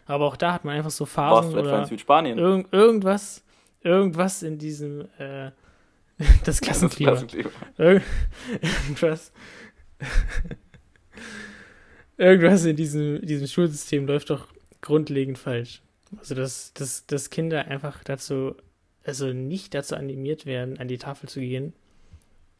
Aber 0.06 0.26
auch 0.26 0.36
da 0.36 0.52
hat 0.52 0.64
man 0.64 0.76
einfach 0.76 0.90
so 0.90 1.04
Phasen 1.04 1.52
Warst 1.52 1.66
etwa 1.66 1.78
in 1.80 1.84
Südspanien? 1.86 2.38
Irg 2.38 2.66
irgendwas, 2.72 3.44
irgendwas 3.82 4.42
in 4.42 4.58
diesem 4.58 5.08
äh, 5.18 5.50
das 6.44 6.60
Klassenklima. 6.60 7.12
Das 7.12 7.26
Klassenklima. 7.26 7.50
Irg 7.76 8.02
irgendwas 8.60 9.32
Irgendwas 12.18 12.64
in 12.64 12.76
diesem, 12.76 13.20
diesem 13.24 13.46
Schulsystem 13.46 14.06
läuft 14.06 14.30
doch 14.30 14.46
grundlegend 14.80 15.38
falsch. 15.38 15.82
Also, 16.16 16.34
dass, 16.34 16.72
dass, 16.72 17.06
dass 17.06 17.30
Kinder 17.30 17.66
einfach 17.66 18.02
dazu, 18.04 18.54
also 19.06 19.32
nicht 19.32 19.74
dazu 19.74 19.96
animiert 19.96 20.46
werden, 20.46 20.78
an 20.78 20.88
die 20.88 20.98
Tafel 20.98 21.28
zu 21.28 21.40
gehen, 21.40 21.74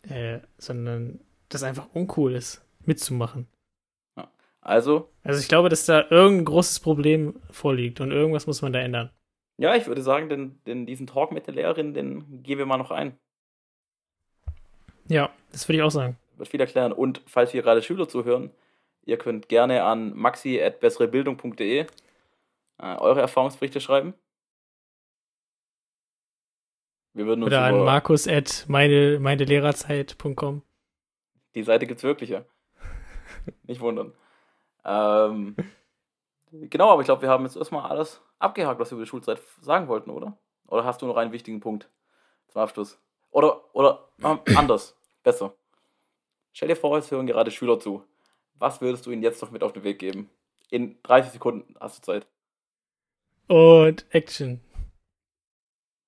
äh, 0.09 0.39
sondern 0.59 1.21
das 1.49 1.63
einfach 1.63 1.89
uncool 1.95 2.35
ist, 2.35 2.65
mitzumachen. 2.85 3.47
Also? 4.61 5.11
Also, 5.23 5.41
ich 5.41 5.49
glaube, 5.49 5.69
dass 5.69 5.87
da 5.87 6.07
irgendein 6.11 6.47
großes 6.47 6.81
Problem 6.81 7.37
vorliegt 7.51 8.01
und 8.01 8.11
irgendwas 8.11 8.49
muss 8.49 8.63
man 8.63 8.73
da 8.73 8.81
ändern. 8.81 9.11
Ja, 9.59 9.77
ich 9.77 9.87
würde 9.87 10.03
sagen, 10.03 10.29
denn, 10.29 10.59
denn 10.67 10.87
diesen 10.87 11.07
Talk 11.07 11.31
mit 11.31 11.47
der 11.47 11.55
Lehrerin, 11.55 11.95
den 11.95 12.43
gehen 12.43 12.59
wir 12.59 12.67
mal 12.67 12.77
noch 12.77 12.91
ein. 12.91 13.17
Ja, 15.09 15.31
das 15.53 15.69
würde 15.69 15.79
ich 15.79 15.83
auch 15.83 15.91
sagen 15.91 16.17
wird 16.39 16.49
viel 16.49 16.61
erklären. 16.61 16.93
Und 16.93 17.23
falls 17.27 17.53
hier 17.53 17.63
gerade 17.63 17.83
Schüler 17.83 18.09
zuhören, 18.09 18.51
ihr 19.05 19.19
könnt 19.19 19.49
gerne 19.49 19.85
an 19.85 20.15
maxi.besserebildung.de 20.17 21.81
äh, 21.81 21.87
eure 22.99 23.21
Erfahrungsberichte 23.21 23.81
schreiben. 23.81 24.15
Wir 27.17 27.25
würden 27.25 27.45
uns 27.45 27.49
Oder 27.51 27.65
an 27.65 27.83
markus 27.83 28.29
at 28.29 28.67
meine, 28.69 29.19
meine 29.19 29.45
Lehrerzeit.com. 29.45 30.61
Die 31.55 31.63
Seite 31.63 31.87
gibt's 31.87 32.03
wirklich, 32.03 32.29
ja. 32.29 32.45
Nicht 33.63 33.81
wundern. 33.81 34.13
Ähm, 34.85 35.57
genau, 36.53 36.91
aber 36.91 37.01
ich 37.01 37.07
glaube, 37.07 37.23
wir 37.23 37.31
haben 37.31 37.45
jetzt 37.45 37.57
erstmal 37.57 37.91
alles 37.91 38.21
abgehakt, 38.39 38.79
was 38.79 38.91
wir 38.91 38.97
über 38.97 39.05
die 39.05 39.09
Schulzeit 39.09 39.41
sagen 39.63 39.89
wollten, 39.89 40.11
oder? 40.11 40.37
Oder 40.67 40.85
hast 40.85 41.01
du 41.01 41.07
noch 41.07 41.17
einen 41.17 41.33
wichtigen 41.33 41.61
Punkt 41.61 41.89
zum 42.49 42.61
Abschluss? 42.61 43.01
Oder, 43.31 43.75
oder 43.75 44.11
äh, 44.23 44.37
anders, 44.55 44.95
besser. 45.23 45.55
Stell 46.53 46.69
dir 46.69 46.77
vor, 46.77 46.99
es 46.99 47.11
hören 47.11 47.27
gerade 47.27 47.51
Schüler 47.51 47.81
zu. 47.81 48.05
Was 48.59 48.83
würdest 48.83 49.07
du 49.07 49.11
ihnen 49.11 49.23
jetzt 49.23 49.41
noch 49.41 49.51
mit 49.51 49.63
auf 49.63 49.73
den 49.73 49.85
Weg 49.85 50.01
geben? 50.01 50.29
In 50.69 51.03
30 51.03 51.33
Sekunden 51.33 51.77
hast 51.81 51.97
du 51.97 52.13
Zeit. 52.13 52.27
Und 53.47 54.05
Action. 54.11 54.61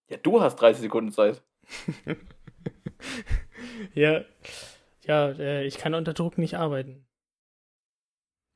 Ja, 0.09 0.17
du 0.17 0.41
hast 0.41 0.57
30 0.57 0.83
Sekunden 0.83 1.13
Zeit. 1.13 1.43
ja, 3.95 4.25
ja, 5.03 5.29
äh, 5.31 5.67
ich 5.67 5.79
kann 5.79 5.95
unter 5.95 6.15
Druck 6.15 6.39
nicht 6.39 6.57
arbeiten. 6.57 7.07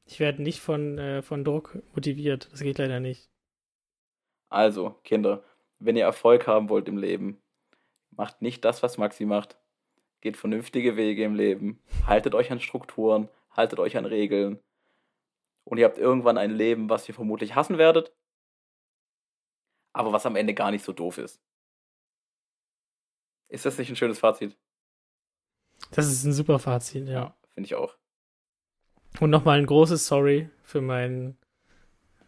Ich 0.07 0.18
werde 0.18 0.42
nicht 0.42 0.61
von, 0.61 0.98
äh, 0.98 1.22
von 1.22 1.44
Druck 1.44 1.78
motiviert. 1.94 2.48
Das 2.53 2.61
geht 2.61 2.78
leider 2.78 3.00
nicht. 3.00 3.30
Also, 4.48 4.90
Kinder, 5.05 5.44
wenn 5.78 5.96
ihr 5.96 6.05
Erfolg 6.05 6.46
haben 6.46 6.68
wollt 6.68 6.88
im 6.88 6.98
Leben, 6.98 7.42
macht 8.11 8.42
nicht 8.42 8.64
das, 8.64 8.82
was 8.82 8.98
Maxi 8.98 9.24
macht. 9.24 9.57
Geht 10.20 10.36
vernünftige 10.36 10.96
Wege 10.96 11.24
im 11.24 11.34
Leben. 11.34 11.82
Haltet 12.07 12.34
euch 12.34 12.53
an 12.53 12.61
Strukturen, 12.61 13.28
haltet 13.50 13.78
euch 13.78 13.96
an 13.96 14.05
Regeln. 14.05 14.61
Und 15.64 15.78
ihr 15.78 15.84
habt 15.84 15.98
irgendwann 15.98 16.38
ein 16.38 16.50
Leben, 16.50 16.90
was 16.90 17.09
ihr 17.09 17.14
vermutlich 17.14 17.55
hassen 17.55 17.78
werdet, 17.78 18.12
aber 19.93 20.12
was 20.12 20.26
am 20.26 20.36
Ende 20.36 20.55
gar 20.55 20.70
nicht 20.70 20.84
so 20.84 20.93
doof 20.93 21.18
ist. 21.18 21.40
Ist 23.49 23.66
das 23.66 23.78
nicht 23.78 23.90
ein 23.90 23.97
schönes 23.97 24.18
Fazit? 24.18 24.57
Das 25.90 26.07
ist 26.07 26.24
ein 26.24 26.32
super 26.32 26.59
Fazit, 26.59 27.09
ja. 27.09 27.36
Finde 27.55 27.66
ich 27.66 27.74
auch. 27.74 27.97
Und 29.20 29.30
nochmal 29.30 29.59
ein 29.59 29.66
großes 29.66 30.07
Sorry 30.07 30.49
für 30.62 30.80
meinen, 30.80 31.36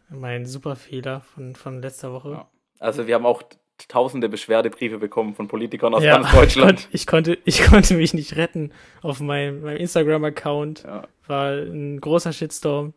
meinen 0.09 0.45
super 0.45 0.75
Fehler 0.75 1.21
von, 1.21 1.55
von 1.55 1.81
letzter 1.81 2.13
Woche. 2.13 2.31
Ja. 2.31 2.51
Also 2.79 3.07
wir 3.07 3.15
haben 3.15 3.25
auch 3.25 3.41
tausende 3.87 4.29
Beschwerdebriefe 4.29 4.97
bekommen 4.97 5.33
von 5.33 5.47
Politikern 5.47 5.93
aus 5.93 6.03
ja, 6.03 6.17
ganz 6.17 6.31
Deutschland. 6.35 6.87
Ich 6.91 7.07
konnte, 7.07 7.37
ich 7.45 7.63
konnte 7.63 7.95
mich 7.95 8.13
nicht 8.13 8.35
retten. 8.35 8.71
Auf 9.01 9.19
meinem, 9.19 9.61
meinem 9.61 9.77
Instagram-Account 9.77 10.83
ja. 10.83 11.07
war 11.27 11.53
ein 11.53 11.99
großer 11.99 12.33
Shitstorm. 12.33 12.93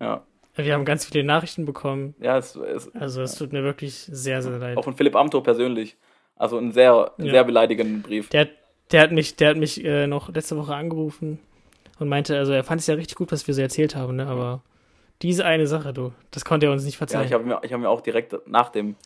Ja. 0.00 0.24
Wir 0.54 0.74
haben 0.74 0.84
ganz 0.84 1.06
viele 1.06 1.24
Nachrichten 1.24 1.64
bekommen. 1.64 2.14
Ja, 2.20 2.36
es, 2.36 2.56
es 2.56 2.94
also 2.94 3.22
es 3.22 3.36
tut 3.36 3.52
mir 3.52 3.62
wirklich 3.62 3.94
sehr, 3.94 4.42
sehr 4.42 4.58
leid. 4.58 4.76
Auch 4.76 4.84
von 4.84 4.94
Philipp 4.94 5.16
Amthor 5.16 5.42
persönlich. 5.42 5.96
Also 6.36 6.58
ein 6.58 6.72
sehr, 6.72 7.12
ja. 7.16 7.30
sehr 7.30 7.44
beleidigenden 7.44 8.02
Brief. 8.02 8.28
Der, 8.30 8.48
der 8.90 9.02
hat 9.02 9.12
mich, 9.12 9.36
der 9.36 9.50
hat 9.50 9.56
mich 9.56 9.82
äh, 9.84 10.06
noch 10.06 10.32
letzte 10.32 10.56
Woche 10.56 10.74
angerufen 10.74 11.38
und 11.98 12.08
meinte, 12.08 12.36
also 12.36 12.52
er 12.52 12.64
fand 12.64 12.80
es 12.80 12.86
ja 12.86 12.94
richtig 12.94 13.16
gut, 13.16 13.32
was 13.32 13.46
wir 13.46 13.54
so 13.54 13.62
erzählt 13.62 13.96
haben, 13.96 14.16
ne? 14.16 14.26
Aber 14.26 14.62
diese 15.22 15.46
eine 15.46 15.66
Sache, 15.66 15.92
du, 15.92 16.12
das 16.30 16.44
konnte 16.44 16.66
er 16.66 16.72
uns 16.72 16.84
nicht 16.84 16.96
verzeihen. 16.96 17.22
Ja, 17.22 17.26
ich 17.26 17.32
habe 17.32 17.44
mir, 17.44 17.54
hab 17.56 17.80
mir 17.80 17.88
auch 17.88 18.00
direkt 18.00 18.34
nach 18.46 18.70
dem, 18.70 18.96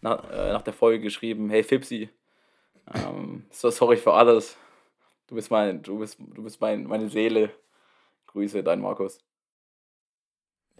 nach, 0.00 0.30
äh, 0.30 0.52
nach 0.52 0.62
der 0.62 0.72
Folge 0.72 1.00
geschrieben, 1.00 1.50
hey 1.50 1.62
Fipsi, 1.62 2.08
ähm, 2.94 3.44
so 3.50 3.70
sorry 3.70 3.96
für 3.96 4.12
alles. 4.12 4.56
Du 5.26 5.34
bist 5.34 5.50
mein, 5.50 5.82
du 5.82 5.98
bist, 5.98 6.18
du 6.20 6.42
bist 6.42 6.60
mein, 6.60 6.84
meine 6.84 7.08
Seele. 7.08 7.50
Grüße, 8.28 8.62
dein 8.62 8.80
Markus. 8.80 9.18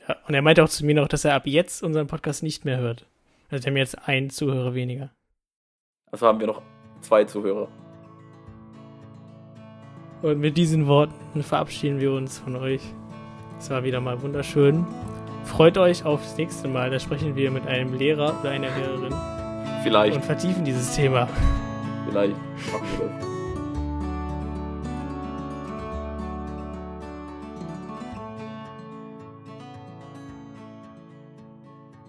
Ja, 0.09 0.17
und 0.27 0.35
er 0.35 0.43
meinte 0.43 0.63
auch 0.63 0.69
zu 0.69 0.85
mir 0.85 0.95
noch, 0.95 1.09
dass 1.09 1.25
er 1.25 1.35
ab 1.35 1.47
jetzt 1.47 1.83
unseren 1.83 2.07
Podcast 2.07 2.43
nicht 2.43 2.65
mehr 2.65 2.79
hört. 2.79 3.07
Also 3.51 3.65
wir 3.65 3.71
haben 3.71 3.77
jetzt 3.77 4.09
einen 4.09 4.31
Zuhörer 4.31 4.75
weniger. 4.75 5.11
Also 6.11 6.27
haben 6.27 6.41
wir 6.41 6.47
noch 6.47 6.63
zwei 7.01 7.25
Zuhörer. 7.25 7.69
Und 10.23 10.41
mit 10.41 10.57
diesen 10.57 10.87
Worten 10.87 11.43
verabschieden 11.43 12.01
wir 12.01 12.13
uns 12.13 12.39
von 12.39 12.57
euch. 12.57 12.81
Es 13.59 13.71
war 13.71 13.85
wieder 13.85 14.01
mal 14.01 14.21
wunderschön. 14.23 14.87
Freut 15.45 15.79
euch 15.79 16.05
aufs 16.05 16.37
nächste 16.37 16.69
Mal. 16.69 16.91
Da 16.91 16.99
sprechen 16.99 17.37
wir 17.37 17.51
mit 17.51 17.67
einem 17.67 17.95
Lehrer 17.95 18.39
oder 18.41 18.51
einer 18.51 18.69
Lehrerin. 18.77 19.15
Vielleicht. 19.83 20.17
Und 20.17 20.25
vertiefen 20.25 20.65
dieses 20.65 20.97
Thema. 20.97 21.29
Vielleicht 22.09 22.37
machen 22.73 22.87
wir 22.99 23.09
das. 23.09 23.36